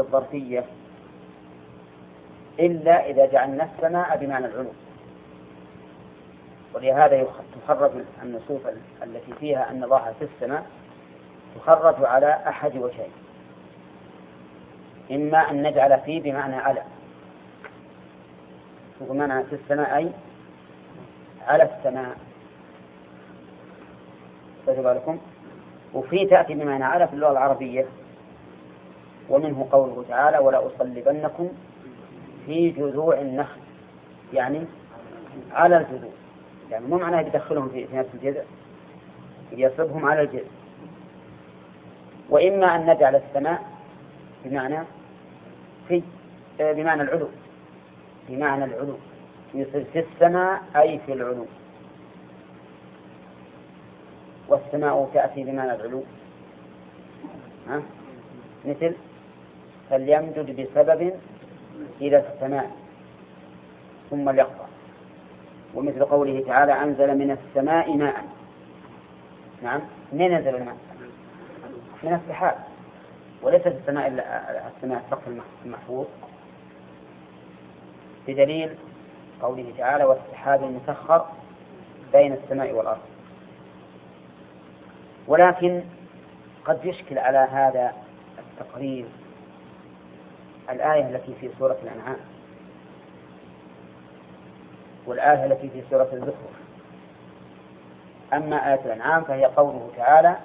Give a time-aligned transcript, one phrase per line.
[0.00, 0.64] للظرفية
[2.60, 4.72] إلا إذا جعلنا السماء بمعنى العلو.
[6.74, 7.26] ولهذا
[7.66, 7.90] تخرج
[8.22, 8.60] النصوص
[9.02, 10.66] التي فيها أن الله في السماء
[11.56, 13.12] تخرج على أحد وجهين.
[15.10, 16.82] إما أن نجعل فيه بمعنى على.
[19.00, 20.10] بمعنى في السماء أي؟
[21.46, 22.16] على السماء.
[24.66, 25.18] خذوا بالكم
[25.94, 27.86] وفي تأتي بمعنى على في اللغة العربية.
[29.30, 31.48] ومنه قوله تعالى ولا أصلبنكم
[32.46, 33.60] في جذوع النخل.
[34.32, 34.64] يعني
[35.52, 36.12] على الجذوع.
[36.70, 38.42] يعني مو معناه يدخلهم في نفس الجذع.
[39.52, 40.50] يصبهم على الجذع.
[42.30, 43.62] وإما أن نجعل السماء
[44.44, 44.78] بمعنى
[45.88, 46.02] في
[46.58, 47.28] بمعنى العلو.
[48.28, 48.96] بمعنى العلو.
[49.54, 51.46] يصير في السماء أي في العلو.
[54.48, 56.02] والسماء تأتي بمعنى العلو.
[57.68, 57.82] ها؟
[58.64, 58.94] مثل
[59.90, 61.12] فليمدد بسبب
[62.00, 62.70] إلى السماء
[64.10, 64.64] ثم ليقطع.
[65.74, 68.24] ومثل قوله تعالى أنزل من السماء ماء.
[69.62, 69.80] نعم
[70.12, 70.76] من نزل الماء؟
[72.02, 72.56] من السحاب.
[73.42, 75.28] وليس في السماء إلا السماء السقف
[75.64, 76.06] المحفوظ.
[78.28, 78.74] بدليل
[79.42, 81.26] قوله تعالى والسحاب المسخر
[82.12, 83.00] بين السماء والأرض.
[85.28, 85.82] ولكن
[86.64, 87.92] قد يشكل على هذا
[88.38, 89.06] التقرير
[90.70, 92.16] الآية التي في سورة الأنعام
[95.06, 96.60] والآية التي في سورة الزخرف.
[98.32, 100.36] أما آية الأنعام فهي قوله تعالى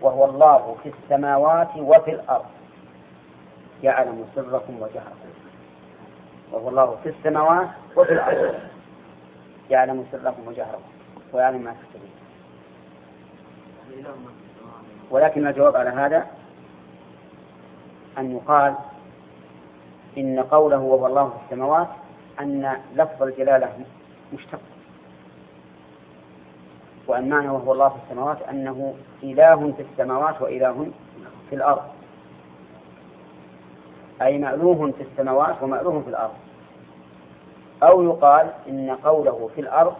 [0.00, 2.46] وهو الله في السماوات وفي الأرض.
[3.82, 5.28] يعلم سركم وجهركم.
[6.52, 8.54] وهو الله في السماوات وفي الأرض.
[9.70, 10.82] يعلم سركم وجهركم.
[11.32, 12.10] ويعلم ما تكتبون
[15.10, 16.26] ولكن الجواب على هذا
[18.18, 18.74] أن يقال
[20.18, 21.88] إن قوله وهو الله في السماوات
[22.40, 23.72] أن لفظ الجلالة
[24.34, 24.60] مشتق.
[27.06, 30.86] وأن معنى وهو الله في السماوات أنه إله في السماوات وإله
[31.50, 31.82] في الأرض.
[34.22, 36.34] أي مألوه في السماوات ومألوه في الأرض.
[37.82, 39.96] أو يقال إن قوله في الأرض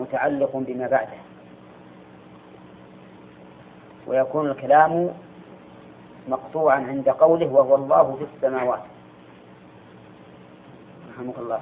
[0.00, 1.18] متعلق بما بعده.
[4.06, 5.10] ويكون الكلام
[6.28, 8.80] مقطوعا عند قوله وهو الله في السماوات.
[11.10, 11.60] رحمك الله.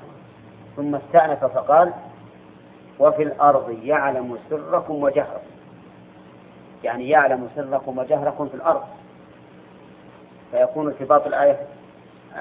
[0.77, 1.93] ثم استأنف فقال
[2.99, 5.51] وفي الأرض يعلم سركم وجهركم.
[6.85, 8.83] يعني يعلم سركم وجهركم في الأرض.
[10.51, 11.67] فيكون ارتباط الآية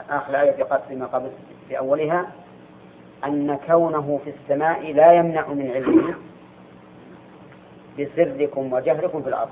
[0.09, 1.29] آخر الآية في فيما قبل
[1.67, 2.31] في أولها
[3.25, 6.15] أن كونه في السماء لا يمنع من علمه
[7.99, 9.49] بسركم وجهركم في الأرض.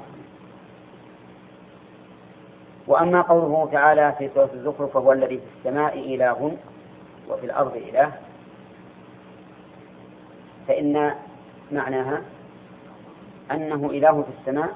[2.88, 6.58] وأما قوله تعالى في سورة الزخرف فهو الذي في السماء إله
[7.30, 8.12] وفي الأرض إله.
[10.68, 11.12] فإن
[11.72, 12.22] معناها
[13.52, 14.70] أنه إله في السماء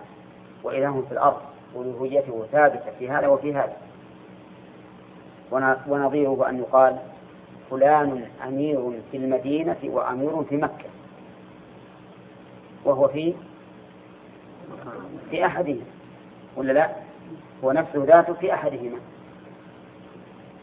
[0.63, 1.41] وإله في الأرض
[1.75, 3.77] ألوهيته ثابتة في هذا وفي هذا.
[5.87, 6.97] ونظيره أن يقال
[7.69, 10.85] فلان أمير في المدينة وأمير في مكة.
[12.85, 13.33] وهو في
[15.29, 15.81] في أحدهما
[16.57, 17.10] ولا لا؟
[17.63, 18.97] هو نفسه ذاته في أحدهما.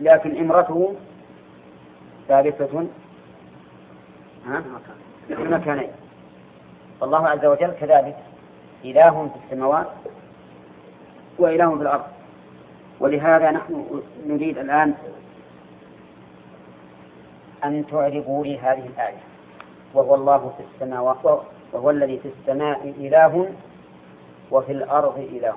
[0.01, 0.95] لكن إمرته
[2.29, 2.87] ثابتة
[5.27, 5.91] في المكانين.
[7.01, 8.17] فالله عز وجل كذلك
[8.85, 9.87] إله في السماوات
[11.39, 12.05] وإله في الأرض.
[13.01, 14.95] ولهذا نحن نريد الآن
[17.65, 19.19] أن تعربوا لي هذه الآية.
[19.95, 21.43] وهو الله في السماوات
[21.73, 23.53] وهو الذي في السماء إله
[24.51, 25.55] وفي الأرض إله.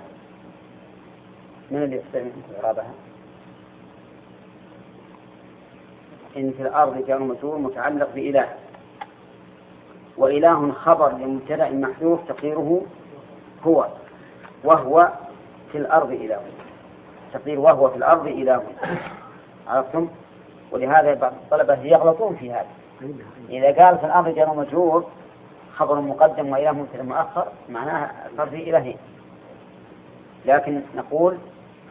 [1.71, 2.91] من اللي منكم إعرابها؟
[6.37, 8.47] إن في الأرض جار مجرور متعلق بإله.
[10.17, 12.81] وإله خبر لمبتدأ محذوف تقديره
[13.63, 13.87] هو
[14.63, 15.09] وهو
[15.71, 16.41] في الأرض إله.
[17.33, 18.63] تقدير وهو في الأرض إله.
[19.67, 20.09] عرفتم؟
[20.71, 22.67] ولهذا بعض الطلبة يغلطون في هذا.
[23.49, 25.05] إذا قال في الأرض جار مجرور
[25.75, 28.97] خبر مقدم وإله مبتدأ مؤخر معناها صار في إلهين
[30.45, 31.37] لكن نقول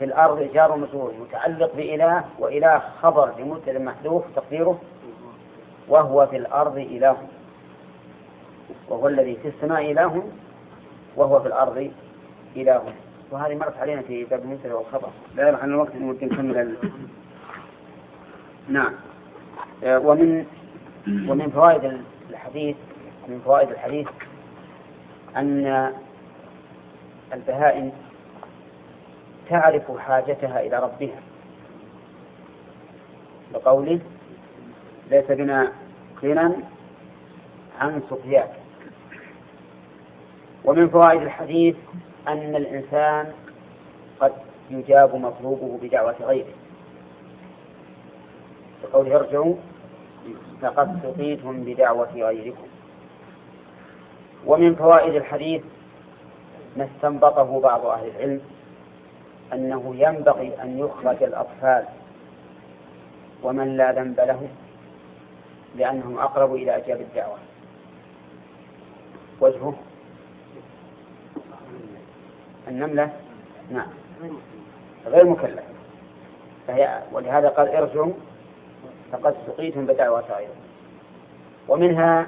[0.00, 4.80] في الأرض جار مجرور متعلق بإله وإله خبر لمبتدأ محذوف تقديره
[5.88, 7.16] وهو في الأرض إله.
[8.88, 10.22] وهو الذي في السماء إله
[11.16, 11.90] وهو في الأرض
[12.56, 12.82] إله.
[13.30, 15.08] وهذه مرت علينا في باب المبتدأ والخبر.
[15.36, 16.76] لا عن الوقت ممكن نكمل.
[18.68, 18.92] نعم.
[19.84, 20.46] آه، ومن
[21.08, 22.00] ومن فوائد
[22.30, 22.76] الحديث
[23.28, 24.08] من فوائد الحديث
[25.36, 25.92] أن
[27.32, 27.92] البهائم
[29.50, 31.20] تعرف حاجتها إلى ربها.
[33.54, 34.00] بقوله
[35.10, 35.72] ليس بنا
[36.22, 36.54] غنى
[37.80, 38.50] عن سقياك.
[40.64, 41.76] ومن فوائد الحديث
[42.28, 43.32] أن الإنسان
[44.20, 44.32] قد
[44.70, 46.54] يجاب مطلوبه بدعوة غيره.
[48.82, 49.54] بقوله ارجعوا
[50.62, 52.66] لقد سقيتم بدعوة غيركم.
[54.46, 55.62] ومن فوائد الحديث
[56.76, 58.40] ما استنبطه بعض أهل العلم
[59.52, 61.84] أنه ينبغي أن يخرج الأطفال
[63.42, 64.48] ومن لا ذنب له
[65.76, 67.38] لأنهم أقرب إلى إجابة الدعوة.
[69.40, 69.74] وجهه؟
[72.68, 73.10] النملة؟
[73.70, 73.88] نعم.
[75.06, 75.64] غير مكلف.
[76.66, 78.12] فهي ولهذا قال ارجعوا
[79.12, 80.60] فقد سقيتم بدعوة غيركم
[81.68, 82.26] ومنها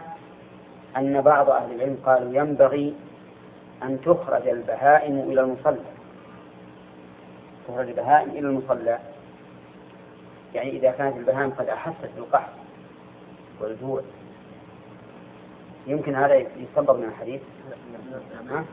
[0.96, 2.94] أن بعض أهل العلم قالوا ينبغي
[3.82, 5.91] أن تخرج البهائم إلى المصلى.
[7.68, 8.98] تخرج البهائم إلى المصلى.
[10.54, 12.52] يعني إذا كانت البهائم قد أحست بالقحط
[13.60, 14.02] والجوع.
[15.86, 17.40] يمكن هذا يستنبط من الحديث؟
[18.50, 18.64] ها؟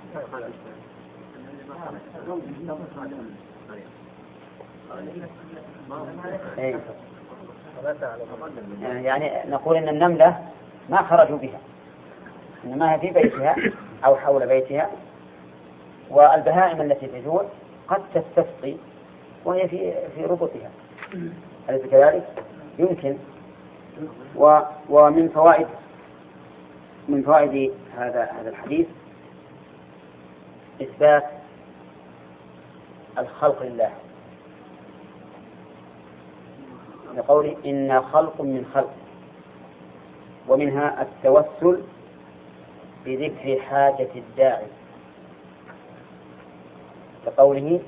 [6.57, 6.79] إيه.
[8.81, 10.39] يعني نقول إن النملة
[10.89, 11.59] ما خرجوا بها.
[12.65, 13.55] إنما هي في بيتها
[14.05, 14.89] أو حول بيتها.
[16.09, 17.45] والبهائم التي تجوع
[17.89, 18.75] قد تستسقي
[19.45, 20.71] وهي في في ربطها.
[21.69, 22.43] أليس كذلك؟
[22.79, 23.17] يمكن.
[24.35, 24.59] و
[24.89, 25.67] ومن فوائد
[27.07, 28.87] من فوائد هذا هذا الحديث
[30.81, 31.23] إثبات
[33.17, 33.91] الخلق لله.
[37.17, 38.93] لقوله إنا خلق من خلق
[40.47, 41.83] ومنها التوسل
[43.05, 44.67] بذكر حاجة الداعي.
[47.25, 47.79] كقوله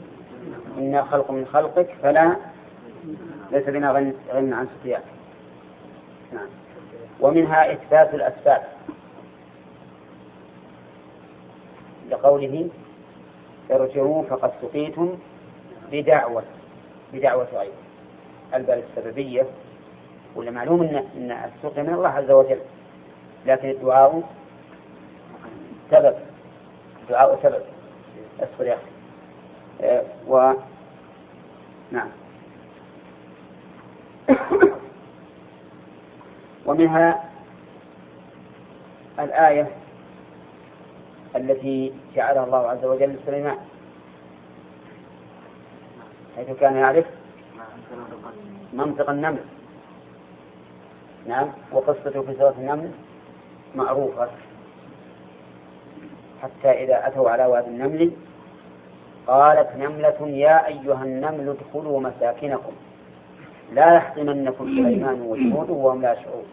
[0.78, 2.36] إنا خلق من خلقك فلا
[3.52, 5.04] ليس بنا غنى عن سقياك
[6.34, 6.48] نعم.
[7.20, 8.64] ومنها إثبات الأسباب.
[12.10, 12.70] لقوله
[13.72, 15.18] ارجعوا فقد سقيتم
[15.92, 16.44] بدعوة
[17.14, 17.74] بدعوة غيره
[18.54, 19.46] البال السببية؟
[20.36, 22.60] ولا معلوم أن أن السقي من الله عز وجل.
[23.46, 24.24] لكن الدعاء
[25.92, 26.16] سبب.
[27.04, 27.62] الدعاء سبب.
[28.40, 29.01] اصبر يا أخي.
[30.28, 30.54] و
[31.92, 32.08] نعم.
[36.66, 37.30] ومنها
[39.20, 39.68] الآية
[41.36, 43.58] التي جعلها الله عز وجل لسليمان.
[46.36, 47.06] حيث كان يعرف
[48.74, 49.44] منطق النمل.
[51.28, 51.50] نعم.
[51.72, 52.92] وقصته في سورة النمل
[53.76, 54.30] معروفة.
[56.42, 58.12] حتى إذا أتوا على وادي النمل
[59.28, 62.72] قالت نملة يا أيها النمل ادخلوا مساكنكم.
[63.74, 66.46] لا يحطمنكم سليمان وجنوده وهم لا يشعرون.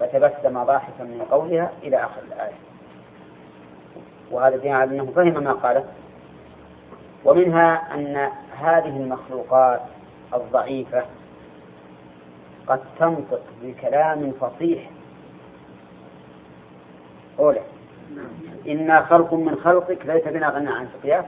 [0.00, 2.58] فتبسم ضاحكا من قولها إلى آخر الآية.
[4.30, 5.86] وهذا دين على أنه فهم ما قالت.
[7.24, 8.30] ومنها أن
[8.60, 9.80] هذه المخلوقات
[10.34, 11.04] الضعيفة
[12.66, 14.90] قد تنطق بكلام فصيح.
[17.38, 17.60] أولى.
[18.68, 21.24] إنا خلق من خلقك ليس بنا غنى عن سقياك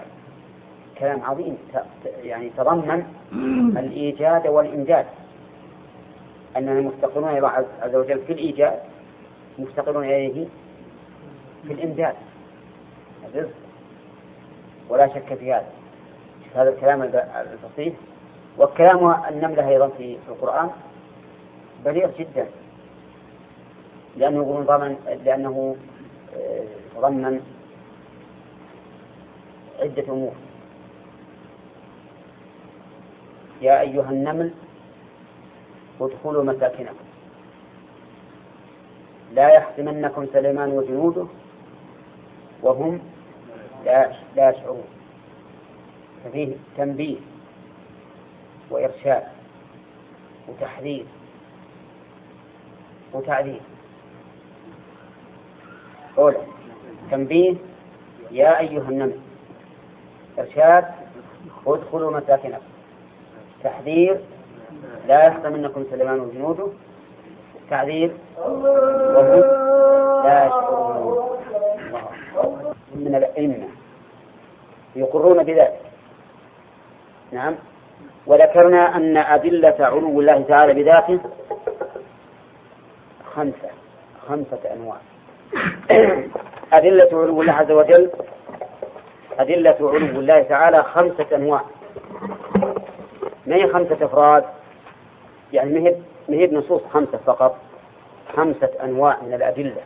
[0.98, 1.58] كلام عظيم.
[2.22, 3.04] يعني تضمن
[3.82, 5.04] الإيجاد والإنجاز
[6.56, 8.78] أننا مفتقرون إلى الله عز وجل في الإيجاد
[9.58, 10.46] مفتقرون إليه
[11.66, 12.14] في الإمداد.
[13.34, 13.54] الرزق.
[14.88, 15.66] ولا شك في هذا.
[16.54, 17.94] هذا الكلام الفصيح
[18.58, 20.70] والكلام النملة أيضا في القرآن
[21.84, 22.46] بليغ جدا.
[24.16, 24.64] لأنه
[25.24, 25.76] لأنه
[27.00, 27.40] آه، ضمن
[29.80, 30.32] عدة أمور.
[33.62, 34.54] يا أيها النمل
[36.00, 37.04] ادخلوا مساكنكم.
[39.32, 41.26] لا يحطمنكم سليمان وجنوده
[42.62, 43.00] وهم
[43.84, 44.84] لا لا يشعرون.
[46.24, 47.16] ففيه تنبيه
[48.70, 49.22] وإرشاد
[50.48, 51.04] وتحذير
[53.12, 53.60] وتعذيب.
[56.18, 56.59] أولى
[57.10, 57.54] تنبيه
[58.30, 59.18] يا أيها النمل
[60.38, 60.84] إرشاد
[61.66, 62.62] ادخلوا مساكنكم.
[63.64, 64.20] تحذير
[65.06, 66.66] لا يحطمنكم سليمان وجنوده.
[67.70, 69.40] تعذير وهم
[70.24, 71.38] لا يشعرون.
[72.94, 73.68] من الأئمة
[74.96, 75.80] يقرون بذلك.
[77.32, 77.54] نعم.
[78.26, 81.20] وذكرنا أن أدلة علو الله تعالى بذاته
[83.34, 83.70] خمسة
[84.28, 84.96] خمسة أنواع.
[86.72, 88.10] أدلة علو الله عز وجل
[89.38, 91.62] أدلة علو الله تعالى خمسة أنواع.
[93.46, 94.44] ما هي خمسة أفراد؟
[95.52, 97.56] يعني مهب مهب نصوص خمسة فقط
[98.36, 99.82] خمسة أنواع من الأدلة.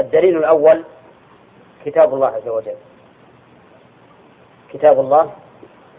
[0.00, 0.84] الدليل الأول
[1.84, 2.76] كتاب الله عز وجل.
[4.72, 5.30] كتاب الله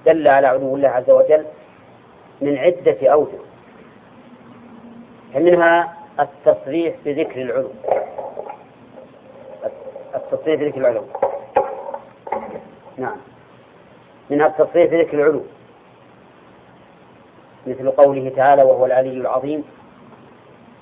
[0.05, 1.45] دل على علو الله عز وجل
[2.41, 3.39] من عدة أوجه.
[5.35, 7.69] منها التصريح بذكر العلو
[10.15, 11.05] التصريح بذكر العلو
[12.97, 13.17] نعم.
[14.29, 15.43] منها التصريح بذكر العلو
[17.67, 19.63] مثل قوله تعالى وهو العلي العظيم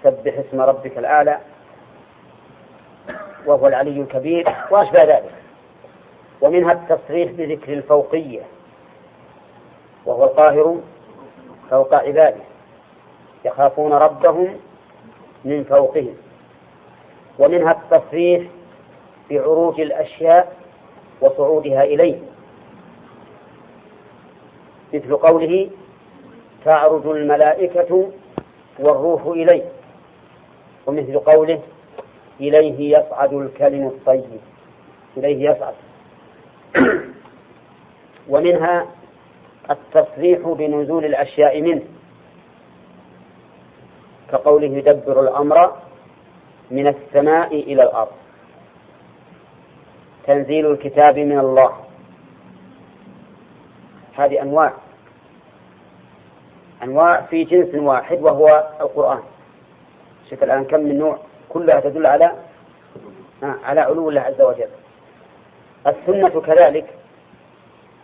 [0.03, 1.37] سبح اسم ربك الأعلى
[3.45, 5.31] وهو العلي الكبير وأشبه ذلك.
[6.41, 8.41] ومنها التصريح بذكر الفوقية
[10.05, 10.81] وهو القاهر
[11.69, 12.41] فوق عباده.
[13.45, 14.59] يخافون ربهم
[15.45, 16.15] من فوقهم.
[17.39, 18.43] ومنها التصريح
[19.29, 20.55] بعروج الأشياء
[21.21, 22.19] وصعودها إليه.
[24.93, 25.69] مثل قوله
[26.65, 28.11] تعرج الملائكة
[28.79, 29.63] والروح إليه.
[30.87, 31.61] ومثل قوله
[32.39, 34.39] إليه يصعد الكلم الطيب.
[35.17, 35.73] إليه يصعد.
[38.29, 38.87] ومنها
[39.69, 41.81] التصريح بنزول الأشياء منه.
[44.31, 45.75] كقوله يدبر الأمر
[46.71, 48.11] من السماء إلى الأرض.
[50.27, 51.71] تنزيل الكتاب من الله.
[54.15, 54.73] هذه أنواع.
[56.83, 59.23] أنواع في جنس واحد وهو القرآن.
[60.29, 61.17] شوف الآن كم من نوع
[61.49, 62.31] كلها تدل على
[63.43, 64.69] على علو الله عز وجل.
[65.87, 66.85] السنة كذلك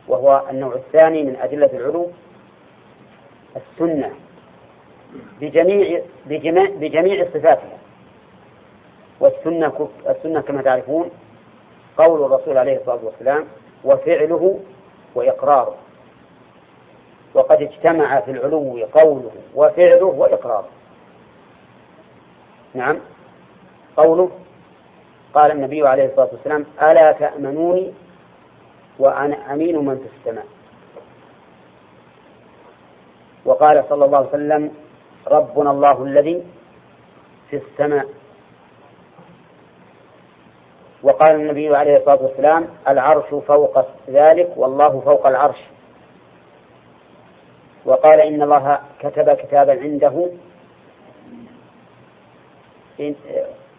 [0.07, 2.11] وهو النوع الثاني من أدلة العلو.
[3.55, 4.11] السنة.
[5.41, 7.77] بجميع بجميع, بجميع صفاتها.
[9.19, 11.09] والسنة السنة كما تعرفون
[11.97, 13.45] قول الرسول عليه الصلاة والسلام
[13.83, 14.59] وفعله
[15.15, 15.75] وإقراره.
[17.33, 20.69] وقد اجتمع في العلو قوله وفعله وإقراره.
[22.73, 22.99] نعم.
[23.97, 24.31] قوله
[25.33, 27.93] قال النبي عليه الصلاة والسلام ألا تأمنوني
[28.99, 30.45] وأنا أمين من في السماء.
[33.45, 34.71] وقال صلى الله عليه وسلم
[35.31, 36.43] ربنا الله الذي
[37.49, 38.07] في السماء.
[41.03, 45.59] وقال النبي عليه الصلاة والسلام العرش فوق ذلك والله فوق العرش.
[47.85, 50.29] وقال إن الله كتب كتابا عنده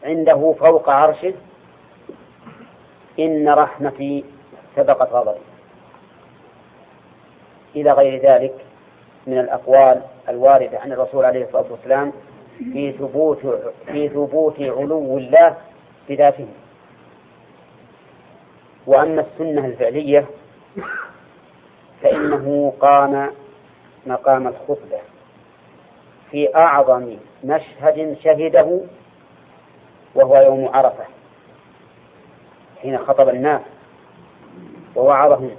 [0.05, 1.35] عنده فوق عرشه.
[3.19, 4.25] إن رحمتي
[4.77, 5.41] سبقت غضبي
[7.77, 8.55] إلى غير ذلك
[9.27, 12.13] من الأقوال الواردة عن الرسول عليه الصلاة والسلام
[12.59, 13.39] في ثبوت
[13.87, 15.57] في ثبوت علو الله
[16.09, 16.47] بذاته.
[18.87, 20.27] وأما السنة الفعلية
[22.03, 23.31] فإنه قام
[24.07, 24.99] مقام الخطبة
[26.31, 28.81] في أعظم مشهد شهده
[30.15, 31.05] وهو يوم عرفة
[32.83, 33.61] حين خطب الناس
[34.97, 35.51] ووعظهم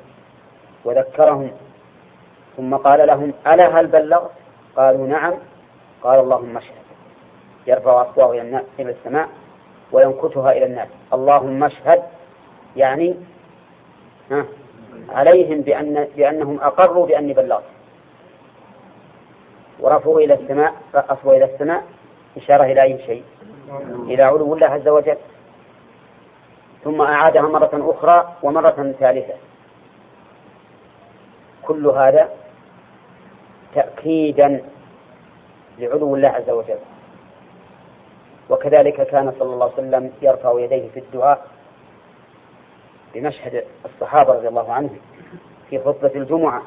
[0.86, 1.52] وذكرهم
[2.58, 4.32] ثم قال لهم ألا هل بلغت
[4.80, 5.34] قالوا نعم.
[6.04, 6.86] قال اللهم اشهد.
[7.68, 9.30] يرفع أصواه إلى الناس إلى السماء
[9.92, 10.88] وينكتها إلى الناس.
[11.14, 12.04] اللهم اشهد.
[12.76, 13.16] يعني
[14.32, 14.46] ها؟
[15.10, 17.64] عليهم بأن بأنهم أقروا بأني بلغت.
[19.80, 21.84] ورفعوا إلى السماء أصوى إلى السماء
[22.38, 23.24] إشارة إلى أي شيء؟
[24.04, 25.18] إلى علو الله عز وجل.
[26.84, 29.34] ثم أعادها مرة أخرى ومرة ثالثة.
[31.62, 32.30] كل هذا
[33.76, 34.64] تأكيدا
[35.80, 36.80] لعلو الله عز وجل.
[38.50, 41.48] وكذلك كان صلى الله عليه وسلم يرفع يديه في الدعاء
[43.14, 45.00] بمشهد الصحابة رضي الله عنهم
[45.70, 46.62] في خطبة الجمعة.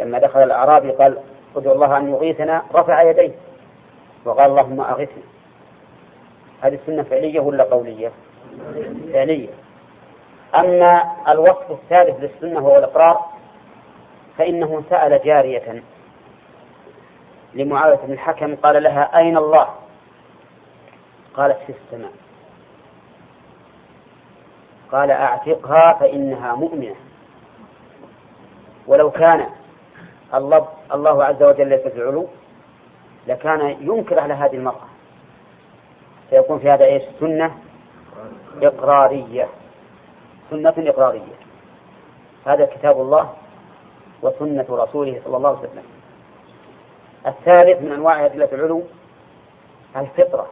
[0.00, 1.18] لما دخل الأعرابي قال
[1.56, 2.62] ادعو الله أن يغيثنا.
[2.74, 3.34] رفع يديه
[4.24, 5.22] وقال اللهم أغثنا.
[6.60, 8.12] هذه السنة فعلية ولا قولية؟
[9.12, 9.48] فعلية.
[10.58, 13.26] أما الوصف الثالث للسنة وهو الإقرار
[14.38, 15.82] فإنه سأل جارية
[17.54, 19.74] لمعاوية بن الحكم قال لها أين الله؟
[21.34, 22.12] قالت في السماء.
[24.92, 26.94] قال أعتقها فإنها مؤمنة.
[28.86, 29.46] ولو كان
[30.34, 32.26] الله الله عز وجل ليس في العلو
[33.26, 34.88] لكان ينكر على هذه المرأة.
[36.30, 37.54] فيكون في هذا إيش؟ سنة
[38.62, 39.48] إقرارية.
[40.50, 41.34] سنة إقرارية.
[42.46, 43.32] هذا كتاب الله
[44.22, 45.99] وسنة رسوله صلى الله عليه وسلم.
[47.26, 48.82] الثالث من أنواع أدلة العلو
[49.96, 50.46] الفطرة.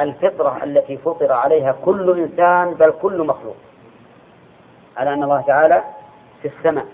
[0.00, 3.56] الفطرة التي فطر عليها كل إنسان بل كل مخلوق.
[4.96, 5.84] على أن الله تعالى
[6.42, 6.86] في السماء.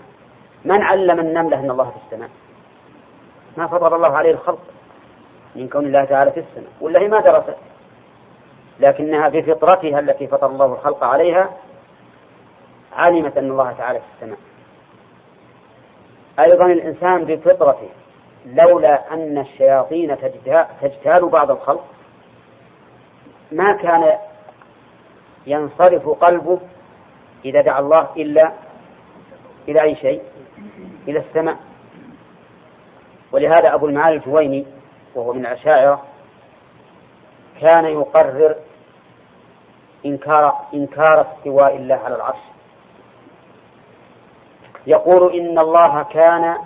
[0.65, 2.29] من علم النملة أن الله في السماء؟
[3.57, 4.61] ما فطر الله عليه الخلق
[5.55, 6.71] من كون الله تعالى في السماء.
[6.81, 7.57] ولا هي ما درست.
[8.79, 11.49] لكنها بفطرتها التي فطر الله الخلق عليها
[12.93, 14.39] علمت أن الله تعالى في السماء.
[16.39, 17.89] أيضا الإنسان بفطرته
[18.53, 20.17] لولا أن الشياطين
[20.81, 21.85] تجتال بعض الخلق
[23.51, 24.17] ما كان
[25.47, 26.59] ينصرف قلبه
[27.45, 28.51] إذا دعا الله إلا
[29.67, 30.21] إلى أي شيء؟
[31.07, 31.57] إلى السماء.
[33.31, 34.65] ولهذا أبو المعالي الجويني
[35.15, 36.03] وهو من الأشاعرة
[37.61, 38.55] كان يقرر
[40.05, 42.39] إنكار إنكار استواء الله على العرش.
[44.87, 46.57] يقول إن الله كان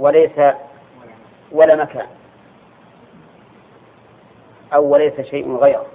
[0.00, 0.54] وليس
[1.52, 2.06] ولا مكان
[4.74, 5.86] أو وليس شيء غيره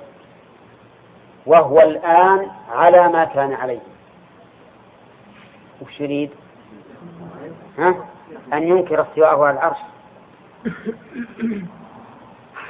[1.46, 3.80] وهو الآن على ما كان عليه
[5.82, 6.32] وش يريد؟
[7.78, 7.96] ها؟
[8.54, 9.78] أن ينكر استواءه على العرش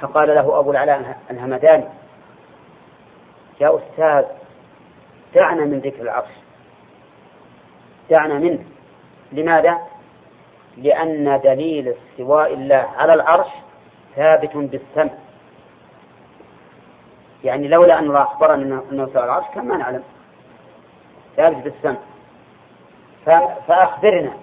[0.01, 1.85] فقال له أبو العلاء الهمداني
[3.61, 4.25] يا أستاذ
[5.35, 6.31] دعنا من ذكر العرش
[8.09, 8.65] دعنا منه
[9.31, 9.94] لماذا؟
[10.77, 13.47] لأن دليل استواء الله على العرش
[14.15, 15.13] ثابت بالسمع
[17.43, 20.03] يعني لولا أن الله أخبرنا أنه استوى العرش كان ما نعلم.
[21.37, 21.97] ثابت بالسمع
[23.67, 24.33] فأخبرنا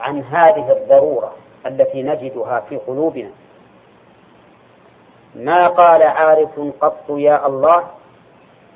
[0.00, 1.34] عن هذه الضرورة
[1.66, 3.30] التي نجدها في قلوبنا.
[5.34, 7.84] ما قال عارف قط يا الله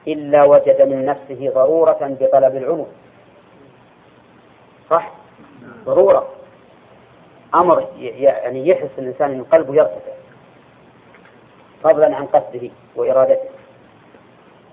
[0.09, 2.88] إلا وجد من نفسه ضرورة بطلب العلوم.
[4.90, 5.11] صح؟
[5.85, 6.38] ضرورة.
[7.55, 10.12] أمر يعني يحس الإنسان أن قلبه يرتفع.
[11.83, 13.49] فضلا عن قصده وإرادته.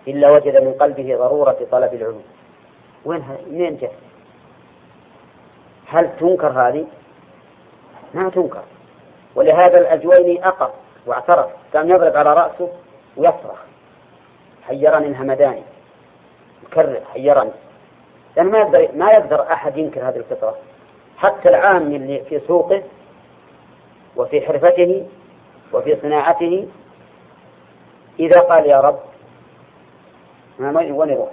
[0.07, 2.23] إلا وجد من قلبه ضرورة طلب العلوم.
[3.05, 3.93] وين منين جاء؟
[5.87, 6.85] هل تنكر هذه؟
[8.13, 8.63] ما تنكر.
[9.35, 10.71] ولهذا الأجويني أقر
[11.05, 11.51] واعترف.
[11.73, 12.69] كان يضرب على رأسه
[13.17, 13.59] ويصرخ.
[14.63, 15.63] حيرني الهمداني.
[16.63, 17.51] يكرر حيرني
[18.37, 20.55] لأن ما يقدر ما يقدر أحد ينكر هذه الفطرة.
[21.17, 22.83] حتى العام اللي في سوقه
[24.15, 25.07] وفي حرفته
[25.73, 26.67] وفي صناعته.
[28.19, 28.99] إذا قال يا رب
[30.59, 31.29] ما وين يروح؟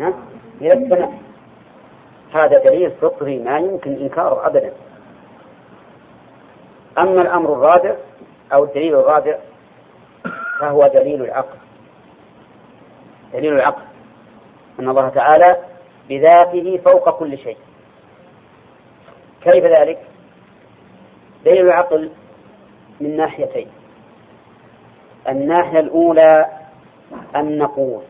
[0.00, 0.14] ها؟
[0.60, 1.18] إلى السماء
[2.34, 4.72] هذا دليل فطري ما يمكن إنكاره أبدا.
[6.98, 7.96] أما الأمر الرابع
[8.52, 9.38] أو الدليل الرابع
[10.60, 11.58] فهو دليل العقل.
[13.32, 13.82] دليل العقل.
[14.80, 15.56] أن الله تعالى
[16.08, 17.56] بذاته فوق كل شيء.
[19.42, 19.98] كيف ذلك؟
[21.44, 22.10] دليل العقل
[23.00, 23.68] من ناحيتين.
[25.28, 26.46] الناحية الأولى
[27.36, 28.02] أن نقول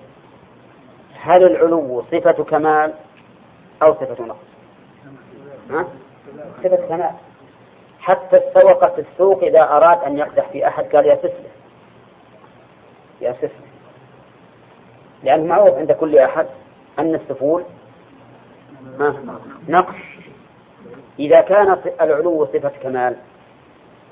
[1.21, 2.95] هل العلو صفة كمال
[3.83, 4.49] أو صفة نقص؟
[6.65, 7.11] صفة كمال.
[8.01, 11.51] حتى السوق في السوق إذا أراد أن يقدح في أحد قال يا سفلة.
[13.21, 13.69] يا سفلة.
[15.23, 16.47] لأنه معروف عند كل أحد
[16.99, 17.65] أن السفول
[19.69, 20.08] نقص.
[21.19, 23.17] إذا كان العلو صفة كمال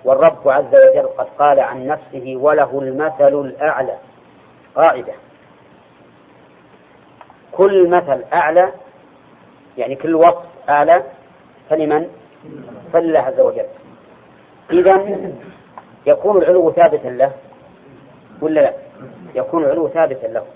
[0.05, 3.99] والرب عز وجل قد قال عن نفسه وله المثل الأعلى.
[4.77, 5.13] قاعدة.
[7.53, 8.73] كل مثل أعلى
[9.79, 11.03] يعني كل وصف أعلى
[11.71, 12.09] فلمن؟
[12.93, 13.67] فلله عز وجل.
[14.71, 15.21] إذا
[16.07, 17.33] يكون العلو ثابتا له
[18.41, 18.73] ولا لا؟
[19.35, 20.47] يكون العلو ثابتا له.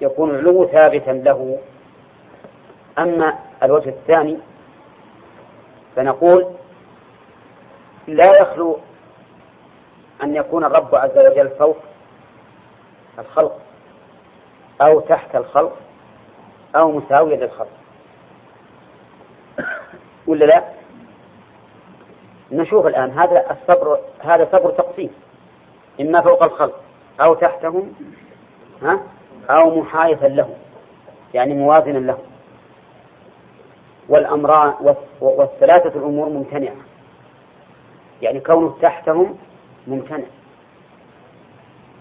[0.00, 1.58] يكون العلو ثابتا له.
[2.98, 4.38] أما الوجه الثاني
[5.98, 6.46] فنقول
[8.06, 8.78] لا يخلو
[10.22, 11.76] أن يكون الرب عز وجل فوق
[13.18, 13.60] الخلق
[14.80, 15.76] أو تحت الخلق
[16.76, 17.68] أو مساويا للخلق.
[20.26, 20.64] ولا لا؟
[22.52, 25.10] نشوف الآن هذا الصبر هذا صبر تقسيم.
[26.00, 26.80] إما فوق الخلق
[27.20, 27.94] أو تحتهم
[28.82, 29.00] ها؟
[29.50, 30.54] أو محايثا لهم
[31.34, 32.27] يعني موازنا لهم.
[34.08, 36.76] والأمران والثلاثة الأمور ممتنعة.
[38.22, 39.38] يعني كونه تحتهم
[39.86, 40.24] ممتنع.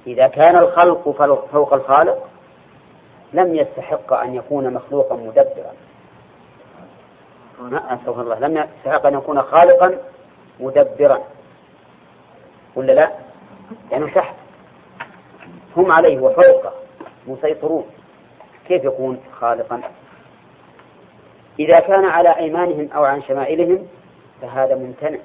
[0.08, 1.10] إذا كان الخلق
[1.52, 2.28] فوق الخالق
[3.34, 5.74] لم يستحق أن يكون مخلوقا مدبرا.
[7.74, 8.40] أستغفر الله.
[8.40, 9.98] لم يستحق أن يكون خالقا
[10.60, 11.20] مدبرا.
[12.76, 13.12] ولا لا؟
[13.92, 14.36] يعني تحت.
[15.78, 16.74] هم عليه وفوقه
[17.28, 17.86] مسيطرون.
[18.68, 19.82] كيف يكون خالقا؟
[21.60, 23.88] إذا كان على أيمانهم أو عن شمائلهم
[24.42, 25.20] فهذا ممتنع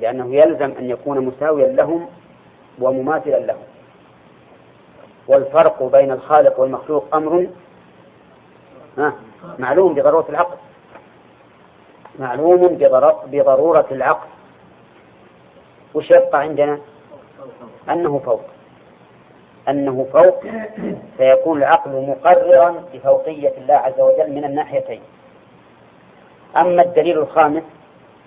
[0.00, 2.08] لأنه يلزم أن يكون مساويا لهم
[2.78, 3.62] ومماثلا لهم.
[5.28, 7.46] والفرق بين الخالق والمخلوق أمر
[9.58, 10.56] معلوم بضرورة العقل.
[12.18, 12.78] معلوم
[13.26, 14.28] بضرورة العقل.
[15.94, 16.78] وش يبقى عندنا؟
[17.90, 18.40] أنه فوق.
[19.68, 20.44] أنه فوق
[21.16, 25.00] فيكون العقل مقررا بفوقية الله عز وجل من الناحيتين.
[26.56, 27.62] أما الدليل الخامس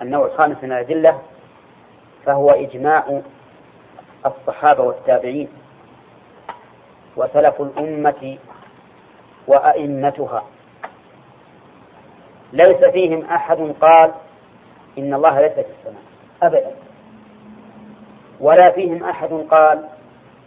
[0.01, 1.19] النوع الخامس من الأدلة
[2.25, 3.21] فهو إجماع
[4.25, 5.47] الصحابة والتابعين
[7.17, 8.37] وسلف الأمة
[9.47, 10.43] وأئمتها.
[12.53, 14.11] ليس فيهم أحد قال
[14.97, 16.01] إن الله ليس في السماء
[16.43, 16.71] أبدا.
[18.39, 19.85] ولا فيهم أحد قال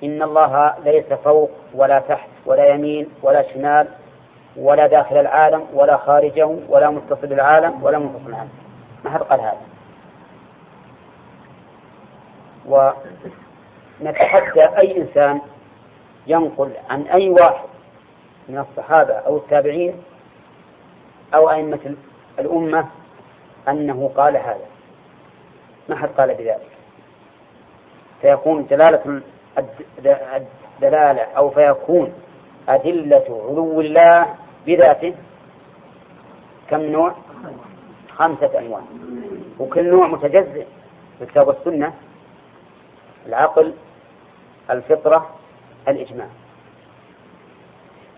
[0.02, 3.88] إن الله ليس فوق ولا تحت ولا يمين ولا شمال
[4.56, 8.48] ولا داخل العالم ولا خارجه ولا متصل بالعالم ولا منفصل عنه.
[9.04, 9.60] ما حد قال هذا؟
[14.00, 15.40] ونتحدى أي إنسان
[16.26, 17.68] ينقل عن أي واحد
[18.48, 20.02] من الصحابة أو التابعين
[21.34, 21.94] أو أئمة
[22.38, 22.86] الأمة
[23.68, 24.66] أنه قال هذا.
[25.88, 26.68] ما حد قال بذلك.
[28.20, 29.22] فيكون دلالة
[29.58, 32.12] الدلالة أو فيكون
[32.68, 34.26] أدلة علو الله
[34.66, 35.14] بذاته
[36.70, 37.14] كم نوع؟
[38.16, 38.80] خمسة أنواع
[39.60, 40.66] وكل نوع متجزئ
[41.18, 41.92] في الكتاب والسنة
[43.26, 43.74] العقل
[44.70, 45.30] الفطرة
[45.88, 46.26] الإجماع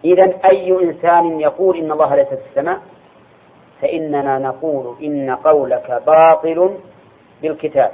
[0.05, 2.83] إذا أي إنسان يقول إن الله ليس في السماء
[3.83, 6.79] فإننا نقول إن قولك باطل
[7.43, 7.91] بالكتاب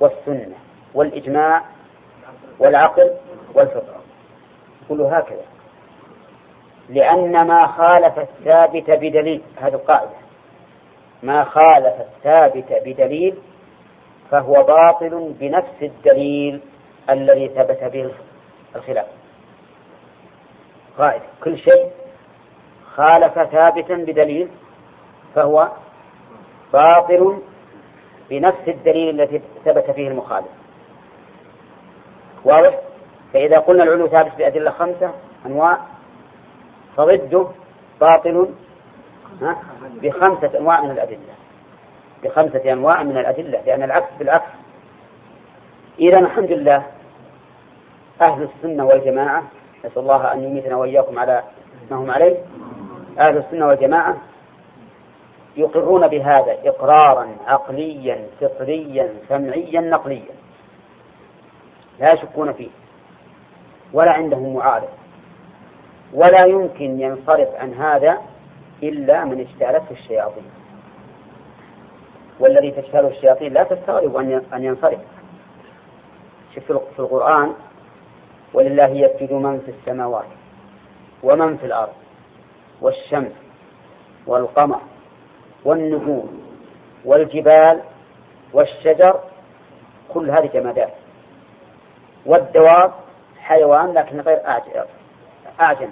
[0.00, 0.54] والسنة
[0.94, 1.62] والإجماع
[2.58, 3.10] والعقل
[3.54, 4.00] والفطرة
[4.88, 5.44] كل هكذا.
[6.88, 10.10] لأن ما خالف الثابت بدليل هذه القاعدة.
[11.22, 13.34] ما خالف الثابت بدليل
[14.30, 16.60] فهو باطل بنفس الدليل
[17.10, 18.10] الذي ثبت به
[18.76, 19.06] الخلاف.
[20.98, 21.24] قاعدة.
[21.44, 21.90] كل شيء
[22.94, 24.48] خالف ثابتا بدليل
[25.34, 25.68] فهو
[26.72, 27.42] باطل
[28.30, 30.65] بنفس الدليل الذي ثبت فيه المخالف.
[32.46, 32.80] واضح؟
[33.32, 35.10] فإذا قلنا العلو ثابت بأدلة خمسة
[35.46, 35.78] أنواع
[36.96, 37.46] فضده
[38.00, 38.48] باطل
[40.02, 41.34] بخمسة أنواع من الأدلة.
[42.24, 44.50] بخمسة أنواع من الأدلة لأن العكس بالعكس.
[45.98, 46.86] إذا الحمد لله
[48.22, 49.42] أهل السنة والجماعة
[49.84, 51.42] نسأل الله أن يميتنا وإياكم على
[51.90, 52.36] ما هم عليه.
[53.18, 54.16] أهل السنة والجماعة
[55.56, 60.34] يقرون بهذا إقرارا عقليا فطريا سمعيا نقليا.
[62.00, 62.68] لا يشكون فيه
[63.92, 64.88] ولا عندهم معارض
[66.12, 68.18] ولا يمكن ينصرف عن هذا
[68.82, 70.50] إلا من اجتالته الشياطين.
[72.40, 74.16] والذي تجتاله الشياطين لا تستغرب
[74.52, 75.00] أن ينصرف.
[76.54, 77.54] شوف في القرآن
[78.54, 80.26] ولله يسجد من في السماوات
[81.22, 81.92] ومن في الأرض
[82.80, 83.32] والشمس
[84.26, 84.80] والقمر
[85.64, 86.42] والنجوم
[87.04, 87.82] والجبال
[88.52, 89.20] والشجر
[90.08, 90.92] كل هذه جمادات.
[92.26, 92.92] والدواب
[93.40, 94.40] حيوان لكن غير
[95.60, 95.88] أعجم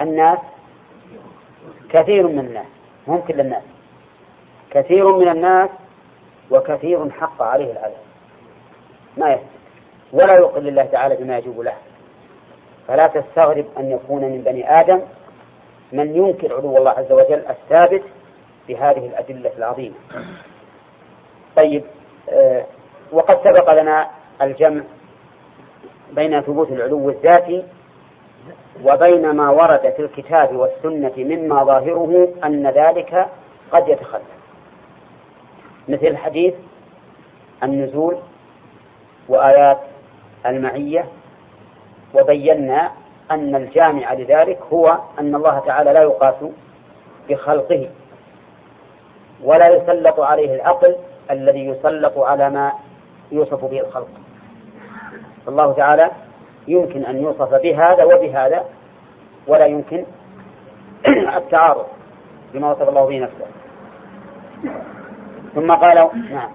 [0.00, 0.38] الناس
[1.90, 2.66] كثير من الناس
[3.08, 3.62] هم كل الناس.
[4.70, 5.70] كثير من الناس
[6.50, 8.06] وكثير حق عليه العذاب
[9.16, 9.46] ما يسجد
[10.12, 11.74] ولا يقل الله تعالى بما يجوب له.
[12.88, 15.02] فلا تستغرب أن يكون من بني آدم
[15.92, 18.02] من ينكر علو الله عز وجل الثابت
[18.68, 19.94] بهذه الأدلة العظيمة.
[21.56, 21.84] طيب
[22.30, 22.66] آه
[23.12, 24.10] وقد سبق لنا
[24.42, 24.82] الجمع
[26.12, 27.64] بين ثبوت العلو الذاتي
[28.84, 33.26] وبين ما ورد في الكتاب والسنة مما ظاهره أن ذلك
[33.72, 34.36] قد يتخلف.
[35.88, 36.54] مثل الحديث
[37.62, 38.16] النزول
[39.28, 39.78] وآيات
[40.46, 41.04] المعية
[42.14, 42.92] وبينا
[43.30, 46.34] أن الجامع لذلك هو أن الله تعالى لا يقاس
[47.28, 47.90] بخلقه
[49.44, 50.96] ولا يسلط عليه العقل
[51.30, 52.72] الذي يسلط على ما
[53.32, 54.08] يوصف به الخلق.
[55.48, 56.10] الله تعالى
[56.68, 58.64] يمكن أن يوصف بهذا وبهذا
[59.46, 60.04] ولا يمكن
[61.36, 61.86] التعارض
[62.54, 63.46] بما وصف الله به نفسه.
[65.54, 66.50] ثم قالوا نعم.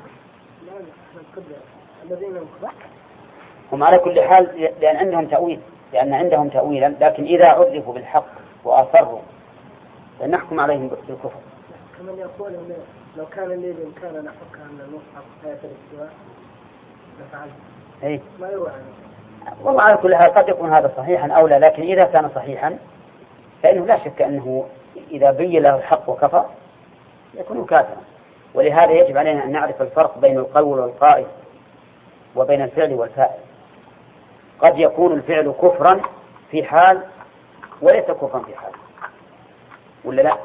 [3.71, 5.59] هم على كل حال لأن عندهم تأويل
[5.93, 8.25] لأن عندهم تأويلا لكن إذا عرفوا بالحق
[8.63, 9.19] وأصروا
[10.19, 11.31] فنحكم عليهم بالكفر.
[11.97, 12.53] كمن يقول
[13.17, 16.13] لو كان لي بإمكان أن أن المصحف آية الاستواء
[17.19, 17.70] لفعلت.
[18.39, 18.71] ما يروى
[19.63, 22.77] والله على كل حال قد يكون هذا صحيحا أو لا لكن إذا كان صحيحا
[23.63, 24.65] فإنه لا شك أنه
[25.11, 26.45] إذا بين له الحق وكفر
[27.33, 28.01] يكون كافرا.
[28.53, 31.25] ولهذا يجب علينا أن نعرف الفرق بين القول والقائل
[32.35, 33.39] وبين الفعل والفاعل.
[34.59, 36.01] قد يكون الفعل كفرا
[36.51, 37.01] في حال
[37.81, 38.71] وليس كفرا في حال.
[40.05, 40.37] ولا لا؟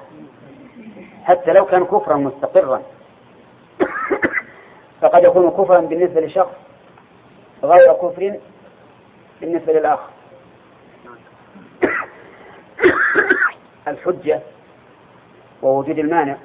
[1.25, 2.83] حتى لو كان كفرا مستقرا.
[5.01, 6.66] فقد يكون كفرا بالنسبة لشخص
[7.63, 8.39] غير كفر
[9.41, 10.11] بالنسبة للآخر.
[13.89, 14.41] الحجة
[15.63, 16.37] ووجود المانع.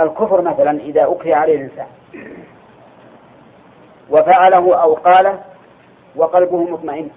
[0.00, 1.86] الكفر مثلا إذا أكره عليه الإنسان.
[4.10, 5.44] وفعله أو قاله
[6.16, 7.10] وقلبه مطمئن.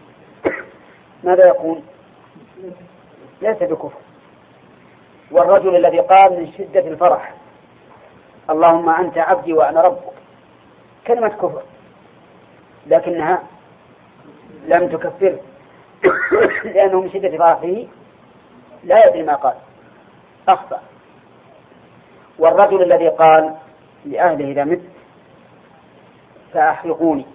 [1.24, 1.84] ماذا يكون؟
[3.42, 4.00] ليس بكفر.
[5.32, 7.34] والرجل الذي قال من شدة الفرح
[8.50, 10.14] اللهم أنت عبدي وأنا ربك.
[11.08, 11.64] كلمة كفر.
[12.88, 13.44] لكنها
[14.68, 15.38] لم تكفر.
[16.74, 17.88] لأنه من شدة فرحه
[18.84, 19.56] لا يدري ما قال.
[20.48, 20.82] أخطأ.
[22.40, 23.56] والرجل الذي قال
[24.06, 24.82] لأهله إذا مت
[26.54, 27.26] فأحرقوني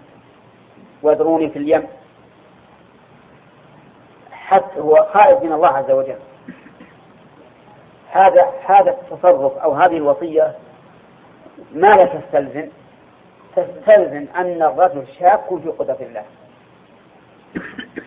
[1.02, 1.86] واذروني في اليم.
[4.32, 6.18] حتى هو خائف من الله عز وجل.
[8.10, 10.54] هذا هذا التصرف أو هذه الوصية
[11.72, 12.68] ما لا تستلزم.
[13.56, 16.24] تستلزم أن الرجل شاك في قدرة الله.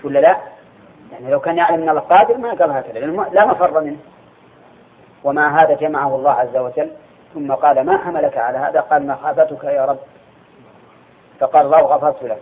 [0.03, 0.37] ولا لا؟
[1.11, 2.99] يعني لو كان يعلم أن الله قادر ما قال هكذا
[3.31, 3.97] لا مفر منه.
[5.23, 6.91] ومع هذا جمعه الله عز وجل.
[7.33, 9.99] ثم قال ما حملك على هذا؟ قال مخافتك يا رب.
[11.39, 12.41] فقال الله غفرت لك.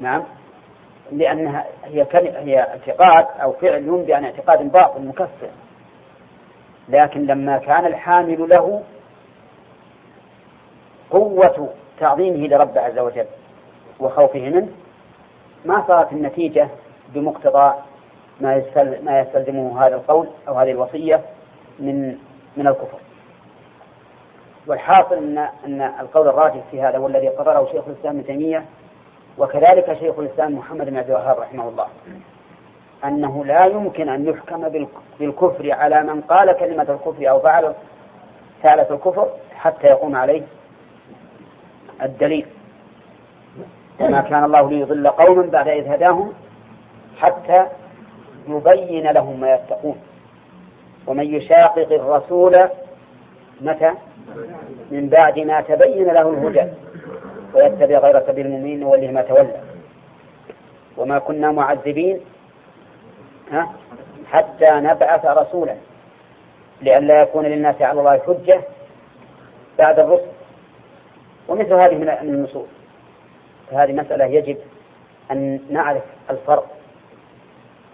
[0.00, 0.24] نعم.
[1.12, 5.50] لأنها هي هي اعتقاد أو فعل ينبي عن اعتقاد باطل مكفر.
[6.88, 8.82] لكن لما كان الحامل له
[11.10, 11.68] قوة
[12.00, 13.26] تعظيمه لرب عز وجل
[14.00, 14.68] وخوفه منه
[15.64, 16.68] ما صارت النتيجة
[17.14, 17.74] بمقتضى
[18.40, 18.62] ما
[19.02, 21.20] ما يستلزمه هذا القول أو هذه الوصية
[21.78, 22.18] من
[22.56, 22.98] من الكفر.
[24.66, 28.64] والحاصل أن أن القول الراجح في هذا والذي قرره شيخ الإسلام ابن تيمية
[29.38, 31.86] وكذلك شيخ الإسلام محمد بن عبد الوهاب رحمه الله
[33.04, 34.68] أنه لا يمكن أن يحكم
[35.20, 37.74] بالكفر على من قال كلمة الكفر أو فعل
[38.62, 40.42] فعلة الكفر حتى يقوم عليه
[42.02, 42.46] الدليل.
[44.00, 46.32] وما كان الله ليضل قوما بعد إذ هداهم
[47.18, 47.66] حتى
[48.48, 50.00] يبين لهم ما يتقون.
[51.06, 52.52] ومن يشاقق الرسول
[53.60, 53.92] متى؟
[54.90, 56.64] من بعد ما تبين له الهدى
[57.54, 59.60] ويتبع غير سبيل المؤمنين نوله ما تولى.
[60.96, 62.20] وما كنا معذبين
[64.26, 65.74] حتى نبعث رسولا
[66.82, 68.60] لئلا يكون للناس على الله حجة
[69.78, 70.37] بعد الرسل.
[71.48, 72.68] ومثل هذه من النصوص.
[73.70, 74.56] فهذه مسألة يجب
[75.30, 76.66] أن نعرف الفرق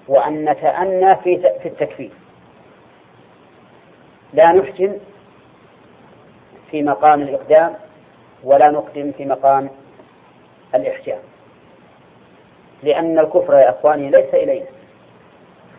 [0.08, 2.10] وأن نتأنى في في التكفير.
[4.32, 4.92] لا نحكم
[6.70, 7.74] في مقام الإقدام
[8.44, 9.70] ولا نقدم في مقام
[10.74, 11.18] الإحجام
[12.82, 14.66] لأن الكفر يا إخواني ليس إلينا.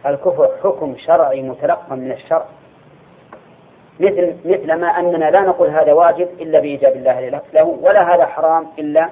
[0.05, 2.45] الكفر حكم شرعي متلقى من الشرع.
[3.99, 8.67] مثل مثل ما أننا لا نقول هذا واجب إلا بإيجاب الله له ولا هذا حرام
[8.79, 9.09] إلا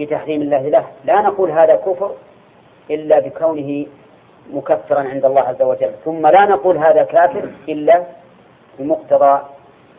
[0.00, 0.84] بتحريم الله له.
[1.04, 2.14] لا نقول هذا كفر
[2.90, 3.86] إلا بكونه
[4.52, 5.92] مكفرا عند الله عز وجل.
[6.04, 8.04] ثم لا نقول هذا كافر إلا
[8.78, 9.40] بمقتضى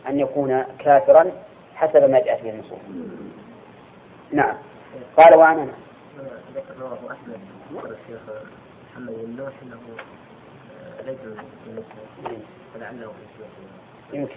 [0.08, 1.30] أن يكون كافرا
[1.74, 2.78] حسب ما جاءت به النصوص
[4.32, 4.56] نعم.
[5.16, 5.68] قال وعن
[6.54, 7.40] ذكر رواه أحمد
[7.84, 8.20] الشيخ
[8.92, 9.78] محمد بن نوح أنه
[12.74, 13.44] فلعله في
[14.12, 14.36] يمكن.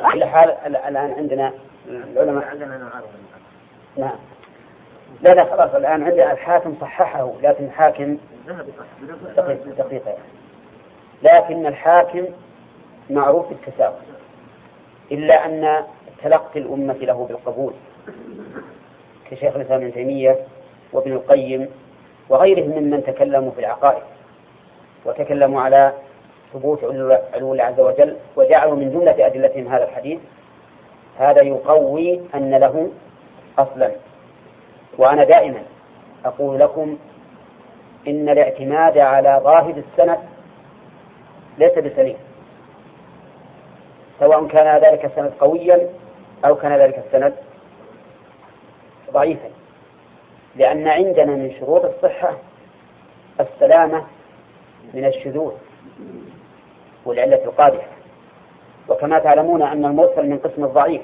[0.00, 1.52] على حال الآن عندنا
[1.88, 2.44] العلماء.
[2.44, 3.02] عندنا
[3.96, 4.18] نعم.
[5.22, 8.18] لا لا خلاص الآن عندنا الحاكم صححه لكن الحاكم
[9.78, 10.14] دقيقة.
[11.22, 12.24] لكن الحاكم
[13.10, 13.96] معروف بالتساوي.
[15.12, 15.84] إلا أن
[16.22, 17.72] تلقي الأمة له بالقبول.
[19.30, 20.36] كشيخ الإسلام ابن تيمية
[20.92, 21.68] وابن القيم
[22.28, 24.02] وغيرهم ممن تكلموا في العقائد
[25.04, 25.92] وتكلموا على
[26.56, 26.84] ثبوت
[27.34, 30.20] علو الله عز وجل وجعلوا من جملة أدلتهم هذا الحديث.
[31.18, 32.90] هذا يقوي أن له
[33.58, 33.90] أصلا.
[34.98, 35.62] وأنا دائما
[36.24, 36.98] أقول لكم
[38.08, 40.18] إن الاعتماد على ظاهر السند
[41.58, 42.16] ليس بسليم.
[44.20, 45.88] سواء كان ذلك السند قويا
[46.44, 47.34] أو كان ذلك السند
[49.12, 49.48] ضعيفا.
[50.56, 52.36] لأن عندنا من شروط الصحة
[53.40, 54.04] السلامة
[54.94, 55.52] من الشذوذ.
[57.06, 57.86] والعلة القادحة.
[58.88, 61.02] وكما تعلمون أن المرسل من قسم الضعيف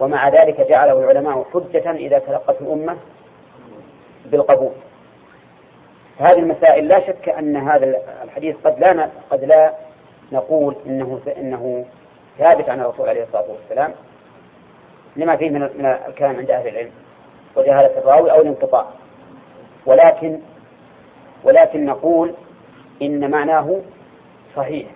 [0.00, 2.96] ومع ذلك جعله العلماء حجة إذا تلقت الأمة
[4.26, 4.72] بالقبول.
[6.18, 9.74] هذه المسائل لا شك أن هذا الحديث قد لا قد لا
[10.32, 11.84] نقول إنه إنه
[12.38, 13.92] ثابت عن الرسول عليه الصلاة والسلام
[15.16, 16.90] لما فيه من من الكلام عند أهل العلم
[17.56, 18.86] وجهالة الراوي أو الانقطاع.
[19.86, 20.40] ولكن
[21.44, 22.34] ولكن نقول
[23.02, 23.80] إن معناه
[24.56, 24.86] صحيح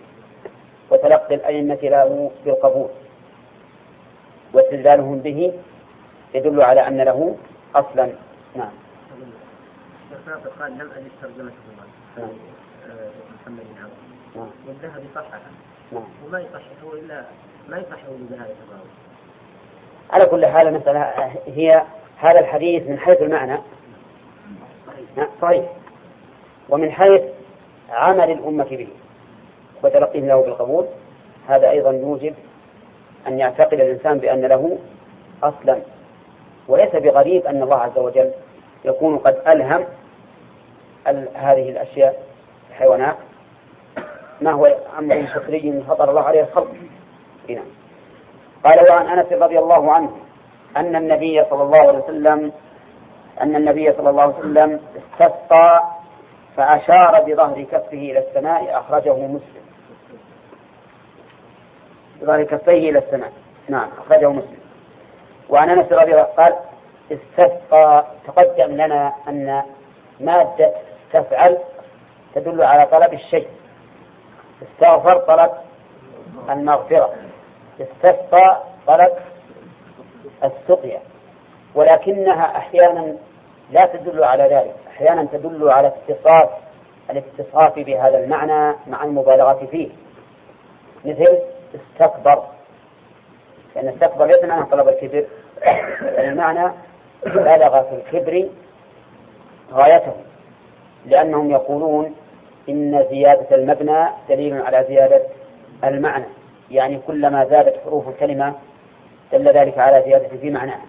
[0.90, 2.88] وتلقي الأئمة له بالقبول
[4.54, 5.52] واستدلالهم به
[6.34, 7.36] يدل على أن له
[7.74, 8.12] أصلا.
[8.56, 8.70] نعم.
[10.60, 11.52] قال لم أجد ترجمة
[12.18, 12.28] نعم.
[13.42, 13.90] محمد بن عمرو
[14.36, 14.50] نعم.
[14.66, 15.40] والذهبي صححه.
[15.92, 16.04] نعم.
[16.26, 17.24] وما يصححه إلا
[17.68, 18.90] ما يصححه الراوي
[20.10, 21.00] على كل حال المسألة
[21.46, 21.82] هي
[22.18, 23.58] هذا الحديث من حيث المعنى.
[25.42, 25.64] صحيح.
[26.68, 27.22] ومن حيث
[27.90, 28.88] عمل الأمة به.
[29.84, 30.86] وتلقيه له بالقبول.
[31.48, 32.34] هذا أيضا يوجب
[33.26, 34.78] أن يعتقد الإنسان بأن له
[35.42, 35.78] أصلا.
[36.68, 38.30] وليس بغريب أن الله عز وجل
[38.84, 39.86] يكون قد ألهم
[41.34, 42.22] هذه الأشياء
[42.70, 43.16] الحيوانات.
[44.40, 44.66] ما هو
[44.98, 46.70] أمر فطري فطر الله عليه الخلق؟
[47.48, 47.62] هنا
[48.64, 50.10] قال وعن أنس رضي الله عنه
[50.76, 52.52] أن النبي صلى الله عليه وسلم
[53.40, 55.82] أن النبي صلى الله عليه وسلم استسقى
[56.56, 59.62] فأشار بظهر كفه إلى السماء أخرجه مسلم.
[62.20, 63.32] بظهر كفيه إلى السماء.
[63.68, 64.58] نعم أخرجه مسلم.
[65.48, 66.56] وعن أنس رضي الله قال
[67.12, 69.62] استسقى تقدم لنا أن
[70.20, 70.72] مادة
[71.12, 71.58] تفعل
[72.34, 73.48] تدل على طلب الشيء.
[74.62, 75.50] استغفر طلب
[76.50, 77.14] المغفرة.
[77.80, 79.12] استسقى طلب
[80.44, 81.00] السقيا.
[81.74, 83.16] ولكنها أحيانا
[83.70, 84.74] لا تدل على ذلك.
[84.88, 86.50] أحيانا تدل على اتصاف
[87.10, 89.88] الاتصاف بهذا المعنى مع المبالغة فيه.
[91.04, 91.38] مثل
[91.74, 92.42] استكبر
[93.76, 95.24] لأن استكبر ليس معنى طلب الكبر
[96.18, 96.72] المعنى
[97.26, 98.48] بلغ في الكبر
[99.72, 100.12] غايته
[101.06, 102.14] لأنهم يقولون
[102.68, 105.22] إن زيادة المبنى دليل على زيادة
[105.84, 106.24] المعنى.
[106.70, 108.54] يعني كلما زادت حروف الكلمة
[109.32, 110.86] دل ذلك على زيادة في معناها.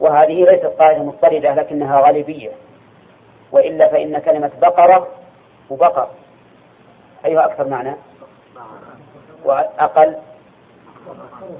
[0.00, 2.50] وهذه ليست قاعدة مضطردة لكنها غالبية.
[3.52, 5.08] وإلا فإن كلمة بقرة
[5.70, 6.08] وبقر
[7.24, 7.94] أيها أكثر معنى؟
[9.46, 10.16] وأقل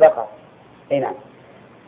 [0.01, 0.27] بقر
[0.93, 1.15] أي نعم.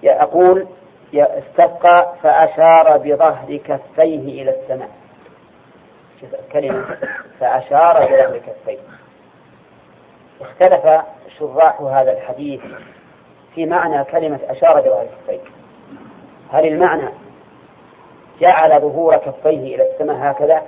[0.04, 0.66] أقول
[1.14, 4.90] استبقى فأشار بظهر كفيه إلى السماء.
[6.22, 6.84] الكلمة.
[7.40, 8.78] فأشار بظهر كفيه.
[10.40, 11.04] اختلف
[11.38, 12.60] شراح هذا الحديث
[13.54, 15.40] في معنى كلمة أشار بظهر كفيه.
[16.52, 17.08] هل المعنى
[18.40, 20.62] جعل ظهور كفيه إلى السماء هكذا؟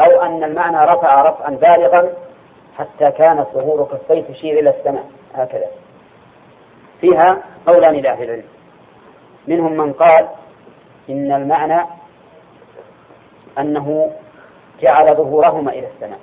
[0.00, 2.27] أو أن المعنى رفع رفعا بالغا؟
[2.78, 5.04] حتى كانت ظهور كفيه تشير إلى السماء.
[5.34, 5.66] هكذا.
[7.00, 8.44] فيها قولان لأهل العلم.
[9.48, 10.28] منهم من قال
[11.10, 11.86] إن المعنى
[13.58, 14.12] أنه
[14.80, 16.18] جعل ظهورهما إلى السماء.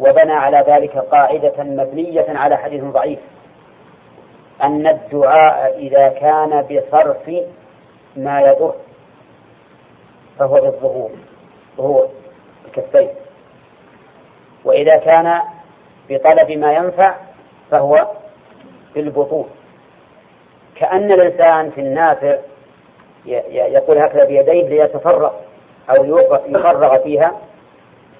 [0.00, 3.18] وبنى على ذلك قاعدة مبنية على حديث ضعيف.
[4.62, 7.30] أن الدعاء إذا كان بصرف
[8.16, 8.74] ما يضر
[10.38, 11.10] فهو بالظهور
[11.76, 12.08] ظهور
[12.66, 13.21] الكفين.
[14.64, 15.40] وإذا كان
[16.10, 17.16] بطلب ما ينفع
[17.70, 17.94] فهو
[18.94, 19.48] بالبطون
[20.76, 22.38] كأن الإنسان في النافع
[23.26, 25.32] يقول هكذا بيديه ليتفرغ
[25.90, 26.04] أو
[26.46, 27.32] يفرغ فيها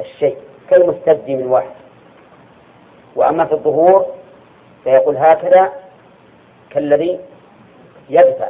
[0.00, 0.36] الشيء
[0.70, 1.70] كالمستبد من واحد.
[3.16, 4.06] وأما في الظهور
[4.84, 5.72] فيقول هكذا
[6.70, 7.20] كالذي
[8.10, 8.48] يدفع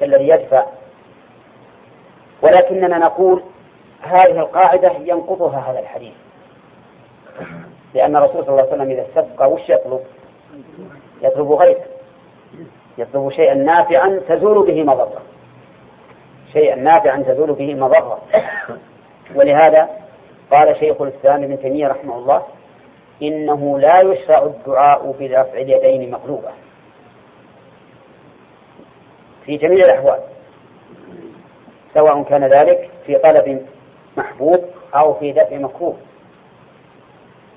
[0.00, 0.66] كالذي يدفع.
[2.42, 3.42] ولكننا نقول
[4.02, 6.14] هذه القاعدة ينقضها هذا الحديث.
[7.94, 10.00] لأن الرسول صلى الله عليه وسلم إذا استبقى وش يطلب؟
[11.22, 11.84] يطلب غيره
[12.98, 15.22] يطلب شيئا نافعا تزول به مضرة.
[16.52, 18.18] شيئا نافعا تزول به مضرة.
[19.34, 19.88] ولهذا
[20.52, 22.42] قال شيخ الإسلام ابن تيمية رحمه الله
[23.22, 26.50] إنه لا يشرع الدعاء برفع اليدين مقلوبة.
[29.44, 30.20] في جميع الأحوال
[31.94, 33.66] سواء كان ذلك في طلب
[34.16, 35.96] محبوب أو في دفع مكروه.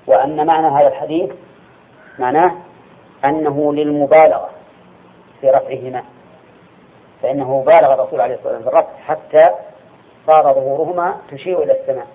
[0.06, 1.30] وأن معنى هذا الحديث
[2.18, 2.56] معناه
[3.24, 4.50] أنه للمبالغة
[5.40, 6.04] في رفعهما
[7.22, 9.54] فإنه بالغ الرسول عليه الصلاة والسلام في الرفع حتى
[10.26, 12.06] صار ظهورهما تشير إلى السماء.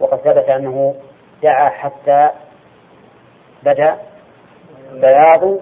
[0.00, 0.94] وقد ثبت أنه
[1.42, 2.30] دعا حتى
[3.62, 3.98] بدأ
[4.92, 5.58] بياض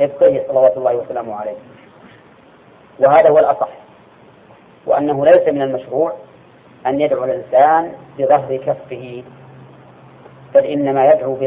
[0.00, 1.56] إبطه صلوات الله وسلامه عليه.
[2.98, 3.68] وهذا هو الأصح
[4.86, 6.12] وأنه ليس من المشروع
[6.86, 9.22] أن يدعو الإنسان بظهر كفه
[10.56, 11.38] بل إنما يدعو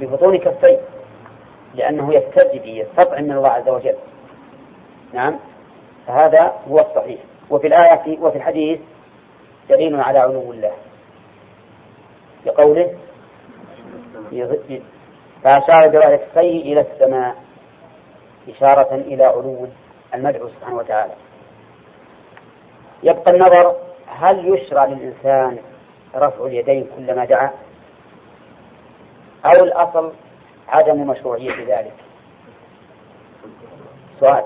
[0.00, 0.78] ببطون كفيه
[1.74, 3.96] لأنه يستجدي يستطعم من الله عز وجل.
[5.12, 5.38] نعم؟
[6.06, 7.20] فهذا هو الصحيح.
[7.50, 8.80] وفي الآية وفي الحديث
[9.68, 10.72] دليل على علو الله.
[12.46, 12.94] بقوله
[15.44, 17.36] فأشار بوالد كفيه إلى السماء
[18.48, 19.66] إشارة إلى علو
[20.14, 21.12] المدعو سبحانه وتعالى.
[23.02, 23.76] يبقى النظر
[24.06, 25.58] هل يشرع للإنسان
[26.16, 27.50] رفع اليدين كلما دعا؟
[29.44, 30.12] أو الأصل
[30.68, 31.94] عدم مشروعية ذلك
[34.20, 34.44] سؤال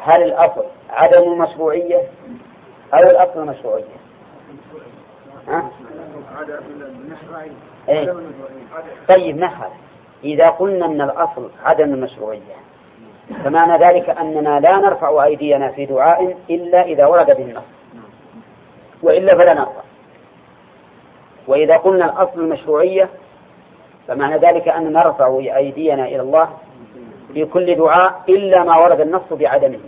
[0.00, 2.08] هل الأصل عدم المشروعية
[2.94, 4.00] أو الأصل المشروعية
[5.48, 5.70] ها؟
[7.88, 8.14] إيه؟
[9.08, 9.70] طيب نحل
[10.24, 12.56] إذا قلنا أن الأصل عدم المشروعية
[13.44, 17.64] فمعنى ذلك أننا لا نرفع أيدينا في دعاء إلا إذا ورد به النص
[19.02, 19.82] وإلا فلا نرفع
[21.46, 23.08] وإذا قلنا الأصل المشروعية
[24.10, 26.50] فمعنى ذلك أننا نرفع أيدينا إلى الله
[27.34, 29.78] في كل دعاء إلا ما ورد النص بعدمه.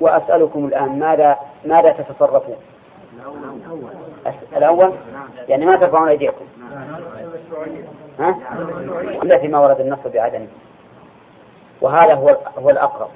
[0.00, 2.56] وأسألكم الآن ماذا ماذا تتصرفون؟
[4.56, 4.94] الأول؟
[5.48, 6.44] يعني ما ترفعون أيديكم؟
[8.18, 8.38] ها؟
[9.22, 10.48] إلا فيما ورد النص بعدمه.
[11.80, 12.28] وهذا هو
[12.58, 13.10] هو الأقرب.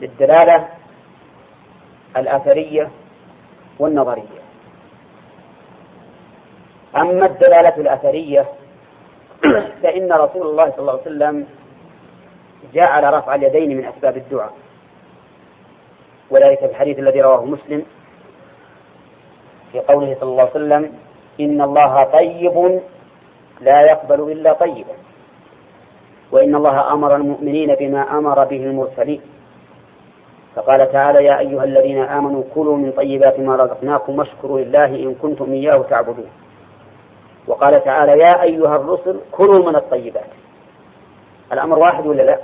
[0.00, 0.68] للدلالة
[2.16, 2.90] الأثرية
[3.78, 4.43] والنظرية.
[6.96, 8.46] أما الدلالة الأثرية
[9.82, 11.46] فإن رسول الله صلى الله عليه وسلم
[12.74, 14.52] جعل رفع اليدين من أسباب الدعاء.
[16.30, 17.82] وذلك في الحديث الذي رواه مسلم
[19.72, 20.92] في قوله صلى الله عليه وسلم
[21.40, 22.80] إن الله طيب
[23.60, 24.94] لا يقبل إلا طيبا.
[26.32, 29.20] وإن الله أمر المؤمنين بما أمر به المرسلين.
[30.56, 35.52] فقال تعالى يا أيها الذين آمنوا كلوا من طيبات ما رزقناكم واشكروا لله إن كنتم
[35.52, 36.43] إياه تعبدون.
[37.46, 40.30] وقال تعالى يا أيها الرسل كلوا من الطيبات.
[41.52, 42.38] الأمر واحد ولا لا؟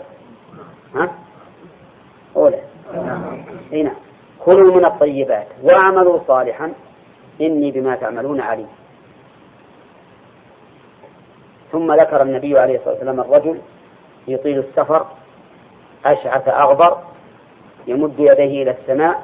[0.95, 1.11] ها؟
[2.37, 2.59] أولا.
[3.73, 3.93] هنا.
[4.45, 6.73] كلوا من الطيبات واعملوا صالحا.
[7.41, 8.69] إني بما تعملون عليم.
[11.73, 13.61] ثم ذكر النبي عليه الصلاة والسلام الرجل
[14.29, 15.07] يطيل السفر
[16.05, 16.99] أشعث أغبر
[17.87, 19.23] يمد يديه إلى السماء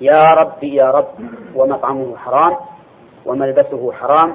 [0.00, 1.14] يا رب يا رب
[1.54, 2.56] ومطعمه حرام
[3.26, 4.34] وملبسه حرام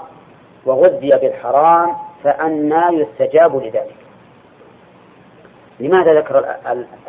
[0.65, 3.95] وغذي بالحرام فأنى يستجاب لذلك.
[5.79, 6.35] لماذا ذكر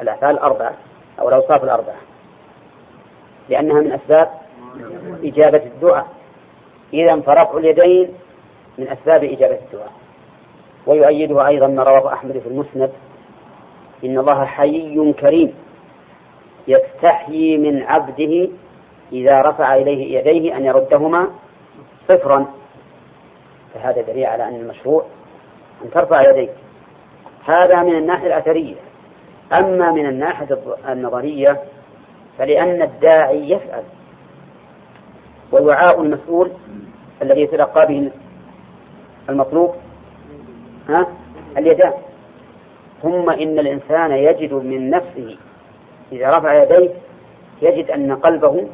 [0.02, 0.74] الأفعال الأربعة
[1.20, 1.96] أو الأوصاف الأربعة؟
[3.48, 4.30] لأنها من أسباب
[5.24, 6.06] إجابة الدعاء.
[6.94, 8.14] إذا فرفع اليدين
[8.78, 9.92] من أسباب إجابة الدعاء.
[10.86, 12.92] ويؤيده أيضا ما رواه أحمد في المسند
[14.04, 15.54] إن الله حيي كريم
[16.68, 18.48] يستحيي من عبده
[19.12, 21.28] إذا رفع إليه يديه أن يردهما
[22.08, 22.46] صفرا.
[23.76, 25.04] فهذا دليل على أن المشروع
[25.84, 26.50] أن ترفع يديك.
[27.44, 28.74] هذا من الناحية الأثرية.
[29.60, 30.58] أما من الناحية
[30.88, 31.62] النظرية
[32.38, 33.82] فلأن الداعي يفعل.
[35.52, 36.50] والوعاء المسؤول
[37.22, 38.10] الذي يتلقى به
[39.28, 39.74] المطلوب
[40.88, 41.06] ها؟
[41.58, 41.92] اليدان.
[43.02, 45.36] ثم إن الإنسان يجد من نفسه
[46.12, 46.90] إذا رفع يديه
[47.62, 48.68] يجد أن قلبه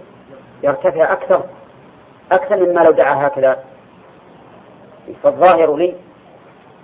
[0.62, 1.44] يرتفع أكثر
[2.32, 3.64] أكثر مما لو دعا هكذا
[5.22, 5.94] فالظاهر لي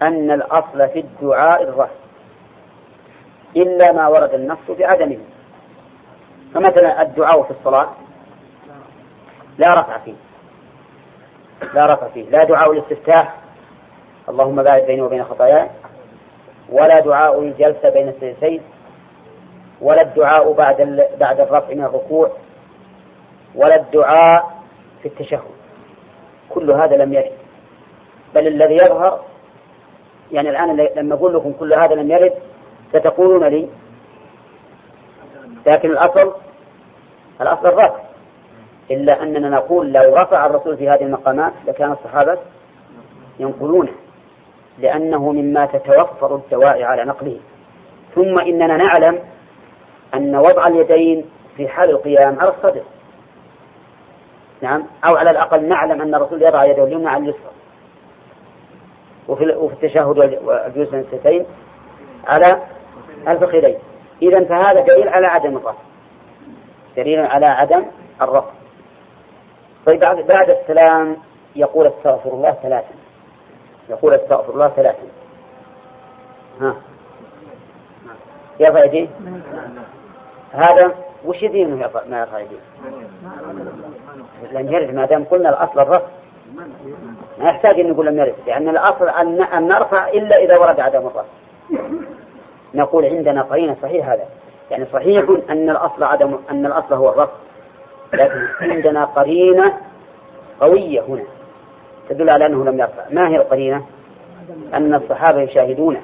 [0.02, 1.94] أن الأصل في الدعاء الرفع
[3.56, 5.18] إلا ما ورد النص بعدمه
[6.54, 7.88] فمثلا الدعاء في الصلاة
[9.58, 10.14] لا رفع فيه
[11.74, 13.34] لا رفع فيه لا دعاء الاستفتاح
[14.28, 15.68] اللهم باعد بيني وبين خطاياي
[16.72, 18.62] ولا دعاء الجلسة بين السجدتين
[19.80, 22.30] ولا الدعاء بعد بعد الرفع من الركوع
[23.54, 24.58] ولا الدعاء
[25.02, 25.40] في التشهد.
[26.48, 27.32] كل هذا لم يرد.
[28.34, 29.20] بل الذي يظهر
[30.32, 32.32] يعني الآن لما أقول لكم كل هذا لم يرد
[32.92, 33.68] ستقولون لي.
[35.66, 36.34] لكن الأصل
[37.40, 38.00] الأصل الرفع.
[38.90, 42.38] إلا أننا نقول لو رفع الرسول في هذه المقامات لكان الصحابة
[43.38, 43.92] ينقلونه
[44.78, 47.40] لأنه مما تتوفر الدواء على نقله.
[48.14, 49.18] ثم إننا نعلم
[50.14, 51.24] أن وضع اليدين
[51.56, 52.82] في حال القيام على الصدر.
[54.62, 57.57] نعم؟ أو على الأقل نعلم أن الرسول يضع يده اليمنى على اليسرى.
[59.28, 61.46] وفي وفي التشهد والجلوس الستين
[62.26, 62.62] على
[63.28, 63.78] الفخذين
[64.22, 65.82] إذا فهذا دليل على عدم الرفع
[66.96, 67.84] دليل على عدم
[68.22, 68.50] الرفع
[69.86, 71.16] طيب بعد السلام
[71.56, 72.94] يقول استغفر الله ثلاثا.
[73.88, 75.02] يقول استغفر الله ثلاثا.
[76.60, 76.74] ها.
[78.60, 79.08] يرفع يديه
[80.52, 81.74] هذا وش يدين
[82.06, 82.58] ما يرفع يديه
[84.52, 86.06] لم يرد ما دام قلنا الأصل الرفع
[87.38, 91.24] ما يحتاج أن نقول لم يرد لأن الأصل أن نرفع إلا إذا ورد عدم الرفع
[92.74, 94.24] نقول عندنا قرينة صحيح هذا.
[94.70, 97.32] يعني صحيح أن الأصل عدم أن الأصل هو الرفع.
[98.12, 99.64] لكن عندنا قرينة
[100.60, 101.24] قوية هنا
[102.08, 103.04] تدل على أنه لم يرفع.
[103.10, 103.86] ما هي القرينة؟
[104.74, 106.00] أن الصحابة يشاهدونه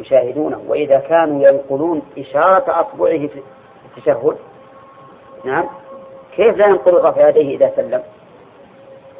[0.00, 3.42] يشاهدونه وإذا كانوا ينقلون إشارة أصبعه في
[3.96, 4.36] التشهد.
[5.44, 5.64] نعم.
[6.36, 8.02] كيف لا ينقل رفع يديه إذا سلم؟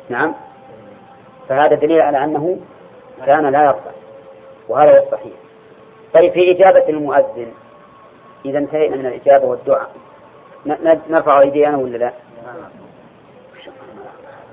[0.08, 0.34] نعم.
[1.48, 2.58] فهذا دليل على أنه
[3.26, 3.90] كان لا يرفع
[4.68, 5.32] وهذا هو الصحيح.
[6.14, 7.52] طيب في إجابة المؤذن
[8.44, 9.90] إذا انتهينا من الإجابة والدعاء
[11.08, 12.12] نرفع أيدينا ولا لا؟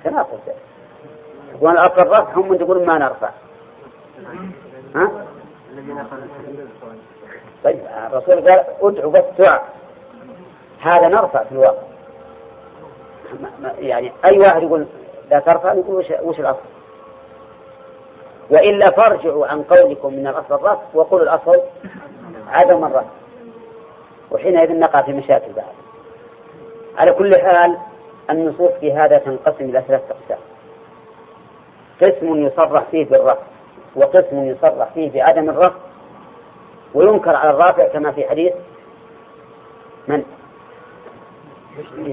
[0.04, 0.40] تناقض
[1.54, 3.30] يقول الأصل الرفع هم تقول ما نرفع.
[4.96, 5.26] ها؟
[7.64, 9.74] طيب الرسول قال ادعوا بس دعاء.
[10.82, 11.82] هذا نرفع في الواقع
[13.80, 14.88] يعني أي واحد يقول
[15.32, 16.60] لا ترفع يقول وش, وش الأصل
[18.50, 21.62] وإلا فارجعوا عن قولكم من الأصل الرفع وقولوا الأصل
[22.48, 23.10] عدم الرفع
[24.32, 25.74] وحينئذ نقع في مشاكل بعد.
[26.98, 27.78] على كل حال
[28.30, 30.40] النصوص في هذا تنقسم إلى ثلاثة أقسام.
[32.02, 33.44] قسم يصرح فيه بالرفع
[33.96, 35.80] وقسم يصرح فيه بعدم الرفع
[36.94, 38.54] وينكر على الرافع كما في حديث
[40.08, 40.24] من؟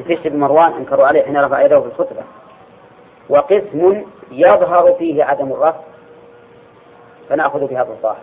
[0.07, 2.23] في بن مروان أنكروا عليه حين رفع يده في الخطبة.
[3.31, 5.81] وقسم يظهر فيه عدم الرفع
[7.29, 8.23] فنأخذ بهذا الظاهر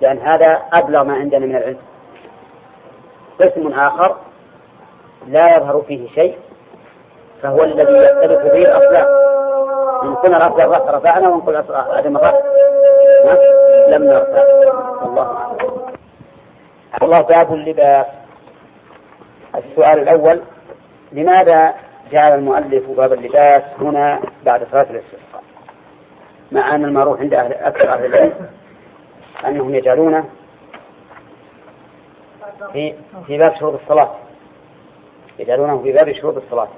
[0.00, 1.78] لأن هذا أبلغ ما عندنا من العلم.
[3.40, 4.16] قسم آخر
[5.26, 6.38] لا يظهر فيه شيء
[7.42, 9.08] فهو الذي يختلف به الأصلاب
[10.02, 12.38] إن قلنا رفع الرفع رفعنا وإن قلنا عدم الرفع
[13.88, 14.42] لم نرفع.
[15.02, 15.76] الله أعلم.
[17.02, 18.06] الله باب اللباس
[19.54, 20.42] السؤال الأول
[21.12, 21.74] لماذا
[22.10, 25.42] جعل المؤلف باب اللباس هنا بعد صلاة الاستسقاء.
[26.52, 28.48] مع أن المعروف عند أهل أكثر أهل العلم
[29.46, 30.24] أنهم يجعلونه
[32.72, 32.94] في
[33.26, 34.14] في باب شروط الصلاة.
[35.38, 36.68] يجعلونه في باب شروط الصلاة.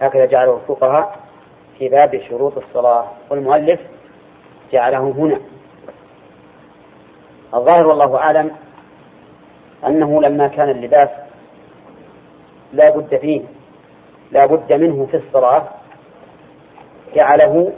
[0.00, 1.18] هكذا جعله الفقهاء
[1.78, 3.06] في باب شروط الصلاة.
[3.30, 3.80] والمؤلف
[4.72, 5.40] جعله هنا.
[7.54, 8.50] الظاهر والله أعلم
[9.86, 11.08] أنه لما كان اللباس
[12.72, 13.42] لا بد فيه
[14.30, 15.68] لا بد منه في الصلاة
[17.14, 17.72] جعله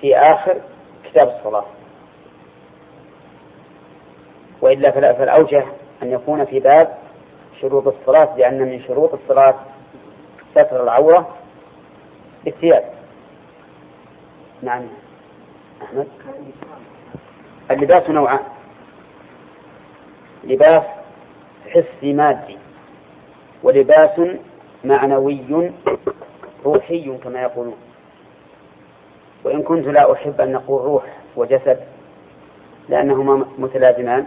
[0.00, 0.60] في آخر
[1.04, 1.66] كتاب الصلاة.
[4.62, 5.64] وإلا فالأوجه
[6.02, 6.98] أن يكون في باب
[7.60, 9.54] شروط الصلاة لأن من شروط الصلاة
[10.54, 11.36] ستر العورة
[12.44, 12.84] بالثياب.
[14.62, 14.88] نعم.
[15.82, 16.08] أحمد؟
[17.70, 18.44] اللباس نوعان.
[20.44, 20.82] لباس
[21.68, 22.58] حسي مادي
[23.62, 24.20] ولباس
[24.84, 25.70] معنوي
[26.64, 27.76] روحي كما يقولون.
[29.44, 31.04] وإن كنت لا أحب أن نقول روح
[31.36, 31.80] وجسد
[32.88, 34.26] لأنهما متلازمان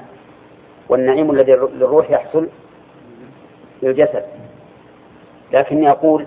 [0.90, 2.48] والنعيم الذي للروح يحصل
[3.82, 4.26] للجسد.
[5.52, 6.26] لكني أقول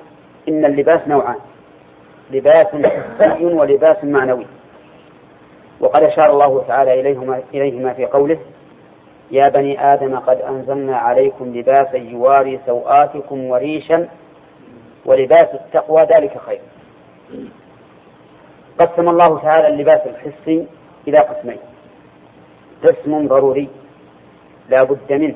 [0.48, 1.36] إن اللباس نوعان
[2.30, 2.66] لباس
[3.20, 4.46] حسي ولباس معنوي.
[5.80, 8.38] وقد أشار الله تعالى إليهما, إليهما في قوله
[9.30, 14.08] يا بني آدم قد أنزلنا عليكم لباسا يواري سوآتكم وريشا
[15.06, 16.60] ولباس التقوى ذلك خير.
[18.80, 20.66] قسم الله تعالى اللباس الحسي
[21.08, 21.58] إلى قسمين.
[22.84, 23.68] قسم ضروري
[24.68, 25.34] لا بد منه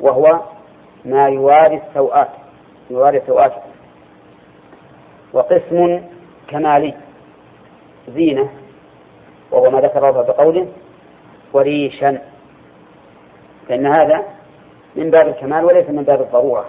[0.00, 0.40] وهو
[1.04, 2.30] ما يواري السوآت
[2.90, 3.70] يواري سوآتكم
[5.32, 6.02] وقسم
[6.48, 6.94] كمالي
[8.08, 8.48] زينة
[9.50, 10.66] وهو ما ذكر الله بقوله
[11.52, 12.33] وريشا.
[13.68, 14.24] فإن هذا
[14.96, 16.66] من باب الكمال وليس من باب الضرورة.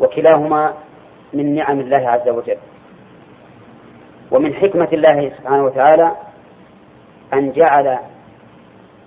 [0.00, 0.74] وكلاهما
[1.32, 2.56] من نعم الله عز وجل.
[4.30, 6.12] ومن حكمة الله سبحانه وتعالى
[7.34, 7.98] أن جعل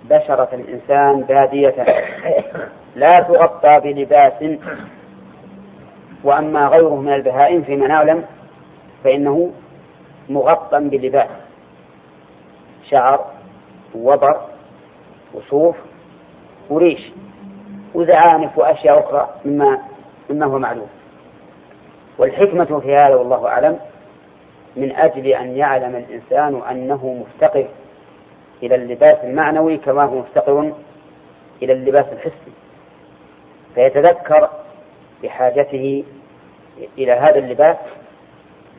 [0.04, 1.84] بشرة الإنسان بادية
[2.94, 4.58] لا تغطى بلباس.
[6.24, 8.24] وأما غيره من البهائم فيما نعلم
[9.04, 9.52] فإنه
[10.28, 11.30] مغطى بلباس.
[12.90, 13.24] شعر
[13.94, 14.47] وبر
[15.34, 15.76] وصوف
[16.70, 17.12] وريش
[17.94, 19.82] وزعانف وأشياء أخرى مما
[20.30, 20.88] مما هو معلوم.
[22.18, 23.78] والحكمة في هذا والله أعلم
[24.76, 27.68] من أجل أن يعلم الإنسان أنه مفتقر
[28.62, 30.72] إلى اللباس المعنوي كما هو مفتقر
[31.62, 32.52] إلى اللباس الحسي.
[33.74, 34.48] فيتذكر
[35.22, 36.04] بحاجته
[36.98, 37.76] إلى هذا اللباس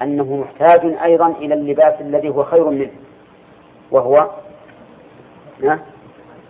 [0.02, 2.92] أنه محتاج أيضا إلى اللباس الذي هو خير منه
[3.92, 4.30] وهو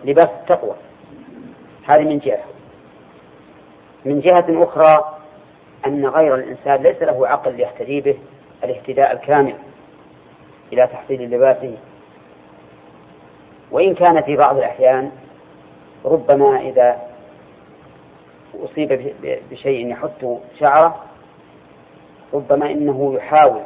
[0.04, 0.74] لباس التقوى.
[1.90, 2.44] هذه من جهة.
[4.04, 5.18] من جهة أخرى
[5.86, 8.18] أن غير الإنسان ليس له عقل يهتدي به
[8.64, 9.54] الاهتداء الكامل
[10.72, 11.76] إلى تحصيل لباسه
[13.70, 15.10] وإن كان في بعض الأحيان
[16.04, 17.00] ربما إذا
[18.54, 19.12] أصيب
[19.50, 20.26] بشيء يحث
[20.60, 21.04] شعره
[22.34, 23.62] ربما إنه يحاول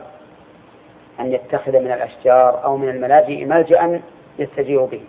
[1.21, 4.01] أن يتخذ من الأشجار أو من الملاجئ ملجأ
[4.39, 5.01] يستجير به.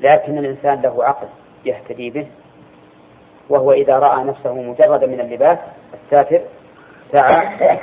[0.00, 1.26] لكن الإنسان له عقل
[1.64, 2.26] يهتدي به
[3.48, 5.58] وهو إذا رأى نفسه مجردا من اللباس
[5.94, 6.40] الساتر
[7.12, 7.78] سعى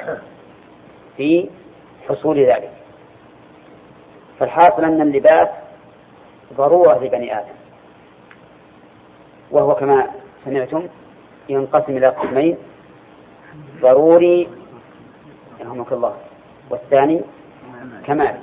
[1.17, 1.49] في
[2.09, 2.71] حصول ذلك.
[4.39, 5.49] فالحاصل أن اللباس
[6.53, 7.55] ضرورة لبني آدم.
[9.51, 10.07] وهو كما
[10.45, 10.87] سمعتم
[11.49, 12.57] ينقسم إلى قسمين
[13.81, 14.49] ضروري
[15.59, 16.15] يرحمك الله
[16.69, 17.21] والثاني
[18.05, 18.39] كمال.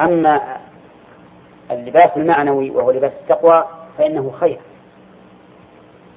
[0.00, 0.57] أما
[1.70, 3.64] اللباس المعنوي وهو لباس التقوى
[3.98, 4.58] فإنه خير.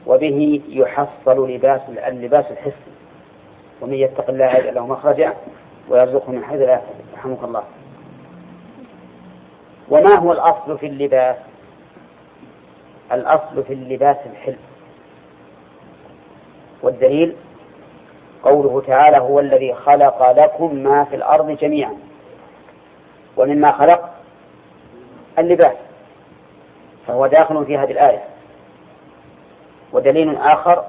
[0.08, 2.92] وبه يحصل لباس اللباس الحسي
[3.82, 5.34] ومن يتق الله يجعل له مخرجا
[5.90, 7.44] ويرزقه من حيث لا يحتسب.
[7.44, 7.64] الله.
[9.90, 11.36] وما هو الأصل في اللباس؟
[13.12, 14.60] الأصل في اللباس الحلم.
[16.84, 17.36] والدليل
[18.44, 21.98] قوله تعالى هو الذي خلق لكم ما في الأرض جميعا.
[23.38, 24.11] ومما خلق
[25.42, 25.76] اللباس.
[27.08, 28.24] فهو داخل في هذه الآية.
[29.94, 30.86] ودليل آخر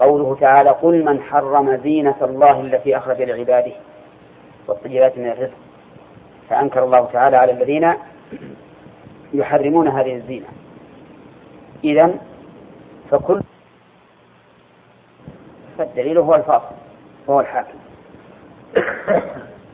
[0.00, 3.72] قوله تعالى قل من حرم زينة الله التي أخرج لعباده
[4.68, 5.56] والطيبات من الرزق.
[6.50, 7.94] فأنكر الله تعالى على الذين
[9.32, 10.46] يحرمون هذه الزينة.
[11.84, 12.14] إذا
[13.10, 13.42] فكل
[15.78, 16.74] فالدليل هو الفاصل
[17.26, 17.78] وهو الحاكم.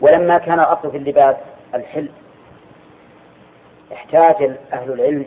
[0.01, 1.37] ولما كان الأصل في اللباس
[1.74, 2.09] الحل
[4.07, 5.26] احتاج أهل العلم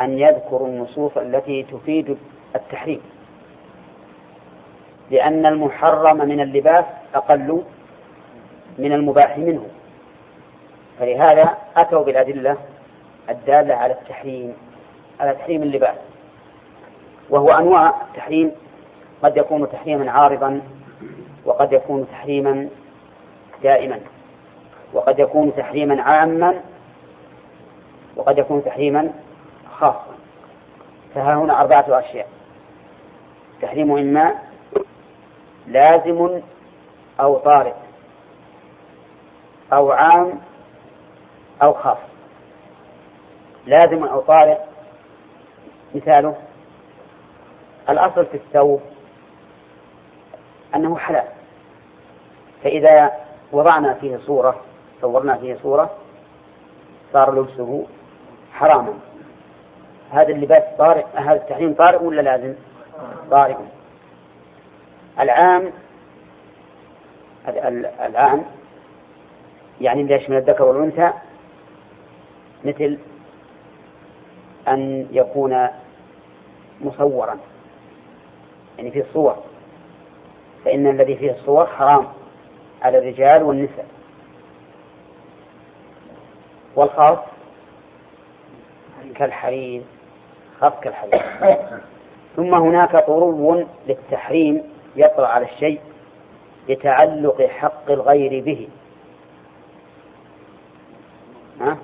[0.00, 2.18] أن يذكروا النصوص التي تفيد
[2.56, 3.00] التحريم.
[5.10, 6.84] لأن المحرم من اللباس
[7.14, 7.62] أقل
[8.78, 9.66] من المباح منه.
[10.98, 12.56] فلهذا أتوا بالأدلة
[13.30, 14.54] الدالة على التحريم
[15.20, 15.96] على تحريم اللباس.
[17.30, 18.52] وهو أنواع التحريم
[19.22, 20.60] قد يكون تحريما عارضا
[21.44, 22.68] وقد يكون تحريما
[23.62, 24.00] دائما
[24.92, 26.54] وقد يكون تحريما عاما
[28.16, 29.12] وقد يكون تحريما
[29.78, 30.14] خاصا.
[31.14, 32.28] فها هنا أربعة أشياء.
[33.62, 34.34] تحريم إما
[35.66, 36.40] لازم
[37.20, 37.74] أو طارئ
[39.72, 40.40] أو عام
[41.62, 41.98] أو خاص.
[43.66, 44.58] لازم أو طارئ
[45.94, 46.36] مثاله.
[47.88, 48.80] الأصل في الثوب
[50.74, 51.28] أنه حلال.
[52.64, 53.12] فإذا
[53.52, 54.60] وضعنا فيه صورة
[55.00, 55.90] صورنا فيه صورة
[57.12, 57.86] صار لبسه
[58.62, 58.94] حراما
[60.10, 62.54] هذا اللباس طارئ هذا التحريم طارئ ولا لازم؟
[63.30, 63.56] طارئ.
[65.20, 65.72] العام
[68.00, 68.44] العام
[69.80, 71.12] يعني اللي يشمل الذكر والأنثى؟
[72.64, 72.98] مثل
[74.68, 75.68] أن يكون
[76.80, 77.38] مصورا.
[78.78, 79.36] يعني في الصور.
[80.64, 82.06] فإن الذي فيه الصور حرام
[82.82, 83.86] على الرجال والنساء.
[86.76, 87.31] والخاص
[89.12, 89.82] كالحرير
[90.60, 91.22] خاص كالحرير.
[92.36, 94.62] ثم هناك طرو للتحريم
[94.96, 95.80] يطرأ على الشيء
[96.68, 98.68] لتعلق حق الغير به.
[101.60, 101.76] ها؟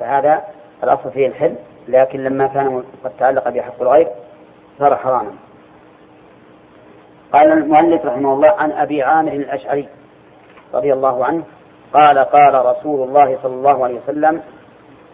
[0.00, 0.44] فهذا
[0.82, 1.54] الأصل فيه الحل
[1.88, 4.08] لكن لما كان قد تعلق بحق الغير
[4.78, 5.32] صار حراما.
[7.32, 9.88] قال المؤلف رحمه الله عن أبي عامر الأشعري
[10.74, 11.44] رضي الله عنه
[11.96, 14.42] قال قال رسول الله صلى الله عليه وسلم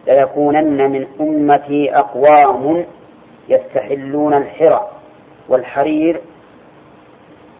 [0.06, 2.86] ليكونن من أمتي أقوام
[3.48, 4.88] يستحلون الحرى
[5.48, 6.20] والحرير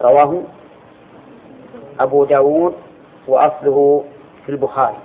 [0.01, 0.41] رواه
[1.99, 2.75] أبو داود
[3.27, 4.03] وأصله
[4.45, 4.97] في البخاري.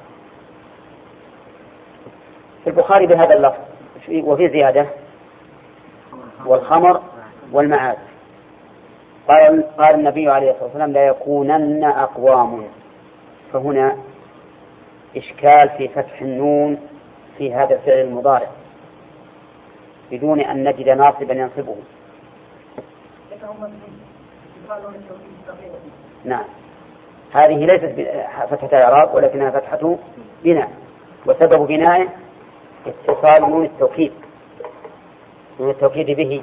[2.64, 3.60] في البخاري بهذا اللفظ
[4.24, 4.86] وفي زيادة
[6.46, 7.02] والخمر
[7.52, 7.98] والمعاد.
[9.28, 12.64] قال قال النبي عليه الصلاة والسلام لا يكونن أقوام.
[13.52, 13.96] فهنا
[15.16, 16.78] إشكال في فتح النون
[17.38, 18.48] في هذا الفعل المضارع
[20.10, 21.76] بدون أن نجد ناصبا ينصبه.
[26.24, 26.44] نعم.
[27.42, 28.10] هذه ليست
[28.50, 29.96] فتحة إعراب ولكنها فتحة
[30.44, 30.70] بناء.
[31.26, 32.08] وسبب بنائه
[32.86, 34.12] اتصال نون التوكيد.
[35.60, 36.42] نون التوكيد به.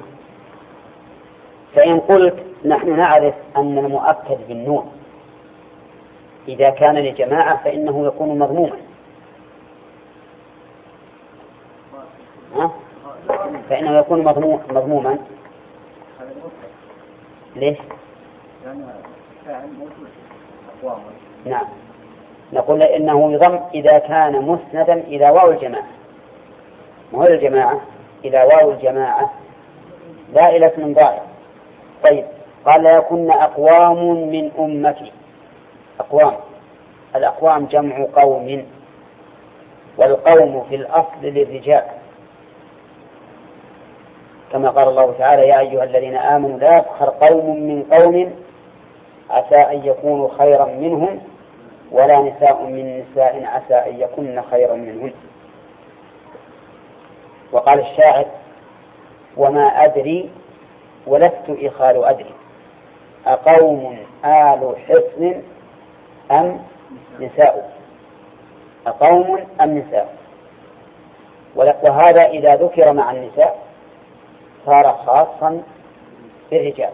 [1.76, 4.92] فإن قلت نحن نعرف أن المؤكد بالنون.
[6.48, 8.76] إذا كان لجماعة فإنه يكون مضموما؟
[13.70, 14.24] فإنه يكون
[14.70, 15.18] مضموما
[17.56, 17.78] ليش؟
[21.44, 21.66] نعم.
[22.52, 25.86] نقول إنه يضم إذا كان مسندا إلى واو الجماعة.
[27.12, 27.80] ما هو الجماعة
[28.24, 29.32] إلى واو الجماعة.
[30.32, 31.22] لا إلى اسم ضائع.
[32.10, 32.24] طيب.
[32.64, 35.12] قال يكن أقوام من أمتي.
[36.00, 36.36] أقوام
[37.16, 38.66] الأقوام جمع قوم
[39.98, 41.84] والقوم في الأصل للرجال.
[44.52, 48.34] كما قال الله تعالى يا أيها الذين آمنوا لا يفخر قوم من قوم
[49.30, 51.20] عسى أن يكونوا خيرا منهم
[51.92, 55.12] ولا نساء من نساء عسى أن يكن خيرا منهن
[57.52, 58.26] وقال الشاعر
[59.36, 60.30] وما أدري
[61.06, 62.34] ولست إخال أدري.
[63.26, 65.42] أقوم آل حصن
[66.30, 66.60] أم
[67.20, 67.76] نساء
[68.86, 70.16] أقوم أم نساء
[71.56, 73.58] وهذا إذا ذكر مع النساء
[74.66, 75.62] صار خاصا
[76.50, 76.90] بالرجال.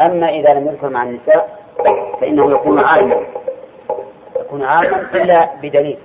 [0.00, 1.58] أما إذا لم يذكر مع النساء
[2.20, 3.26] فإنه يكون عاما.
[4.40, 5.98] يكون عاما إلا بدليل.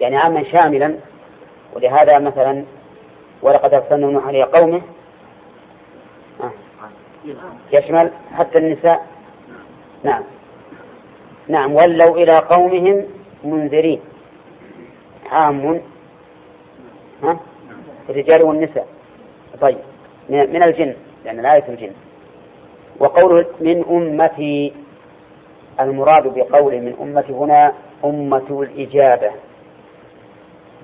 [0.00, 0.94] يعني عاما شاملا.
[1.76, 2.64] ولهذا مثلا
[3.42, 4.82] ولقد أرسلنا نوحا إلى قومه
[6.40, 6.50] آه.
[7.72, 9.06] يشمل حتى النساء؟
[10.02, 10.22] نعم.
[11.48, 13.04] نعم ولوا إلى قومهم
[13.44, 14.00] منذرين.
[15.30, 15.80] عام.
[17.22, 17.40] ها؟
[18.10, 18.86] الرجال والنساء.
[19.60, 19.78] طيب
[20.28, 21.92] من الجن لأن الآية الجن.
[23.00, 24.72] وقوله من أمتي
[25.80, 27.72] المراد بقوله من أمتي هنا
[28.04, 29.30] أمة الإجابة.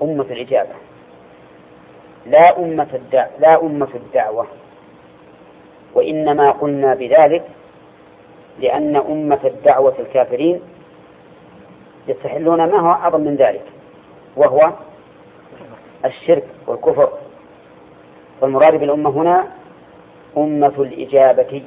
[0.01, 0.73] أمة الإجابة.
[2.25, 3.27] لا أمة الدع...
[3.39, 4.47] لا أمة الدعوة.
[5.95, 7.43] وإنما قلنا بذلك
[8.59, 10.61] لأن أمة الدعوة الكافرين
[12.07, 13.65] يستحلون ما هو أعظم من ذلك
[14.35, 14.59] وهو
[16.05, 17.09] الشرك والكفر.
[18.41, 19.47] والمراد بالأمة هنا
[20.37, 21.63] أمة الإجابة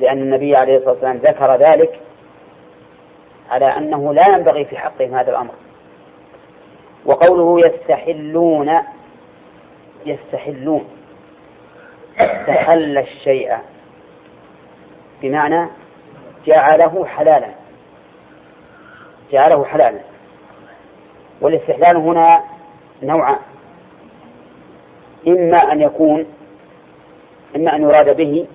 [0.00, 2.00] لأن النبي عليه الصلاة والسلام ذكر ذلك
[3.50, 5.54] على أنه لا ينبغي في حقهم هذا الأمر.
[7.06, 8.72] وقوله يستحلون
[10.06, 10.84] يستحلون
[12.18, 13.56] استحل الشيء.
[15.22, 15.68] بمعنى
[16.46, 17.54] جعله حلالا.
[19.32, 20.00] جعله حلالا.
[21.40, 22.44] والاستحلال هنا
[23.02, 23.38] نوعان.
[25.28, 26.26] إما أن يكون
[27.56, 28.46] إما أن يراد به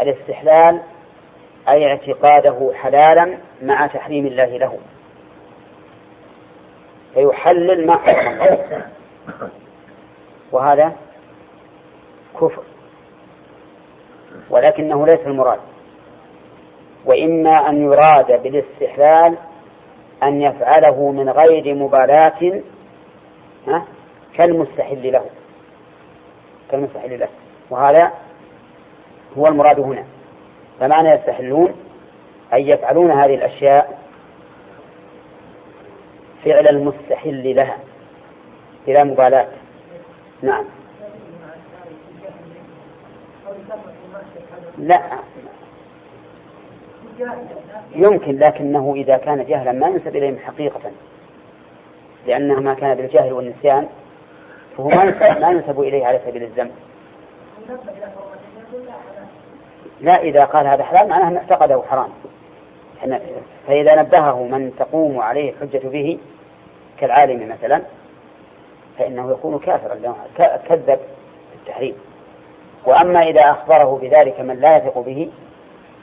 [0.00, 0.82] الاستحلال
[1.68, 4.78] أي اعتقاده حلالا مع تحريم الله له.
[7.14, 8.82] فيحلل ما حرم.
[10.52, 10.96] وهذا
[12.34, 12.62] كفر.
[14.50, 15.60] ولكنه ليس المراد.
[17.06, 19.38] وإما أن يراد بالاستحلال
[20.22, 22.62] أن يفعله من غير مبالاة
[24.38, 25.24] كالمستحل له.
[26.70, 27.28] كالمستحل له.
[27.70, 28.12] وهذا
[29.38, 30.04] هو المراد هنا.
[30.80, 31.74] فمعنى يستحلون
[32.54, 33.98] أي يفعلون هذه الأشياء
[36.44, 37.76] فعل المستحل لها
[38.86, 39.48] بلا مبالاة.
[40.42, 40.64] نعم.
[44.78, 45.02] لا.
[47.94, 50.80] يمكن لكنه إذا كان جهلا ما ينسب إليهم حقيقة
[52.26, 53.88] لأنه ما كان بالجهل والنسيان
[54.76, 56.70] فهو ما ينسب, ما ينسب إليه على سبيل الذنب.
[60.00, 62.08] لا إذا قال هذا حلال معناه أن اعتقده حرام.
[63.66, 66.18] فإذا نبهه من تقوم عليه الحجة به
[66.98, 67.82] كالعالم مثلا
[68.98, 70.14] فإنه يكون كافرا
[70.68, 70.98] كذب
[71.50, 71.94] في التحريم.
[72.86, 75.30] وأما إذا أخبره بذلك من لا يثق به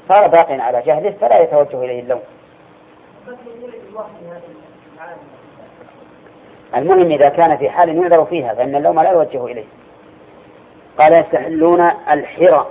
[0.10, 2.22] صار باق على جهله فلا يتوجه إليه اللوم.
[6.76, 9.66] المهم إذا كان في حال يعذر فيها فإن اللوم لا يوجه إليه.
[11.00, 12.68] قال يستحلون الحرى.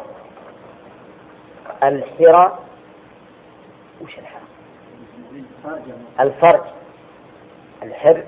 [1.82, 2.58] الحرى
[4.02, 4.42] وش الحرى؟
[6.20, 6.62] الفرج.
[7.82, 8.22] الحر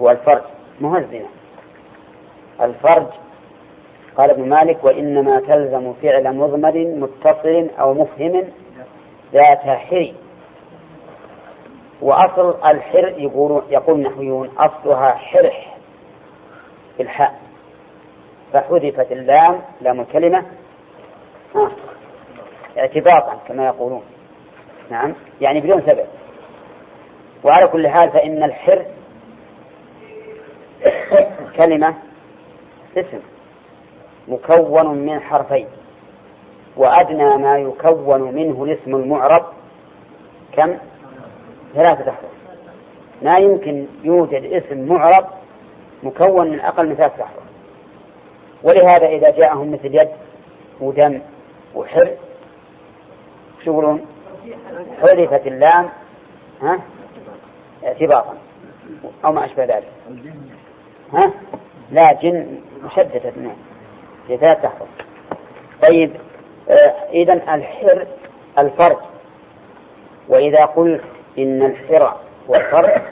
[0.00, 0.42] هو الفرج
[0.80, 1.28] مو الزنا.
[2.60, 3.06] الفرج
[4.16, 8.44] قال ابن مالك وإنما تلزم فعل مضمر متصل أو مفهم
[9.32, 10.14] ذات حري.
[12.02, 15.76] وأصل الحر يقول يقول النحويون أصلها حرح
[16.98, 17.40] بالحاء
[18.52, 20.46] فحذفت اللام لام الكلمة.
[22.78, 24.02] اعتباطا كما يقولون.
[24.90, 25.14] نعم.
[25.40, 26.06] يعني بدون سبب.
[27.44, 28.86] وعلى كل حال فإن الحر
[31.58, 31.94] كلمة
[32.96, 33.35] اسم.
[34.28, 35.66] مكون من حرفين
[36.76, 39.44] وأدنى ما يكون منه الاسم المعرب
[40.52, 40.76] كم؟
[41.74, 42.30] ثلاثة أحرف.
[43.22, 45.26] ما يمكن يوجد اسم معرب
[46.02, 47.42] مكون من أقل من ثلاثة أحرف.
[48.62, 50.08] ولهذا إذا جاءهم مثل يد
[50.80, 51.20] ودم
[51.74, 52.10] وحر
[53.64, 54.06] شو يقولون؟
[55.02, 55.88] حذفت اللام
[56.62, 56.80] ها؟
[57.84, 58.34] اعتباطا
[59.24, 59.92] أو ما أشبه ذلك.
[61.12, 61.32] ها؟
[61.90, 63.32] لا جن مشددة.
[63.36, 63.56] نعم
[64.28, 64.86] لا تحفظ
[65.88, 66.12] طيب
[66.70, 68.06] آه إذا الحر
[68.58, 68.96] الفرج.
[70.28, 71.02] وإذا قلت
[71.38, 72.16] إن الحر
[72.50, 73.02] هو الفرج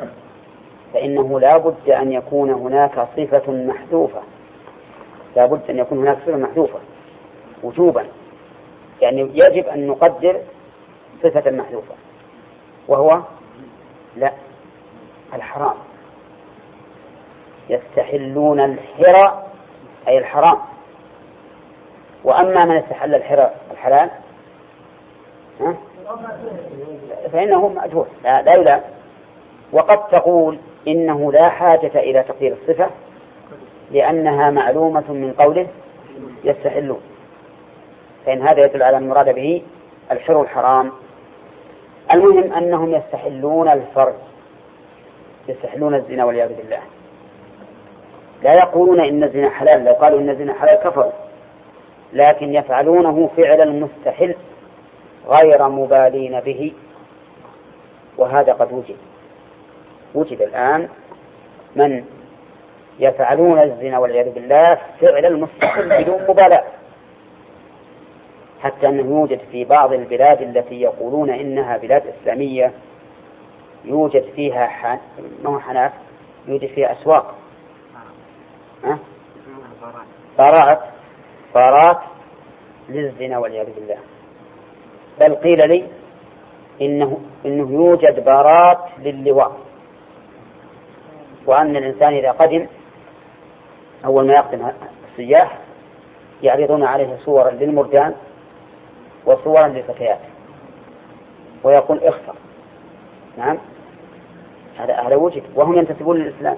[0.94, 4.22] فإنه لا بد أن يكون هناك صفة محذوفة.
[5.36, 6.78] لا بد أن يكون هناك صفة محذوفة
[7.62, 8.06] وجوبا.
[9.00, 10.40] يعني يجب أن نقدر
[11.22, 11.94] صفة محذوفة
[12.88, 13.20] وهو
[14.16, 14.32] لا
[15.34, 15.74] الحرام.
[17.68, 19.42] يستحلون الحرى
[20.08, 20.58] أي الحرام.
[22.24, 24.10] وأما من استحل الحلال؟
[27.32, 28.80] فإنه مأجور لا, لا يلام.
[29.72, 30.58] وقد تقول
[30.88, 32.90] إنه لا حاجة إلى تقدير الصفة
[33.90, 35.66] لأنها معلومة من قوله
[36.44, 37.00] يستحلون.
[38.26, 39.62] فإن هذا يدل على المراد به
[40.10, 40.92] الحر الحرام.
[42.12, 44.14] المهم أنهم يستحلون الفرج
[45.48, 46.80] يستحلون الزنا والعياذ بالله.
[48.42, 51.12] لا يقولون إن الزنا حلال لو قالوا إن الزنا حلال كفروا.
[52.14, 54.34] لكن يفعلونه فعل المستحل
[55.26, 56.72] غير مبالين به.
[58.18, 58.96] وهذا قد وجد.
[60.14, 60.88] وجد الآن
[61.76, 62.04] من
[62.98, 66.64] يفعلون الزنا والعياذ بالله فعل المستحل بدون مبالاة.
[68.62, 72.72] حتى أنه يوجد في بعض البلاد التي يقولون إنها بلاد إسلامية
[73.84, 74.98] يوجد فيها حن...
[75.46, 75.92] حناف؟
[76.48, 77.34] يوجد فيها أسواق.
[78.84, 78.98] ها؟
[80.38, 80.93] بارات
[81.54, 82.00] بارات
[82.88, 83.98] للزنا والعياذ بالله.
[85.20, 85.88] بل قيل لي
[86.80, 89.52] إنه إنه يوجد بارات للواء
[91.46, 92.66] وأن الإنسان إذا قدم
[94.04, 94.72] أول ما يقدم
[95.10, 95.58] السياح
[96.42, 98.14] يعرضون عليه صورا للمرجان
[99.26, 100.20] وصورا للفتيات.
[101.64, 102.34] ويقول اخسر.
[103.38, 103.58] نعم.
[104.78, 105.42] هذا هذا وجد.
[105.54, 106.56] وهم ينتسبون للإسلام.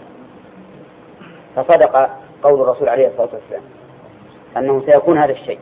[1.56, 2.10] فصدق
[2.42, 3.62] قول الرسول عليه الصلاة والسلام.
[4.56, 5.58] أنه سيكون هذا الشيء.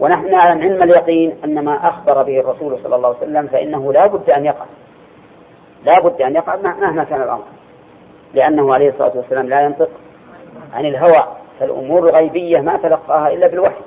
[0.00, 4.06] ونحن نعلم علم اليقين أن ما أخبر به الرسول صلى الله عليه وسلم فإنه لا
[4.06, 4.66] بد أن يقع.
[5.84, 7.44] لا بد أن يقع مهما كان الأمر.
[8.34, 9.90] لأنه عليه الصلاة والسلام لا ينطق
[10.74, 13.80] عن الهوى فالأمور الغيبية ما تلقاها إلا بالوحي.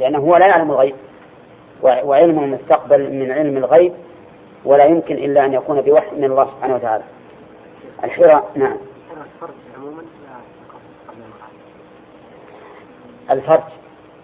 [0.00, 0.94] لأنه هو لا يعلم الغيب
[1.82, 3.92] وعلم المستقبل من علم الغيب
[4.64, 7.04] ولا يمكن إلا أن يكون بوحي من الله سبحانه وتعالى.
[8.04, 8.76] الحراء نعم.
[9.76, 10.02] عموما.
[13.30, 13.62] الفرج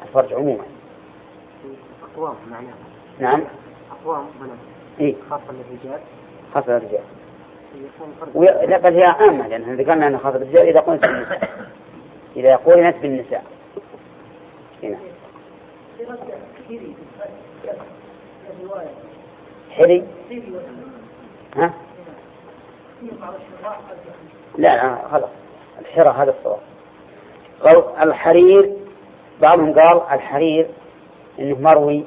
[0.03, 0.64] الفرج عموما.
[2.14, 2.74] أقوام معناها.
[3.18, 3.44] نعم.
[3.90, 4.26] أقوام
[5.01, 6.01] إيه؟ خاصة للرجال.
[6.55, 7.03] خاصة للرجال.
[8.70, 11.68] لا بل هي عامة لأن ذكرنا أنها خاصة بالرجال إذا قلت بالنساء.
[12.36, 13.44] إذا قولنت بالنساء.
[14.82, 14.99] هنا.
[19.70, 20.05] حري
[21.57, 21.74] ها؟
[24.59, 25.30] لا لا خلاص.
[25.78, 26.61] الحرى هذا الصواب.
[28.03, 28.76] الحرير
[29.43, 30.66] بعضهم قال الحرير
[31.39, 32.05] إنه مروي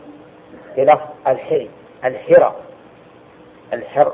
[0.77, 1.69] بلفظ الحري
[2.05, 2.55] الحرى
[3.73, 4.13] الحر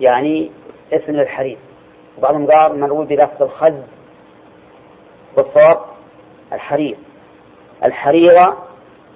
[0.00, 0.50] يعني
[0.92, 1.58] اسم الحرير
[2.18, 3.82] وبعضهم قال مروي بلفظ الخز
[5.36, 5.80] والصواب
[6.52, 6.96] الحرير.
[7.84, 8.66] الحريرة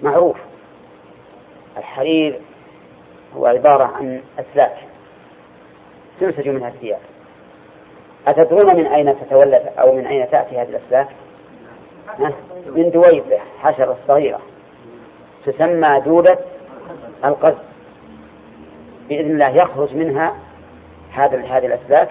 [0.03, 0.37] معروف.
[1.77, 2.41] الحرير
[3.37, 4.77] هو عبارة عن أسلاك
[6.21, 7.01] تنسج منها الثياب.
[8.27, 11.09] أتدرون من أين تتولد أو من أين تأتي هذه الأسلاك؟
[12.67, 14.41] من دويبة حشرة صغيرة.
[15.47, 16.39] تسمى دودة
[17.25, 17.55] القز.
[19.09, 20.35] بإذن الله يخرج منها
[21.13, 22.09] هذا هذه الأسلاك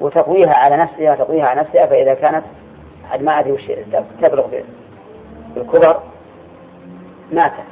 [0.00, 2.44] وتقويها على نفسها تقويها على نفسها فإذا كانت
[3.20, 3.72] ما أدري وش
[4.22, 4.46] تبلغ
[5.54, 6.02] بالكبر
[7.32, 7.64] ماتت.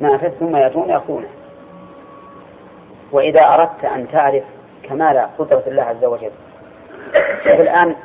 [0.00, 1.28] ماتت ثم يأتون يأخذونه
[3.12, 4.44] وإذا أردت أن تعرف
[4.82, 6.30] كمال قدرة الله عز وجل
[7.46, 7.96] الآن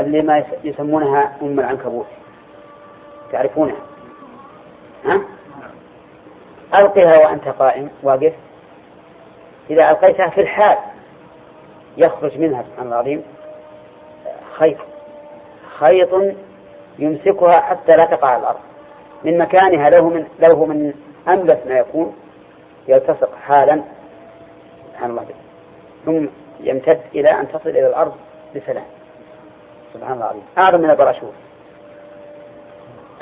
[0.00, 2.06] اللي ما يسمونها أم العنكبوت.
[3.32, 3.76] تعرفونها؟
[5.04, 5.20] ها؟
[6.78, 8.32] ألقها وأنت قائم واقف.
[9.70, 10.78] إذا ألقيتها في الحال
[11.96, 13.22] يخرج منها سبحان الله العظيم.
[14.52, 14.76] خيط.
[15.78, 16.34] خيط
[16.98, 18.60] يمسكها حتى لا تقع على الأرض.
[19.24, 20.94] من مكانها له من له من
[21.28, 22.16] أنبت ما يكون.
[22.88, 23.82] يلتصق حالا
[24.92, 25.26] سبحان الله.
[26.04, 26.26] ثم
[26.60, 28.14] يمتد إلى أن تصل إلى الأرض
[28.56, 28.84] بسلام.
[29.94, 30.42] سبحان الله العظيم.
[30.58, 31.32] أعظم من البراشوت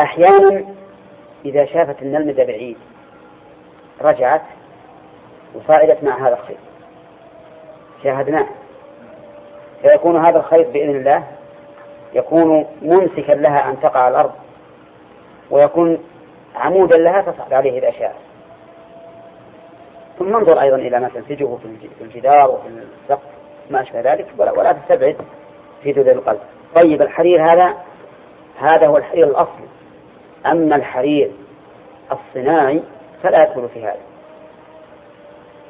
[0.00, 0.64] أحيانا
[1.44, 2.76] إذا شافت النلمذة بعيد
[4.00, 4.42] رجعت
[5.54, 6.58] وصعدت مع هذا الخيط.
[8.02, 8.46] شاهدناه.
[9.82, 11.24] فيكون هذا الخيط بإذن الله
[12.14, 14.32] يكون ممسكا لها أن تقع على الأرض
[15.50, 15.98] ويكون
[16.54, 18.14] عمودا لها تصعد عليه الأشياء
[20.18, 22.68] ثم ثم انظر أيضا إلى ما تنسجه في الجدار وفي
[23.02, 23.28] السقف
[23.70, 25.16] ما أشبه ذلك ولا, تستبعد
[25.82, 26.40] في دود القلب.
[26.74, 27.74] طيب الحرير هذا
[28.58, 29.68] هذا هو الحرير الأصلي.
[30.46, 31.30] أما الحرير
[32.12, 32.82] الصناعي
[33.22, 34.00] فلا يدخل في هذا.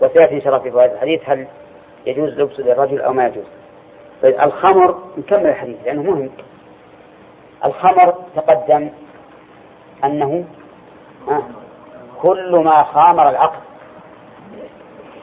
[0.00, 1.46] وسيأتي إن شاء الله في فوائد الحديث هل
[2.06, 3.44] يجوز لبسه للرجل أو ما يجوز؟
[4.22, 6.30] طيب الخمر نكمل الحديث لأنه مهم.
[7.64, 8.90] الخمر تقدم
[10.04, 10.44] أنه
[12.22, 13.60] كل ما خامر العقل.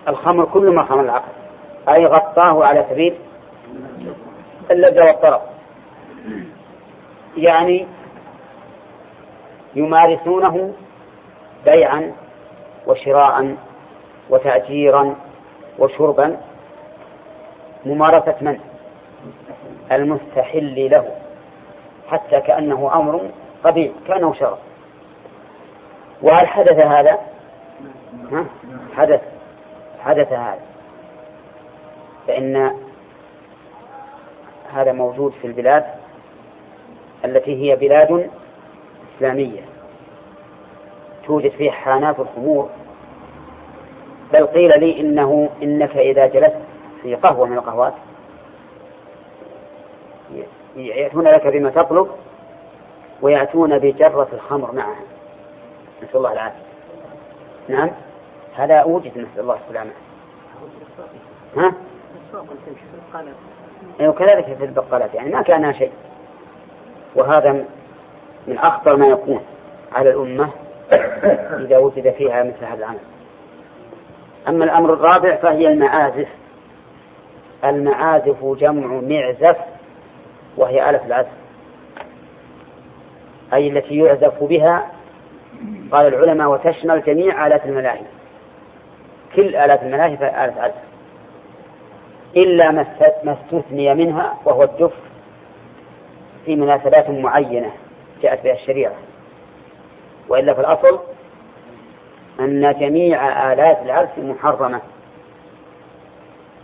[0.07, 1.31] الخمر كل ما خامر العقل.
[1.89, 3.15] أي غطاه على سبيل
[4.71, 5.41] اللذة والطرب
[7.37, 7.87] يعني
[9.75, 10.73] يمارسونه
[11.65, 12.11] بيعا
[12.87, 13.55] وشراء
[14.29, 15.15] وتأجيرا
[15.79, 16.37] وشربا
[17.85, 18.59] ممارسة من؟
[19.91, 21.05] المستحل له
[22.07, 23.29] حتى كأنه أمر
[23.63, 24.57] طبيعي كأنه شرع
[26.21, 27.19] وهل حدث هذا؟
[28.31, 28.45] ها؟
[28.97, 29.21] حدث
[29.99, 30.59] حدث هذا
[32.27, 32.71] فإن
[34.73, 35.85] هذا موجود في البلاد
[37.25, 38.29] التي هي بلاد
[39.17, 39.61] إسلامية.
[41.25, 42.69] توجد فيها حانات الخمور.
[44.33, 46.55] بل قيل لي إنه إنك إذا جلست
[47.01, 47.93] في قهوة من القهوات
[50.75, 52.07] يأتون لك بما تطلب
[53.21, 55.01] ويأتون بجرة الخمر معها.
[56.03, 56.65] نسأل الله العافية.
[57.67, 57.91] نعم؟
[58.55, 59.91] هذا وجد نسأل الله السلامة.
[61.57, 61.73] ها؟
[63.99, 65.13] أيوة كذلك في البقالات.
[65.13, 65.91] يعني ما كانها شيء.
[67.15, 67.65] وهذا
[68.47, 69.41] من أخطر ما يكون
[69.91, 70.49] على الأمة
[71.65, 72.99] إذا وجد فيها مثل هذا العمل.
[74.47, 76.27] أما الأمر الرابع فهي المعازف.
[77.63, 79.57] المعازف جمع معزف
[80.57, 81.37] وهي آلة العزف.
[83.53, 84.91] أي التي يعزف بها
[85.91, 88.05] قال العلماء وتشمل جميع آلات الملاهي.
[89.35, 90.85] كل آلات الملاهي فهي آلة عزف.
[92.37, 92.71] إلا
[93.23, 95.04] ما استثني منها وهو الدف
[96.45, 97.71] في مناسبات معينة
[98.21, 98.93] جاءت بها الشريعة.
[100.29, 100.99] وإلا في الأصل
[102.39, 104.81] أن جميع آلات العزف محرمة.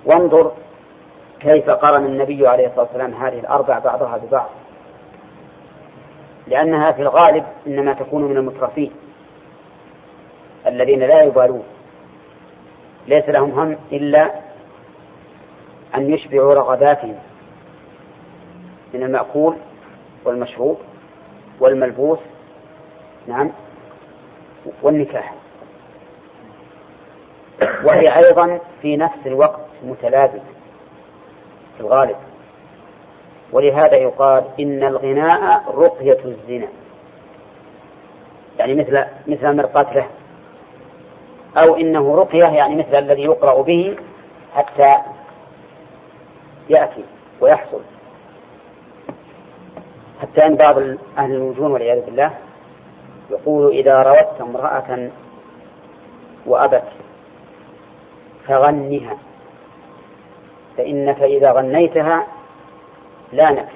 [0.06, 0.52] وانظر
[1.40, 4.50] كيف قرن النبي عليه الصلاة والسلام هذه الأربع بعضها ببعض.
[6.48, 8.92] لأنها في الغالب إنما تكون من المترفين
[10.68, 11.64] الذين لا يبالون.
[13.08, 14.32] ليس لهم هم إلا
[15.96, 17.16] أن يشبعوا رغباتهم
[18.94, 19.58] من المأكول
[20.26, 20.78] والمشروب
[21.60, 22.20] والملبوس
[23.28, 23.52] نعم
[24.82, 25.34] والنكاح.
[27.62, 30.44] وهي أيضا في نفس الوقت متلازمة
[31.78, 32.16] في الغالب.
[33.52, 36.68] ولهذا يقال إن الغناء رقية الزنا.
[38.60, 40.08] يعني مثل مثل مرقاة له.
[41.64, 43.96] أو إنه رقية يعني مثل الذي يقرأ به
[44.54, 44.94] حتى
[46.70, 47.04] يأتي
[47.42, 47.82] ويحصل.
[50.22, 50.78] حتى أن بعض
[51.18, 52.32] أهل الوجون والعياذ بالله.
[53.30, 55.10] يقول إذا روت امرأة
[56.46, 56.84] وأبت
[58.48, 59.18] فغنها
[60.78, 62.28] فإنك إذا غنيتها
[63.34, 63.70] لانت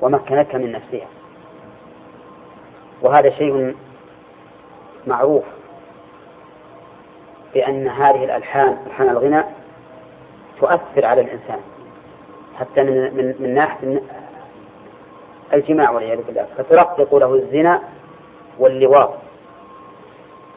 [0.00, 1.06] ومكنتك من نفسها.
[3.02, 3.76] وهذا شيء
[5.06, 5.44] معروف
[7.54, 9.52] بأن هذه الألحان ألحان الغناء
[10.60, 11.60] تؤثر على الإنسان.
[12.58, 14.00] حتى من من من ناحية
[15.54, 17.82] الجماع والعياذ بالله فترقق له الزنا
[18.58, 19.14] واللواط.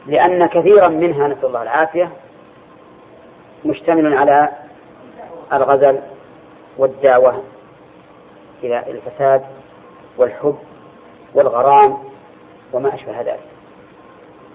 [0.06, 2.10] لأن كثيرا منها نسأل الله العافية
[3.64, 4.48] مشتمل على
[5.52, 6.00] الغزل
[6.78, 7.42] والدعوة
[8.64, 9.42] إلى الفساد
[10.18, 10.58] والحب
[11.34, 11.98] والغرام
[12.72, 13.40] وما أشبه ذلك.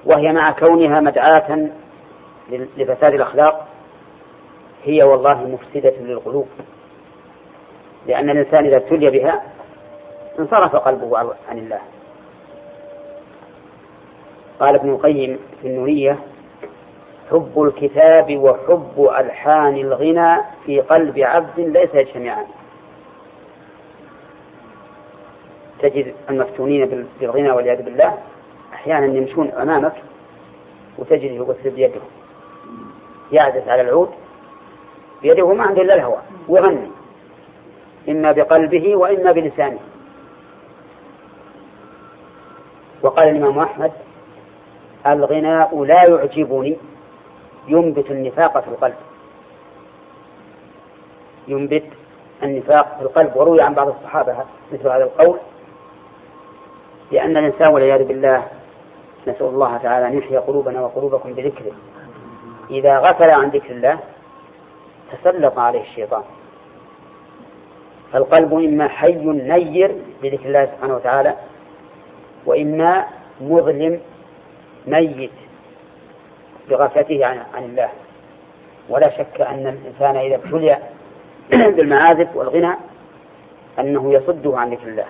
[0.06, 1.70] وهي مع كونها مدعاة
[2.78, 3.68] لفساد الأخلاق
[4.84, 6.48] هي والله مفسدة للقلوب.
[8.08, 9.42] لأن الإنسان إذا ابتلي بها
[10.40, 11.18] انصرف قلبه
[11.50, 11.80] عن الله.
[14.60, 16.20] قال ابن القيم في النورية
[17.32, 22.46] حب الكتاب وحب ألحان الغنى في قلب عبد ليس يجتمعان
[25.80, 28.18] تجد المفتونين بالغنى والعياذ بالله
[28.74, 29.94] أحيانا يمشون أمامك
[30.98, 32.02] وتجده يغسل بيده.
[33.32, 34.10] يعزف على العود
[35.22, 36.92] بيده ما عنده إلا الهوى ويغني.
[38.10, 39.80] إما بقلبه وإما بلسانه.
[43.08, 43.92] وقال الإمام أحمد
[45.08, 46.78] الغناء لا يعجبني
[47.68, 48.96] ينبت النفاق في القلب.
[51.48, 51.86] ينبت
[52.44, 53.36] النفاق في القلب.
[53.36, 54.36] وروي عن بعض الصحابة
[54.74, 55.40] مثل هذا القول
[57.12, 58.48] لأن الإنسان والعياذ بالله
[59.28, 61.72] نسأل الله تعالى أن يحيي قلوبنا وقلوبكم بذكره.
[62.70, 64.00] إذا غفل عن ذكر الله
[65.12, 66.24] تسلط عليه الشيطان.
[68.12, 71.36] فالقلب إما حي نير بذكر الله سبحانه وتعالى
[72.48, 73.06] وإما
[73.42, 74.00] مظلم
[74.88, 75.32] ميت
[76.70, 77.90] بغفلته عن, الله.
[78.90, 80.78] ولا شك أن الإنسان إذا ابتلي
[81.76, 82.74] بالمعازف والغنى
[83.80, 85.06] أنه يصده عن ذكر الله.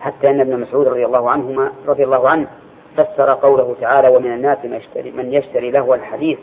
[0.00, 2.46] حتى أن ابن مسعود رضي الله عنهما رضي الله عنه
[2.96, 6.38] فسر قوله تعالى ومن الناس من يشتري, من يشتري له الحديث.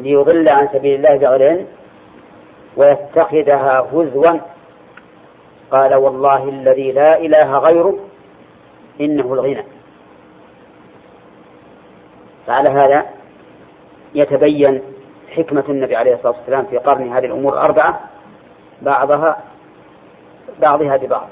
[0.00, 1.66] ليضل عن سبيل الله بغير علم
[2.76, 4.51] ويتخذها هزوا.
[5.72, 7.98] قال والله الذي لا إله غيره
[9.00, 9.64] إنه الغنى.
[12.46, 13.06] فعلى هذا
[14.14, 14.82] يتبين
[15.28, 18.00] حكمة النبي عليه الصلاة والسلام في قرن هذه الأمور الأربعة
[18.82, 19.42] بعضها
[20.62, 21.28] بعضها ببعض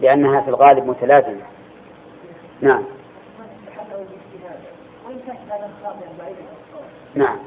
[0.00, 1.42] لأنها في الغالب متلازمة.
[2.60, 2.84] نعم.
[7.14, 7.38] نعم.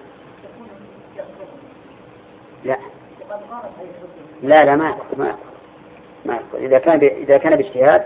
[2.63, 2.77] لا.
[4.41, 5.35] لا لا ما ما
[6.25, 8.03] ما إذا كان إذا كان باجتهاد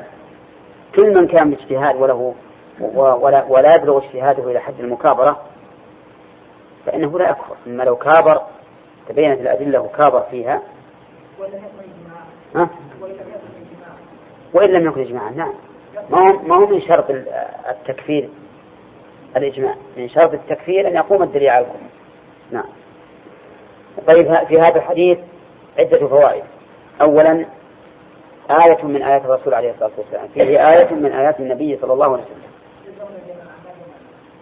[0.95, 2.35] كل من كان باجتهاد وله
[2.79, 5.41] ولا, ولا يبلغ اجتهاده إلى حد المكابرة
[6.85, 7.55] فإنه لا يكفر.
[7.67, 8.41] أما لو كابر
[9.09, 10.61] تبينت الأدلة وكابر فيها.
[12.55, 12.69] ها؟
[14.53, 15.53] وإن لم يكن إجماعا نعم.
[16.09, 17.05] ما هو ما هو من شرط
[17.69, 18.29] التكفير
[19.37, 19.75] الإجماع.
[19.97, 21.79] من شرط التكفير أن يقوم الدليل على الكفر.
[22.51, 22.69] نعم.
[24.07, 25.19] طيب في هذا الحديث
[25.79, 26.43] عدة فوائد.
[27.01, 27.45] أولا
[28.51, 30.27] آية من آيات الرسول عليه الصلاة والسلام.
[30.27, 32.41] فيه آية من آيات النبي صلى الله عليه وسلم.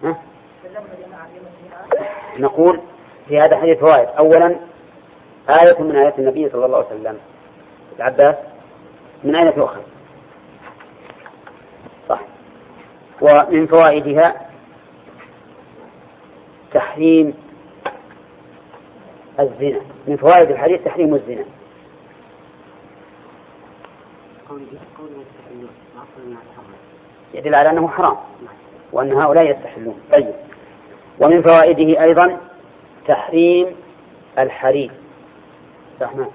[0.02, 0.22] ها؟
[2.38, 2.80] نقول
[3.28, 4.56] في هذا الحديث فوائد أولا
[5.62, 7.18] آية من آيات النبي صلى الله عليه وسلم.
[7.96, 8.36] العباس
[9.24, 9.80] من أين تؤخذ؟
[12.08, 12.20] صح.
[13.20, 14.50] ومن فوائدها
[16.74, 17.34] تحريم
[19.40, 19.80] الزنا.
[20.06, 21.44] من فوائد الحديث تحريم الزنا.
[27.34, 28.16] يدل على أنه حرام
[28.92, 30.00] وأن هؤلاء يستحلون.
[30.12, 30.34] طيب.
[31.20, 32.40] ومن فوائده أيضا
[33.06, 33.76] تحريم
[34.38, 34.90] الحرير.
[36.02, 36.26] رحمن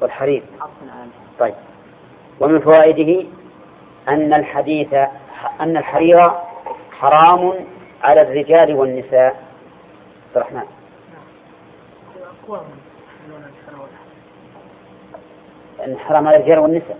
[0.00, 0.42] والحرير.
[1.38, 1.54] طيب.
[2.40, 3.24] ومن فوائده
[4.08, 4.94] أن الحديث
[5.60, 6.18] أن الحرير
[6.92, 7.64] حرام
[8.02, 9.42] على الرجال والنساء.
[10.36, 10.62] الرحمن
[15.86, 16.98] أن حرام على الرجال والنساء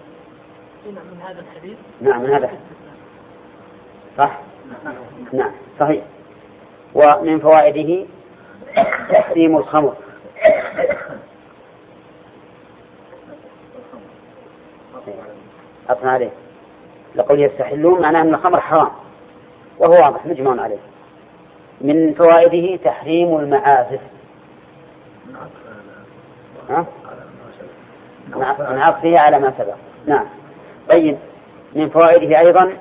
[0.87, 1.79] من هذا الحديث.
[2.01, 2.45] نعم من هذا.
[2.45, 2.61] الحديث
[4.19, 4.39] صح؟
[5.33, 5.53] نعم.
[5.81, 6.05] صحيح.
[6.95, 8.07] ومن فوائده
[9.11, 9.95] تحريم الخمر.
[15.89, 16.31] أطنع عليه.
[17.15, 18.91] لقول يستحلون معناه أن الخمر حرام.
[19.79, 20.79] وهو واضح مجمع عليه.
[21.81, 24.01] من فوائده تحريم المعازف.
[26.71, 26.87] ها؟
[28.35, 29.75] من عطفه على ما سبق.
[30.07, 30.27] نعم.
[30.91, 31.19] طيب.
[31.75, 32.77] من فوائده أيضا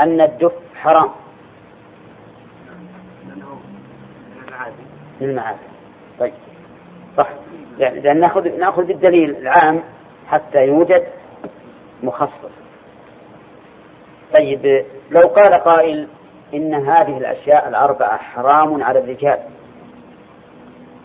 [0.00, 1.10] أن الدف حرام.
[5.20, 5.60] للمعازف
[6.20, 6.32] طيب.
[7.16, 7.28] صح.
[7.78, 9.82] لأن نأخذ نأخذ بالدليل العام
[10.26, 11.06] حتى يوجد
[12.02, 12.52] مخصص.
[14.38, 14.84] طيب.
[15.10, 16.08] لو قال قائل
[16.54, 19.38] إن هذه الأشياء الأربعة حرام على الرجال.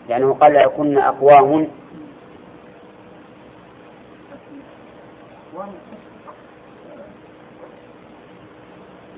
[0.08, 1.68] لأنه قال يكون أقوام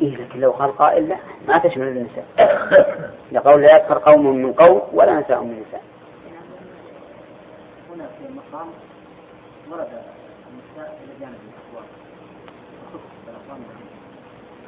[0.05, 1.17] إيه لكن لو قال قائل لا
[1.49, 2.25] ما تشمل النساء
[3.33, 5.83] لقول لا يكفر قوم من قوم ولا نساء من نساء.
[7.95, 8.67] هنا في المقام
[9.71, 9.89] ورد
[10.51, 11.89] النساء إلى جانب الأقوام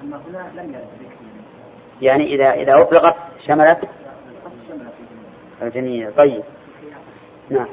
[0.02, 1.16] أما هنا لم يرد ذكر
[2.02, 3.78] يعني إذا إذا أطلقت شملت؟
[5.62, 6.42] الجميع طيب.
[7.50, 7.66] نعم.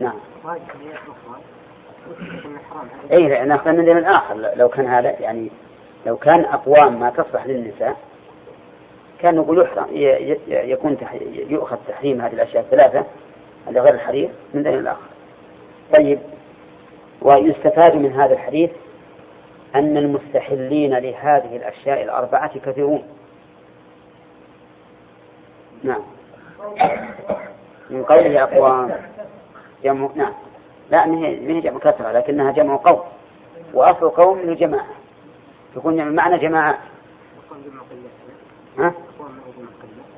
[0.00, 0.18] نعم.
[3.12, 4.50] اي لأن اخذ من دليل آخر.
[4.56, 5.50] لو كان هذا يعني
[6.06, 7.96] لو كان أقوام ما تصلح للنساء
[9.18, 9.86] كان نقول يحرم
[10.48, 10.96] يكون
[11.48, 13.04] يؤخذ تحريم هذه الأشياء الثلاثة
[13.68, 15.08] اللي غير الحرير من دليل اخر
[15.96, 16.18] طيب
[17.22, 18.70] ويستفاد من هذا الحديث
[19.74, 23.02] أن المستحلين لهذه الأشياء الأربعة كثيرون.
[25.82, 26.02] نعم.
[27.90, 28.92] من قوله أقوام
[29.84, 30.34] نعم.
[30.90, 33.00] لا ما هي جمع كثرة لكنها جمع قوم.
[33.74, 34.86] وأصل قوم من الجماعة
[35.74, 36.78] تكون المعنى جماعات
[38.78, 38.94] ها؟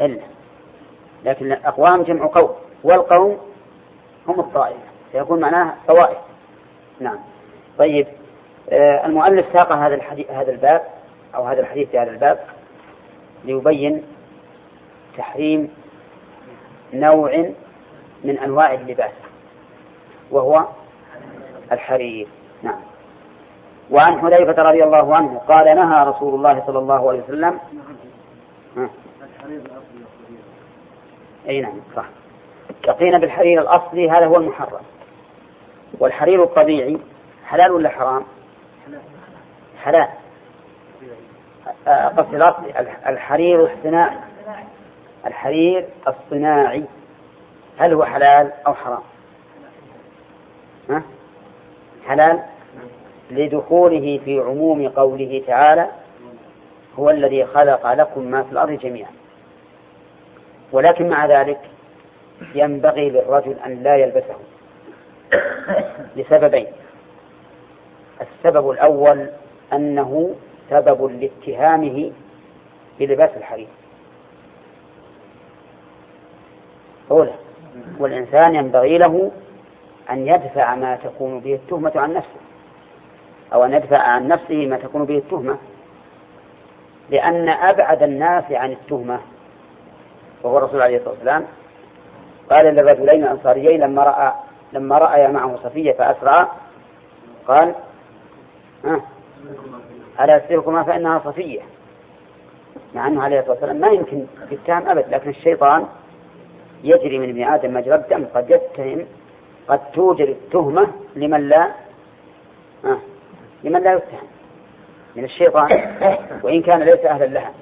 [0.00, 0.20] إلا.
[1.24, 2.50] لكن الأقوام جمع قوم.
[2.84, 3.38] والقوم
[4.28, 4.80] هم الطائفة.
[5.12, 6.18] فيكون معناها طوائف.
[7.00, 7.18] نعم.
[7.78, 8.06] طيب
[8.70, 10.82] آه المؤلف ساق هذا الحديث هذا الباب
[11.34, 12.38] أو هذا الحديث في هذا الباب
[13.44, 14.02] ليبين
[15.18, 15.70] تحريم
[16.92, 17.50] نوع
[18.24, 19.12] من أنواع اللباس.
[20.30, 20.66] وهو
[21.72, 22.28] الحرير.
[22.62, 22.80] نعم.
[23.90, 27.60] وعن حذيفة رضي الله عنه قال نهى رسول الله صلى الله عليه وسلم
[31.48, 32.04] أي نعم صح.
[32.88, 34.82] لقينا بالحرير الأصلي هذا هو المحرم.
[35.98, 37.00] والحرير الطبيعي
[37.44, 38.24] حلال ولا حرام؟
[39.82, 40.08] حلال.
[41.86, 44.18] قصد الأصلي الحرير الصناعي.
[45.26, 46.84] الحرير الصناعي.
[47.78, 49.02] هل هو حلال أو حرام؟
[52.06, 52.40] حلال
[53.30, 55.86] لدخوله في عموم قوله تعالى
[56.98, 59.10] هو الذي خلق لكم ما في الأرض جميعا.
[60.72, 61.60] ولكن مع ذلك
[62.54, 64.36] ينبغي للرجل أن لا يلبسه
[66.16, 66.66] لسببين.
[68.20, 69.30] السبب الأول
[69.72, 70.34] أنه
[70.70, 72.12] سبب لاتهامه
[72.98, 73.68] بلباس الحرير.
[77.10, 77.34] أولى
[77.98, 79.30] والإنسان ينبغي له
[80.10, 82.40] أن يدفع ما تكون به التهمة عن نفسه
[83.52, 85.58] أو أن يدفع عن نفسه ما تكون به التهمة.
[87.10, 89.20] لأن أبعد الناس عن التهمة
[90.42, 91.44] وهو الرسول عليه الصلاة والسلام
[92.50, 94.32] قال للرجلين الأنصاريين لما رأى
[94.72, 96.48] لما رأي معه صفية فأسرع
[97.48, 97.74] قال
[98.84, 99.00] ها
[100.20, 101.60] ألا أسركما فإنها صفية.
[102.94, 105.86] مع أنه عليه الصلاة والسلام ما يمكن يتهم أبد لكن الشيطان
[106.84, 109.06] يجري من ابن آدم مجرى الدم قد يتهم
[109.68, 111.70] قد توجد التهمة لمن لا
[112.84, 112.98] آه
[113.64, 114.28] لمن لا يتهم
[115.16, 115.68] من الشيطان
[116.42, 117.52] وإن كان ليس أهلا لها.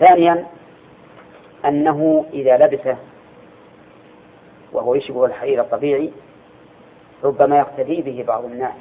[0.00, 0.46] ثانيا
[1.64, 2.96] أنه إذا لبسه
[4.72, 6.10] وهو يشبه الحرير الطبيعي
[7.24, 8.74] ربما يقتدي به بعض الناس.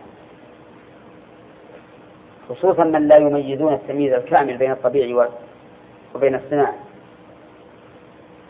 [2.50, 5.30] خصوصا من لا يميزون التمييز الكامل بين الطبيعي
[6.16, 6.76] وبين الصناعي.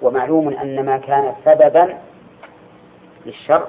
[0.02, 1.98] ومعلوم أن ما كان سببا
[3.26, 3.68] للشر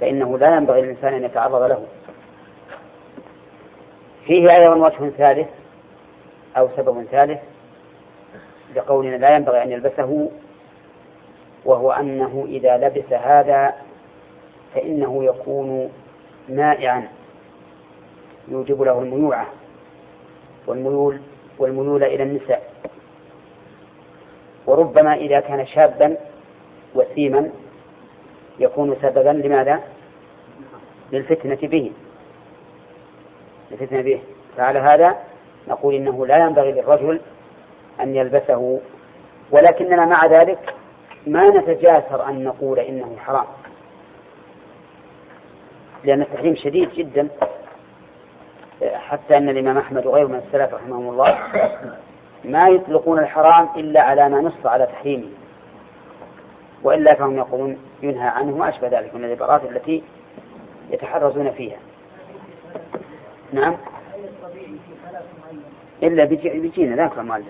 [0.00, 1.86] فإنه لا ينبغي للإنسان أن يتعرض له.
[4.26, 5.48] فيه أيضا وجه ثالث
[6.56, 7.40] أو سبب ثالث
[8.76, 10.30] لقولنا لا ينبغي أن يلبسه
[11.64, 13.74] وهو أنه إذا لبس هذا
[14.74, 15.92] فإنه يكون
[16.48, 17.08] مائعا
[18.48, 19.46] يوجب له الميوعة
[20.66, 21.20] والميول
[21.58, 22.70] والميول إلى النساء.
[24.66, 26.16] وربما إذا كان شابا
[26.94, 27.50] وسيما
[28.58, 29.80] يكون سببا لماذا؟
[31.12, 31.92] للفتنة به.
[33.70, 34.20] للفتنة به.
[34.56, 35.16] فعلى هذا
[35.68, 37.20] نقول إنه لا ينبغي للرجل
[38.00, 38.80] أن يلبسه.
[39.50, 40.74] ولكننا مع ذلك
[41.26, 43.46] ما نتجاسر أن نقول إنه حرام.
[46.04, 47.28] لأن التحريم شديد جدا.
[48.94, 51.38] حتى أن الإمام أحمد وغيره من السلف رحمهم الله
[52.44, 55.28] ما يطلقون الحرام إلا على ما نص على تحريمه.
[56.82, 60.02] وإلا فهم يقولون ينهى عنه ما أشبه ذلك من العبارات التي
[60.90, 61.78] يتحرزون فيها.
[63.52, 63.76] نعم.
[66.02, 67.46] إلا بيجينا ذاك المؤلف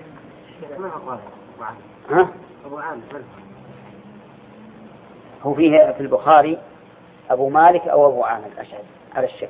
[2.11, 2.29] ها؟
[5.43, 6.59] هو فيه في البخاري
[7.31, 8.85] أبو مالك أو أبو عامر أشهد
[9.17, 9.49] على الشك.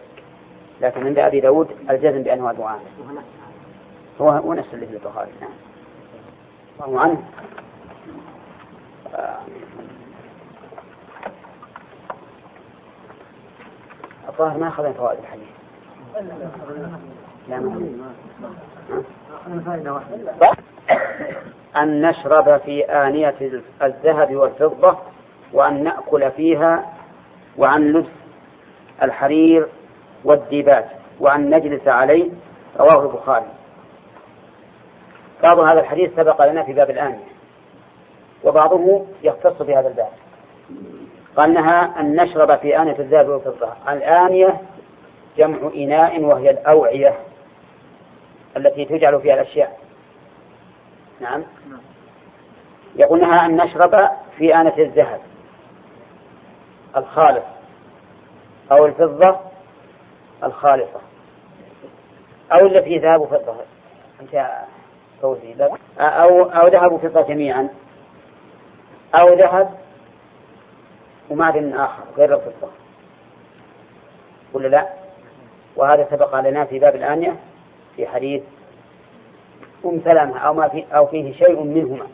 [0.81, 2.83] لكن عند أبي داود الجزم بأنه أبو عامر.
[4.21, 5.51] هو هو نفس اللي في البخاري نعم.
[6.89, 7.23] الله عنه.
[14.29, 15.49] الظاهر ما أخذنا فوائد الحديث.
[17.49, 18.13] لا ما
[21.77, 24.99] أن نشرب في آنية الذهب والفضة
[25.53, 26.93] وأن نأكل فيها
[27.59, 28.11] وعن لبس
[29.03, 29.69] الحرير
[30.25, 30.85] والديباج
[31.21, 32.31] وأن نجلس عليه.
[32.81, 33.47] رواه البخاري.
[35.43, 37.36] بعض هذا الحديث سبق لنا في باب الآنية.
[38.47, 40.09] وبعضه يختص في هذا الباب.
[41.37, 43.73] قال نهى أن نشرب في آنية الذهب والفضة.
[43.89, 44.61] الآنية
[45.37, 47.15] جمع إناء وهي الأوعية
[48.57, 49.79] التي تجعل فيها الأشياء.
[51.21, 51.45] نعم.
[53.05, 55.21] يقول نهى أن نشرب في آنة الذهب.
[56.97, 57.45] الخالص.
[58.71, 59.41] أو الفضة
[60.45, 61.01] الخالصة.
[62.53, 63.57] أو التي ذهب فضة
[64.21, 64.51] أنت
[65.23, 65.55] فوزي
[65.99, 67.69] أو أو ذهب وفضة جميعا.
[69.17, 69.71] أو ذهب
[71.31, 72.69] ومعدن آخر غير الفضة
[74.53, 74.89] ولا لا؟
[75.77, 77.37] وهذا سبق لنا في باب الآنية
[77.97, 78.43] في حديث
[79.85, 82.07] أم سلمة أو ما في أو فيه شيء منهما.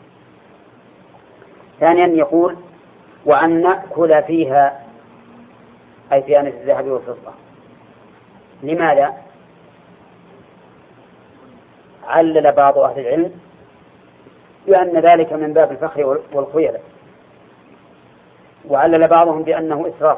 [1.79, 2.57] ثانيا يقول
[3.25, 4.83] وأن نأكل فيها
[6.13, 7.31] أي في آنة الذهب والفضة
[8.63, 9.13] لماذا؟
[12.07, 13.31] علل بعض أهل العلم
[14.67, 16.79] بأن ذلك من باب الفخر والخيلة
[18.69, 20.17] وعلل بعضهم بأنه إسراف.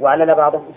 [0.00, 0.72] وعلل بعضهم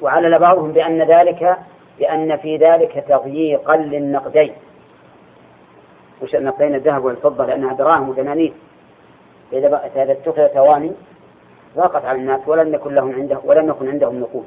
[0.00, 1.56] وعلل بعضهم بأن ذلك
[1.98, 4.52] بأن في ذلك تضييقا للنقدين.
[6.22, 8.52] وش النقدين؟ الذهب والفضة لأنها دراهم ودنانير
[9.52, 10.92] إذا إذا اتخذ ثواني
[11.76, 14.46] ضاقت على الناس ولم يكن لهم عنده ولم يكن عندهم نقود.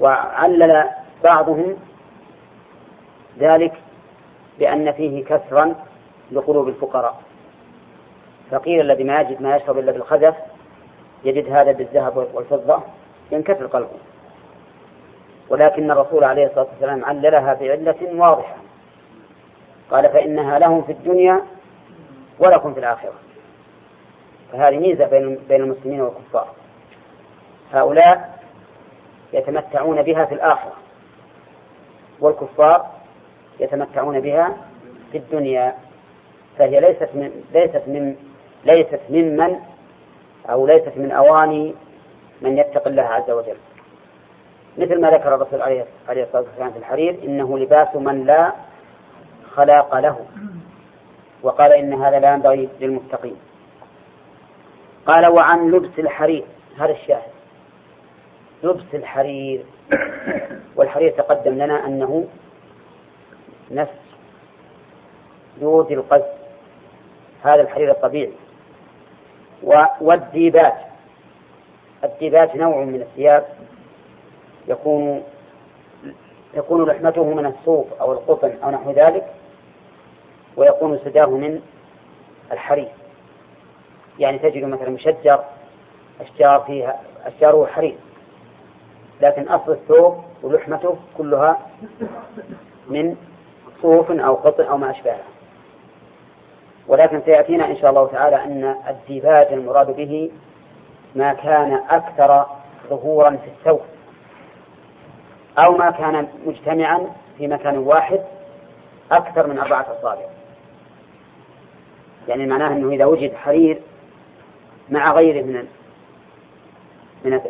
[0.00, 0.84] وعلل
[1.24, 1.76] بعضهم
[3.38, 3.72] ذلك
[4.58, 5.74] بأن فيه كسرا
[6.32, 7.20] لقلوب الفقراء.
[8.52, 10.34] فقيل الذي ما يجد ما يشرب إلا بالخزف
[11.24, 12.82] يجد هذا بالذهب والفضة
[13.32, 13.98] ينكسر قلبه
[15.48, 18.56] ولكن الرسول عليه الصلاة والسلام عللها بعلة واضحة.
[19.90, 21.40] قال فإنها لهم في الدنيا
[22.38, 23.12] ولكم في الآخرة.
[24.52, 26.48] فهذه ميزة بين بين المسلمين والكفار.
[27.72, 28.38] هؤلاء
[29.32, 30.72] يتمتعون بها في الآخرة
[32.20, 32.86] والكفار
[33.60, 34.56] يتمتعون بها
[35.12, 35.74] في الدنيا.
[36.58, 38.16] فهي ليست من ليست من
[38.64, 39.56] ليست ممن
[40.50, 41.74] أو ليست من أواني
[42.42, 43.56] من يتقي الله عز وجل.
[44.78, 48.52] مثل ما ذكر الرسول عليه الصلاة والسلام في الحرير إنه لباس من لا
[49.54, 50.26] خلاق له.
[51.42, 53.36] وقال إن هذا لا ينبغي للمتقين.
[55.06, 56.44] قال وعن لبس الحرير.
[56.78, 57.32] هذا الشاهد.
[58.62, 59.64] لبس الحرير.
[60.76, 62.26] والحرير تقدم لنا أنه
[63.70, 64.00] نفس
[65.60, 66.22] جود القز
[67.44, 68.32] هذا الحرير الطبيعي.
[70.00, 70.74] والديبات.
[72.04, 73.46] الديبات نوع من الثياب
[74.68, 75.22] يكون
[76.54, 79.26] تكون لحمته من الصوف أو القطن أو نحو ذلك
[80.56, 81.60] ويكون سداه من
[82.52, 82.88] الحرير.
[84.18, 85.44] يعني تجد مثلا مشجر
[86.20, 87.96] أشجار فيها أشجاره حرير.
[89.20, 91.58] لكن أصل الثوب ولحمته كلها
[92.88, 93.16] من
[93.82, 95.31] صوف أو قطن أو ما أشبهها
[96.88, 100.30] ولكن سيأتينا إن شاء الله تعالى أن الديباج المراد به
[101.14, 102.46] ما كان أكثر
[102.90, 103.80] ظهورا في الثوب
[105.66, 107.06] أو ما كان مجتمعا
[107.38, 108.20] في مكان واحد
[109.12, 110.26] أكثر من أربعة أصابع.
[112.28, 113.80] يعني معناه أنه إذا وجد حرير
[114.90, 115.66] مع غيره من
[117.24, 117.40] من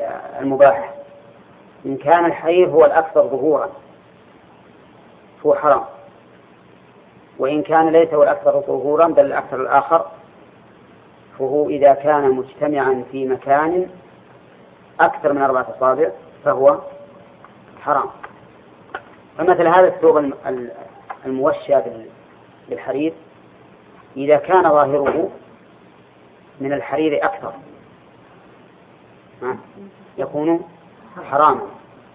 [0.41, 0.95] المباح.
[1.87, 3.71] إن كان الحرير هو الأكثر ظهورا
[5.47, 5.85] هو حرام.
[7.43, 10.07] وإن كان ليس هو الأكثر ظهورا بل الأكثر الآخر
[11.39, 13.87] فهو إذا كان مجتمعا في مكان
[15.01, 16.11] أكثر من أربعة أصابع
[16.45, 16.79] فهو
[17.81, 18.11] حرام.
[19.39, 20.33] فمثل هذا الثوب
[21.27, 21.75] الموشى
[22.69, 23.13] بالحرير
[24.17, 25.31] إذا كان ظاهره
[26.61, 27.53] من الحرير أكثر
[30.19, 30.61] يكون
[31.31, 31.67] حراما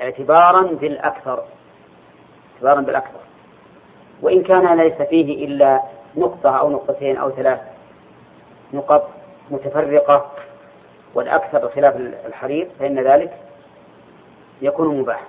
[0.02, 1.44] اعتبارا بالأكثر
[2.56, 3.27] اعتبارا بالأكثر.
[4.22, 5.82] وإن كان ليس فيه إلا
[6.18, 7.60] نقطة أو نقطتين أو ثلاث
[8.74, 9.10] نقط
[9.52, 10.32] متفرقة
[11.14, 11.96] والأكثر بخلاف
[12.26, 13.34] الحرير فإن ذلك
[14.62, 15.24] يكون مباح.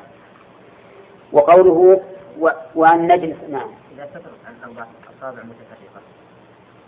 [1.33, 2.01] وقوله
[2.41, 2.51] و...
[2.75, 3.69] وأن نجلس نعم.
[3.95, 4.87] إذا سترت عن أربع
[5.19, 6.01] أصابع متفرقة.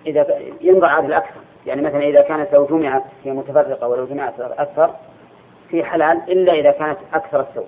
[0.06, 0.26] إذا
[0.60, 1.40] ينظر على الأكثر.
[1.66, 4.94] يعني مثلا إذا كانت لو جمعت هي متفرقة ولو جمعت أكثر
[5.70, 7.66] في حلال إلا إذا كانت أكثر السوء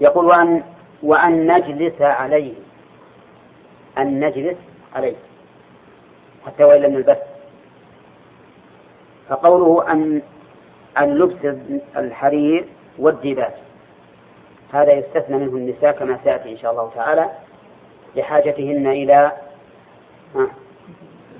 [0.00, 0.62] يقول وأن
[1.02, 2.54] وأن نجلس عليه.
[3.98, 4.56] أن نجلس
[4.94, 5.16] عليه.
[6.46, 7.16] حتى وإن لم نلبس
[9.28, 10.22] فقوله أن
[10.96, 11.56] عن لبس
[11.96, 12.64] الحرير
[12.98, 13.52] والديباج
[14.72, 17.30] هذا يستثنى منه النساء كما سيأتي إن شاء الله تعالى.
[18.16, 19.32] لحاجتهن إلى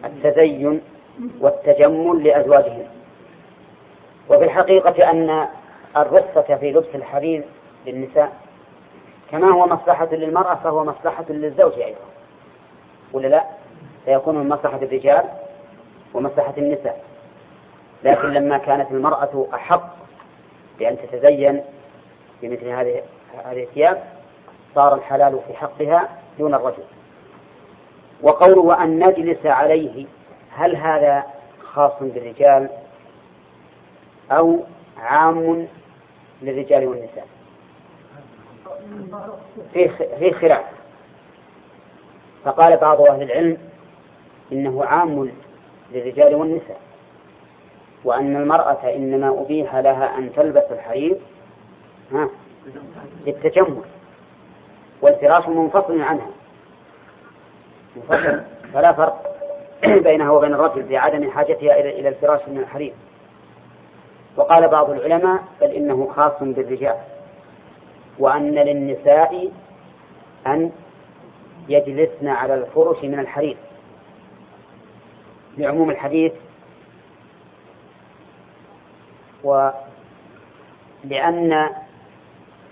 [0.05, 0.81] التزين
[1.40, 2.86] والتجمل لأزواجهن.
[4.31, 5.47] وفي الحقيقة أن
[5.97, 7.44] الرخصة في لبس الحرير
[7.86, 8.32] للنساء
[9.31, 11.99] كما هو مصلحة للمرأة فهو مصلحة للزوج أيضا.
[13.13, 13.45] ولا لا؟
[14.05, 15.25] فيكون من مصلحة الرجال
[16.15, 17.05] ومصلحة النساء.
[18.05, 19.97] لكن لما كانت المرأة أحق
[20.79, 21.63] بأن تتزين
[22.43, 23.03] بمثل هذه
[23.45, 24.05] هذه الثياب
[24.75, 26.85] صار الحلال في حقها دون الرجل.
[28.23, 30.07] وقوله وأن نجلس عليه
[30.51, 31.25] هل هذا
[31.63, 32.69] خاص بالرجال
[34.31, 34.61] أو
[34.99, 35.69] عام
[36.43, 37.27] للرجال والنساء؟
[39.73, 39.89] في
[40.19, 40.65] في خلاف.
[42.44, 43.59] فقال بعض أهل العلم
[44.52, 45.31] إنه عام
[45.93, 46.81] للرجال والنساء
[48.05, 51.16] وأن المرأة إنما أبيح لها أن تلبس الحرير
[53.27, 53.82] للتجمل
[55.02, 56.31] والفراش منفصل عنها.
[57.97, 58.40] منفصل.
[58.73, 59.36] فلا فرق
[59.85, 62.94] بينها وبين الرجل بعدم حاجتها إلى الفراش من الحرير.
[64.36, 66.97] وقال بعض العلماء بل إنه خاص بالرجال.
[68.19, 69.51] وأن للنساء
[70.47, 70.70] أن
[71.69, 73.57] يجلسن على الفرش من الحرير.
[75.59, 76.32] لعموم الحديث
[79.45, 79.74] ولأن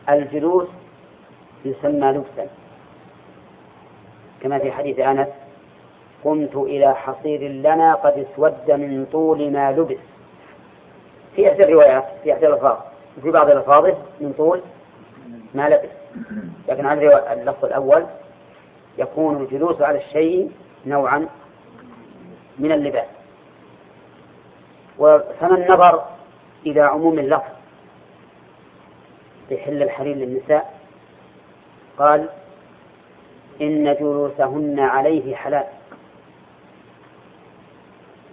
[0.09, 0.69] الجلوس
[1.65, 2.47] يسمى لبسا.
[4.41, 5.29] كما في حديث أنس
[6.25, 9.99] قمت إلى حصير لنا قد اسود من طول ما لبس.
[11.37, 12.79] في إحدى الروايات في إحدى الألفاظ
[13.19, 13.85] وفي بعض الألفاظ
[14.21, 14.61] من طول
[15.55, 15.91] ما لبس.
[16.69, 18.07] لكن على اللفظ الأول
[18.99, 20.51] يكون الجلوس على الشيء
[20.87, 21.29] نوعا
[22.59, 23.09] من اللباس.
[25.41, 26.05] فمن نظر
[26.67, 27.53] إلى عموم اللفظ
[29.51, 30.75] بحل الحرير للنساء
[31.99, 32.29] قال
[33.61, 35.67] إن جلوسهن عليه حلال.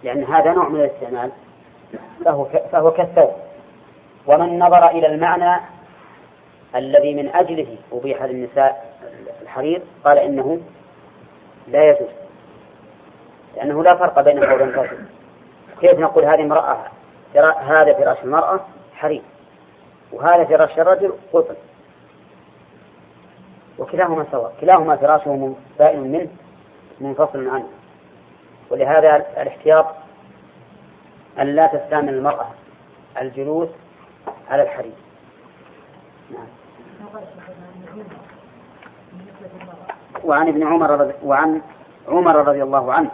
[0.02, 1.30] لأن هذا نوع من الاستعمال
[2.24, 3.30] فهو فهو كالثوب.
[4.26, 5.60] ومن نظر إلى المعنى
[6.74, 8.94] الذي من أجله أبيح للنساء
[9.42, 10.60] الحرير قال إنه
[11.68, 12.10] لا يجوز
[13.56, 15.04] لأنه لا فرق بينه وبين الرجل
[15.80, 16.76] كيف نقول هذه امرأة
[17.60, 18.60] هذا فراش المرأة
[18.94, 19.22] حرير
[20.12, 21.54] وهذا فراش الرجل قطن؟
[23.78, 26.28] وكلاهما سواء كلاهما فراشه بائن منه
[27.00, 27.68] منفصل عنه.
[28.70, 29.86] ولهذا الاحتياط
[31.38, 32.46] أن لا تستعمل المرأة
[33.20, 33.68] الجلوس
[34.50, 34.92] على الحرير.
[36.30, 36.59] نعم.
[40.24, 41.60] وعن ابن عمر رضي وعن
[42.08, 43.10] عمر رضي الله عنه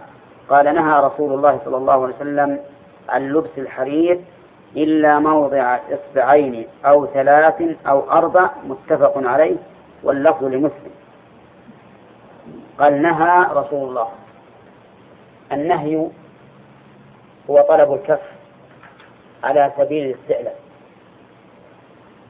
[0.48, 2.60] قال نهى رسول الله صلى الله عليه وسلم
[3.09, 4.20] عن لبس الحرير
[4.77, 9.56] إلا موضع إصبعين أو ثلاث أو أربع متفق عليه
[10.02, 10.90] واللفظ لمسلم.
[12.78, 14.09] قال نهى رسول الله.
[15.52, 16.09] النهي
[17.51, 18.23] هو طلب الكف
[19.44, 20.60] على سبيل الاستعلاء.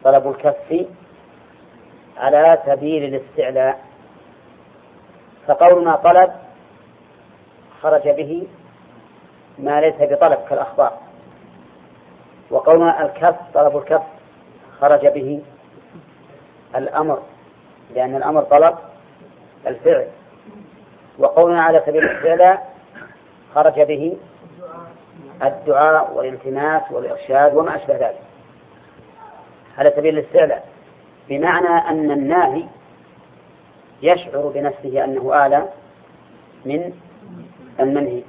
[0.04, 0.86] طلب الكف
[2.18, 3.80] على سبيل الاستعلاء.
[5.46, 6.32] فقولنا طلب
[7.82, 8.46] خرج به
[9.58, 10.98] ما ليس بطلب كالأخبار.
[12.50, 14.02] وقولنا الكف طلب الكف
[14.80, 15.42] خرج به
[16.76, 17.22] الأمر
[17.94, 18.78] لأن الأمر طلب
[19.66, 20.08] الفعل.
[21.18, 22.74] وقولنا على سبيل الاستعلاء
[23.54, 24.16] خرج به
[25.42, 28.20] الدعاء والالتماس والإرشاد وما أشبه ذلك.
[29.78, 30.75] على سبيل الاستعلاء.
[31.28, 32.64] بمعنى أن الناهي
[34.02, 35.68] يشعر بنفسه أنه أعلى
[36.64, 36.92] من
[37.80, 38.22] المنهي.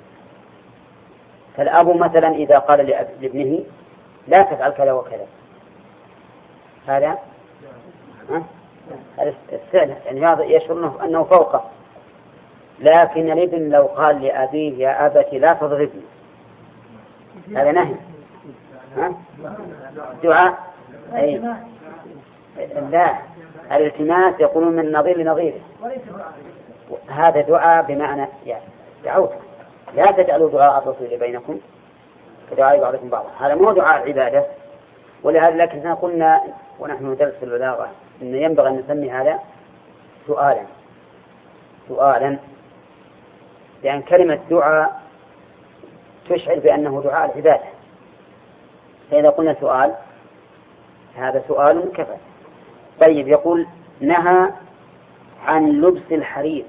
[1.58, 2.88] فالأب مثلا إذا قال
[3.22, 3.64] لابنه
[4.28, 5.26] لا تفعل كذا وكذا.
[6.88, 7.18] هذا
[9.18, 9.34] هذا
[10.06, 11.64] يعني هذا يشعر أنه فوقه.
[12.80, 16.02] لكن الابن لو قال لأبيه يا أبت لا تضربني.
[17.56, 17.96] هذا نهي؟
[20.24, 20.58] دعاء.
[21.16, 21.42] أي.
[22.92, 23.18] لا
[23.72, 25.60] الالتماس يقولون من نظير لنظيره
[27.08, 28.64] هذا دعاء بمعنى يعني
[29.04, 29.34] دعوت.
[29.96, 31.60] لا تجعلوا دعاء الرسول بينكم
[32.52, 33.30] كدعاء بعضكم بعضا.
[33.40, 34.46] هذا مو دعاء عبادة.
[35.24, 36.44] ولهذا لكن قلنا
[36.80, 37.90] ونحن ندرس البلاغة
[38.22, 39.40] أن ينبغي أن نسمي هذا
[40.28, 40.62] سؤالا.
[41.88, 42.38] سؤالا.
[43.84, 45.02] لأن كلمة دعاء
[46.30, 47.68] تشعر بأنه دعاء العبادة.
[49.12, 49.94] فإذا قلنا سؤال
[51.16, 52.18] هذا سؤال كفى.
[53.02, 53.68] طيب يقول
[54.02, 54.50] نهى
[55.46, 56.66] عن لبس الحرير.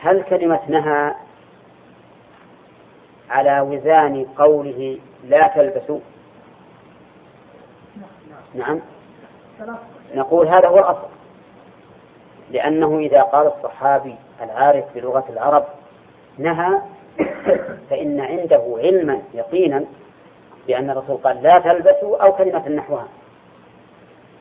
[0.00, 1.14] هل كلمة نهى
[3.30, 6.00] على وزان قوله لا تلبسوا؟
[8.54, 8.80] نعم.
[10.14, 11.08] نقول هذا هو الأصل.
[12.50, 15.64] لأنه إذا قال الصحابي العارف بلغة العرب
[16.38, 16.80] نهى
[17.90, 19.84] فإن عنده علما يقينا
[20.66, 23.08] بأن الرسول قال لا تلبسوا أو كلمة نحوها.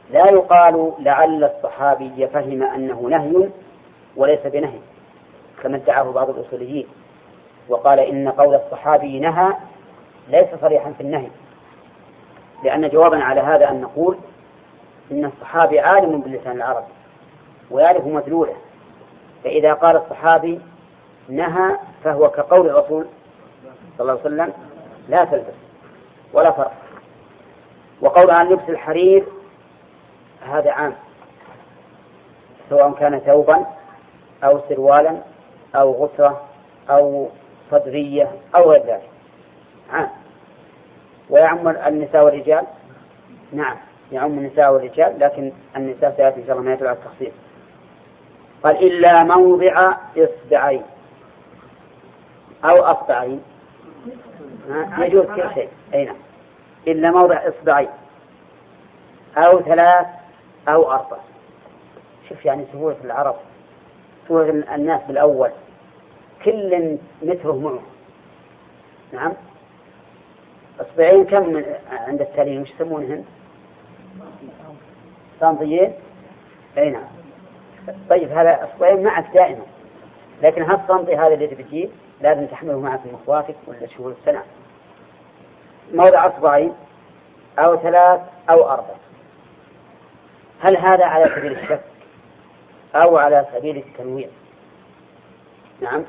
[0.10, 3.50] لا يقال لعل الصحابي فهم أنه نهي
[4.16, 4.80] وليس بنهي
[5.64, 6.88] كما ادعاه بعض الأصوليين
[7.70, 9.54] وقال إن قول الصحابي نهى
[10.30, 11.28] ليس صريحا في النهي
[12.64, 14.18] لأن جوابا على هذا أن نقول
[15.12, 16.94] إن الصحابي عالم باللسان العربي
[17.72, 18.54] ويعرف مدلوله
[19.44, 20.60] فإذا قال الصحابي
[21.30, 23.06] نهى فهو كقول الرسول
[23.98, 24.54] صلى الله عليه وسلم
[25.10, 25.54] لا تلبس
[26.34, 26.72] ولا فرق.
[28.02, 29.26] وقول عن لبس الحرير
[30.42, 30.94] هذا عام
[32.70, 33.66] سواء كان ثوبا
[34.44, 35.18] أو سروالا
[35.76, 36.42] أو غترة
[36.90, 37.30] أو
[37.72, 39.10] صدرية أو غير ذلك.
[39.92, 40.10] عام.
[41.30, 42.66] ويعم النساء والرجال؟
[43.52, 43.78] نعم
[44.12, 47.34] يعم النساء والرجال لكن النساء سيأتي إن شاء الله ما يدل على التخصيص
[48.64, 50.84] قال إلا موضع إصبعين
[52.70, 53.42] أو أصبعين.
[54.98, 55.70] يجوز كل شيء.
[55.94, 56.16] أي نعم.
[56.88, 57.90] إلا موضع إصبعين
[59.38, 60.08] أو ثلاث
[60.68, 61.18] أو أربع
[62.30, 63.36] شوف يعني سهولة العرب
[64.28, 65.50] سهولة الناس بالأول.
[66.46, 67.80] كل متره معه.
[69.14, 69.34] نعم؟
[70.80, 73.26] إصبعين كم من عند التاليين؟ وش يسمونهن؟
[75.40, 75.94] سنطيين
[76.78, 77.08] أي نعم.
[78.10, 79.64] طيب هذا إصبعين معك دائما.
[80.42, 81.90] لكن هالصنطي هذا اللي تبي
[82.22, 84.44] لازم تحمله معك من إخواتك ولا شهور السنة.
[85.94, 86.74] موضع أصبعين
[87.60, 88.96] أو ثلاث أو أربع.
[90.62, 91.82] هل هذا على سبيل الشك
[92.96, 94.28] أو على سبيل التنويع؟
[95.82, 96.04] نعم.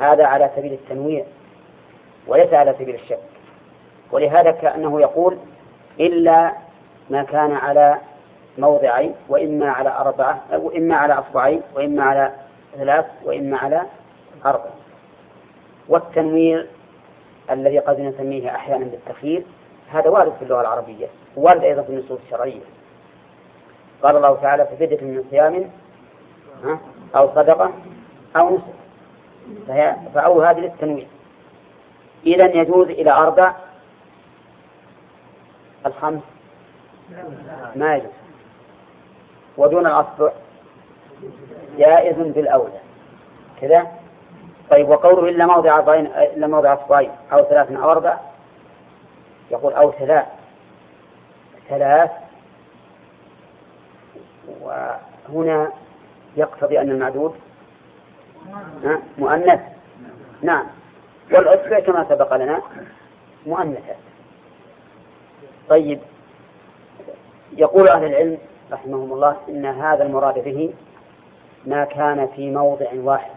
[0.00, 1.24] هذا على سبيل التنويع
[2.26, 3.18] وليس على سبيل الشك.
[4.12, 5.38] ولهذا كأنه يقول
[6.00, 6.52] إلا
[7.10, 7.98] ما كان على
[8.58, 12.32] موضعين وإما على أربعة وإما على أصبعين وإما على
[12.76, 13.82] ثلاث وإما على
[14.46, 14.70] أربع.
[15.88, 16.66] والتنوير
[17.50, 19.42] الذي قد نسميه أحيانا بالتخيير
[19.92, 21.06] هذا وارد في اللغة العربية
[21.36, 22.60] وارد أيضا في النصوص الشرعية.
[24.02, 25.70] قال الله تعالى في فدية من صيام
[27.16, 27.72] أو صدقة
[28.36, 28.76] أو نسك.
[30.14, 31.06] فأو هذه للتنوير
[32.26, 33.54] إذا يجوز إلى أربع.
[35.86, 36.22] الخمس.
[37.76, 38.10] ما يجوز.
[39.56, 40.32] ودون الأصبع.
[41.78, 42.80] جائز بالأولى.
[43.60, 43.86] كذا؟
[44.70, 48.16] طيب وقوله إلا موضع أربعين إلا موضع أصبعين أو ثلاث أو أربع
[49.50, 50.26] يقول أو ثلاث.
[51.68, 52.10] ثلاث
[55.28, 55.72] وهنا
[56.36, 57.34] يقتضي أن المعدود
[59.18, 59.60] مؤنث.
[60.42, 60.66] نعم.
[61.32, 62.62] والأصبع كما سبق لنا
[63.46, 63.94] مؤنثة.
[65.68, 66.00] طيب.
[67.52, 68.38] يقول أهل العلم
[68.72, 70.74] رحمهم الله إن هذا المراد به
[71.66, 73.36] ما كان في موضع واحد.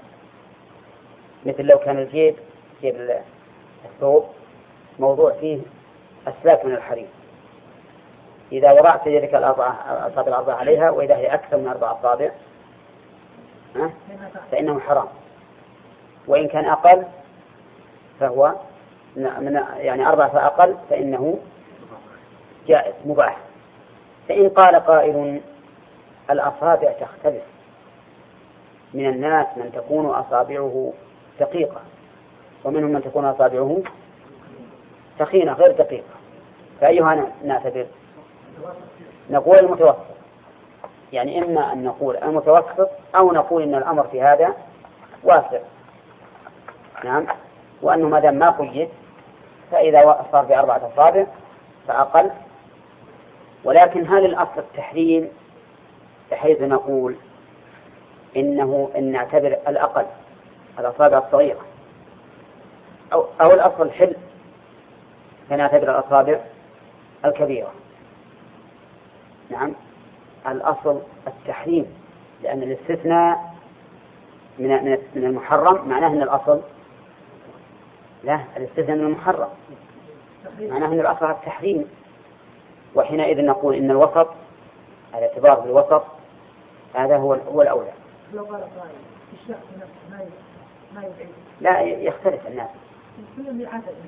[1.45, 2.35] مثل لو كان الجيب
[2.81, 3.19] جيب
[3.85, 4.25] الثوب
[4.99, 5.59] موضوع فيه
[6.27, 7.07] أسلاك من الحرير.
[8.51, 12.31] إذا وضعت يدك الأربعة الأصابع الأربعة عليها وإذا هي أكثر من أربع أصابع
[14.51, 15.07] فإنه حرام.
[16.27, 17.03] وإن كان أقل
[18.19, 18.55] فهو
[19.15, 21.39] من يعني أربعة فأقل فإنه
[22.67, 23.37] جائز مباح.
[24.29, 25.41] فإن قال قائل
[26.29, 27.43] الأصابع تختلف.
[28.93, 30.93] من الناس من تكون أصابعه
[31.39, 31.81] دقيقة
[32.63, 33.77] ومنهم من تكون أصابعه
[35.19, 36.13] ثخينة غير دقيقة.
[36.81, 37.85] فأيها نعتبر؟
[39.29, 40.19] نقول المتوسط.
[41.13, 44.53] يعني إما أن نقول المتوسط أو نقول إن الأمر في هذا
[45.23, 45.59] واسع.
[47.03, 47.27] نعم؟
[47.81, 48.89] وأنه ما دام ما قيد
[49.71, 51.25] فإذا صار بأربعة أصابع
[51.87, 52.31] فأقل.
[53.63, 55.29] ولكن هل الأصل التحريم؟
[56.31, 57.15] بحيث نقول
[58.35, 60.05] إنه إن نعتبر الأقل
[60.79, 61.59] الأصابع الصغيرة.
[63.13, 64.15] أو أو الأصل الحل
[65.49, 66.39] فنعتبر الأصابع
[67.25, 67.71] الكبيرة.
[69.49, 69.73] نعم
[70.47, 71.85] الأصل التحريم
[72.43, 73.55] لأن الاستثناء
[74.59, 76.61] من من المحرم معناه أن الأصل
[78.23, 79.49] لا الاستثناء من المحرم
[80.59, 81.85] معناه أن الأصل التحريم
[82.95, 84.27] وحينئذ نقول إن الوسط
[85.13, 86.03] على اعتبار بالوسط
[86.93, 87.91] هذا هو هو الأولى.
[88.33, 88.95] لو قال قائل
[89.33, 90.29] الشخص نفسه
[90.95, 91.03] ما
[91.61, 92.69] لا يختلف الناس.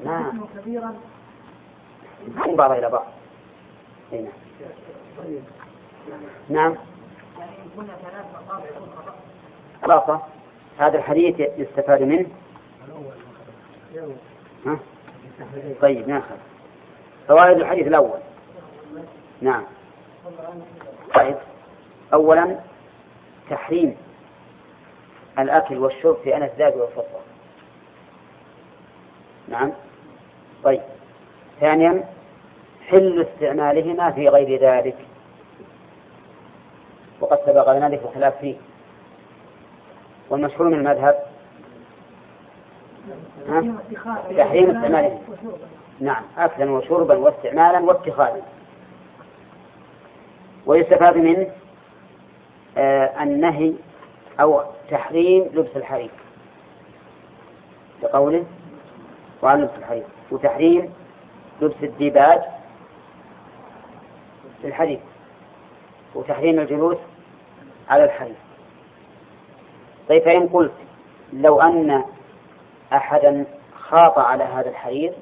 [0.05, 0.45] نعم.
[0.57, 0.95] كبيرا
[2.27, 3.05] من بعض إلى بعض.
[4.11, 4.27] نعم.
[6.49, 6.75] نعم.
[9.81, 10.21] خلاص
[10.77, 12.27] هذا الحديث يستفاد منه.
[14.65, 14.79] ها؟
[15.81, 16.35] طيب ناخذ
[17.27, 18.19] فوائد الحديث الأول.
[19.41, 19.63] نعم.
[21.15, 21.37] طيب.
[22.13, 22.59] أولا
[23.49, 23.97] تحريم
[25.39, 27.19] الأكل والشرب في أنا الذهب والفضة
[29.47, 29.71] نعم.
[30.63, 30.81] طيب.
[31.59, 32.03] ثانيا
[32.91, 34.95] حل استعمالهما في غير ذلك.
[37.21, 38.55] وقد سبق لنا ذكر الخلاف فيه.
[40.29, 41.15] والمشهور من المذهب.
[44.37, 45.19] تحريم استعماله.
[45.99, 48.41] نعم أكلا وشربا واستعمالا واتخاذا
[50.65, 51.47] ويستفاد منه
[52.77, 53.73] آه النهي
[54.39, 56.09] أو تحريم لبس الحرير.
[58.03, 58.43] بقوله
[59.43, 60.03] وعن لبس الحرير.
[60.31, 60.93] وتحريم
[61.61, 62.41] لبس الديباج
[64.61, 64.99] في الحديث
[66.15, 66.97] وتحريم الجلوس
[67.89, 68.35] على الحرير
[70.09, 70.73] طيب فإن قلت
[71.33, 72.03] لو أن
[72.93, 75.13] أحدا خاط على هذا الحرير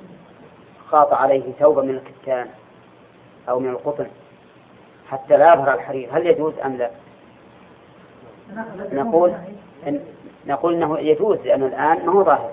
[0.88, 2.48] خاط عليه ثوبا من الكتان
[3.50, 4.08] أو من القطن
[5.10, 6.92] حتى لا يظهر الحرير هل يجوز أم لا؟
[8.92, 9.34] نقول
[9.88, 10.00] إن
[10.48, 12.52] نقول إنه يجوز لأنه الآن ما هو ظاهر.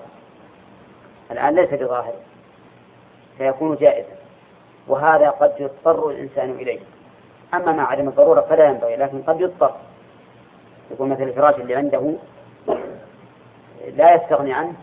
[1.31, 2.13] الآن ليس بظاهر
[3.37, 4.15] فيكون جائزا.
[4.87, 6.79] وهذا قد يضطر الإنسان إليه.
[7.53, 9.75] أما مع عدم الضرورة فلا ينبغي لكن قد يضطر.
[10.91, 12.13] يقول مثل الفراش اللي عنده
[13.87, 14.73] لا يستغني عنه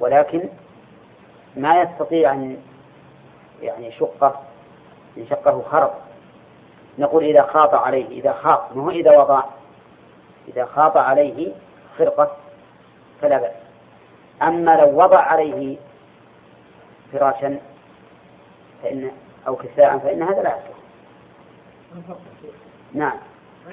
[0.00, 0.48] ولكن
[1.56, 2.56] ما يستطيع أن
[3.62, 4.40] يعني شقه
[5.18, 5.90] إن شقه خرب.
[6.98, 9.42] نقول إذا خاط عليه إذا خاط ما هو إذا وضع
[10.48, 11.52] إذا خاط عليه
[11.98, 12.36] خرقة
[13.20, 13.52] فلا بأس.
[14.42, 15.76] أما لو وضع عليه
[17.12, 17.58] فراشا
[18.82, 19.10] فإن
[19.46, 20.82] أو كساء فإن هذا لا يصلح
[22.92, 23.18] نعم.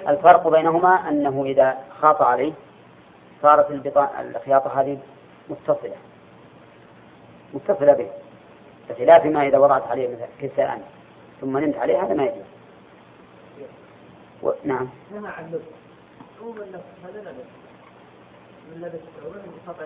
[0.08, 2.54] الفرق بينهما أنه إذا خاط عليه
[3.42, 3.72] صارت
[4.36, 5.00] الخياطة هذه
[5.50, 5.96] متصلة.
[7.54, 8.10] متصلة به.
[8.90, 10.82] بخلاف ما إذا وضعت عليه مثلا كساء
[11.42, 12.46] ثم نمت عليه هذا ما يجوز.
[14.44, 14.52] و...
[14.64, 14.90] نعم.
[15.12, 15.62] نهى عن لبس.
[17.04, 17.46] هذا لا لبس.
[18.72, 19.00] من لبس
[19.68, 19.86] قطع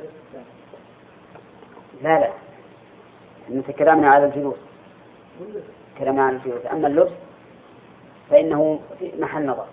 [2.01, 2.29] لا لا.
[4.07, 4.72] على الجلوس.
[5.99, 7.11] كلامنا على الجلوس أما اللبس
[8.29, 9.65] فإنه في محل نظر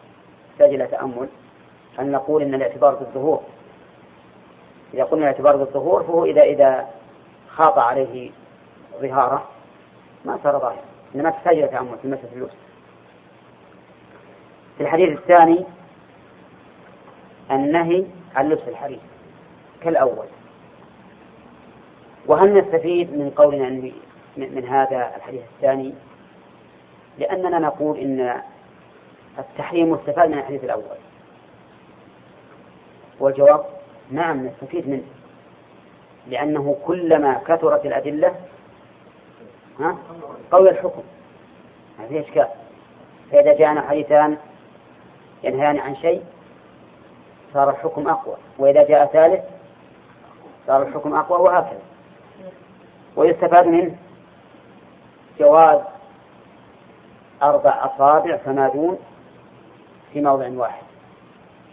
[0.50, 1.28] يحتاج إلى تأمل.
[2.00, 3.42] أن نقول إن الاعتبار بالظهور
[4.94, 6.88] إذا قلنا الاعتبار بالظهور فهو إذا إذا
[7.48, 8.30] خاط عليه
[9.00, 9.48] ظهاره
[10.24, 10.82] ما صار ظاهر
[11.14, 12.52] إنما تحتاج إلى تأمل في مسألة اللبس.
[14.76, 15.64] في الحديث الثاني
[17.50, 18.04] النهي
[18.36, 19.00] عن لبس الحرير
[19.80, 20.26] كالأول.
[22.26, 23.68] وهل نستفيد من قولنا
[24.36, 25.94] من هذا الحديث الثاني
[27.18, 28.42] لأننا نقول إن
[29.38, 30.96] التحريم مستفاد من الحديث الأول.
[33.20, 33.64] والجواب
[34.10, 35.04] نعم نستفيد منه
[36.26, 38.34] لأنه كلما كثرت الأدلة
[39.80, 39.96] ها
[40.52, 41.02] قوي الحكم.
[41.98, 42.48] ما في إشكال.
[43.32, 44.36] فإذا جاءنا حديثان
[45.44, 46.22] ينهيان عن شيء
[47.54, 48.36] صار الحكم أقوى.
[48.58, 49.44] وإذا جاء ثالث
[50.66, 51.80] صار الحكم أقوى وهكذا.
[53.16, 53.96] ويستفاد منه
[55.40, 55.80] جواز
[57.42, 58.98] أربع أصابع فما دون
[60.12, 60.82] في موضع واحد.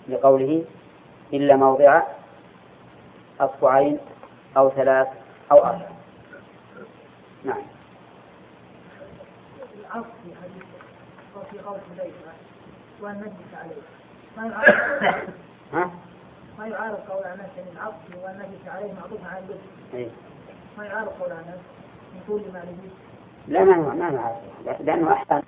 [0.09, 0.65] لقوله
[1.33, 2.01] إلا موضع
[3.39, 3.99] أصبعين
[4.57, 5.07] أو ثلاث
[5.51, 5.87] أو أربع.
[7.43, 7.61] نعم.
[9.79, 10.63] العصر في حديث
[11.35, 12.31] وفي قول حذيفة
[13.01, 13.81] وأن نجلس عليه
[14.37, 15.29] ما يعارض
[15.73, 15.91] ها؟
[16.59, 19.59] ما يعارض قول أنس من العصر وأن نجلس عليه معطوف على اللبس
[19.93, 20.07] إيه؟
[20.77, 21.59] ما يعارض قول أنس؟
[22.13, 22.63] من طول ما
[23.47, 25.41] لا ما ما نعرف لأنه أحسن.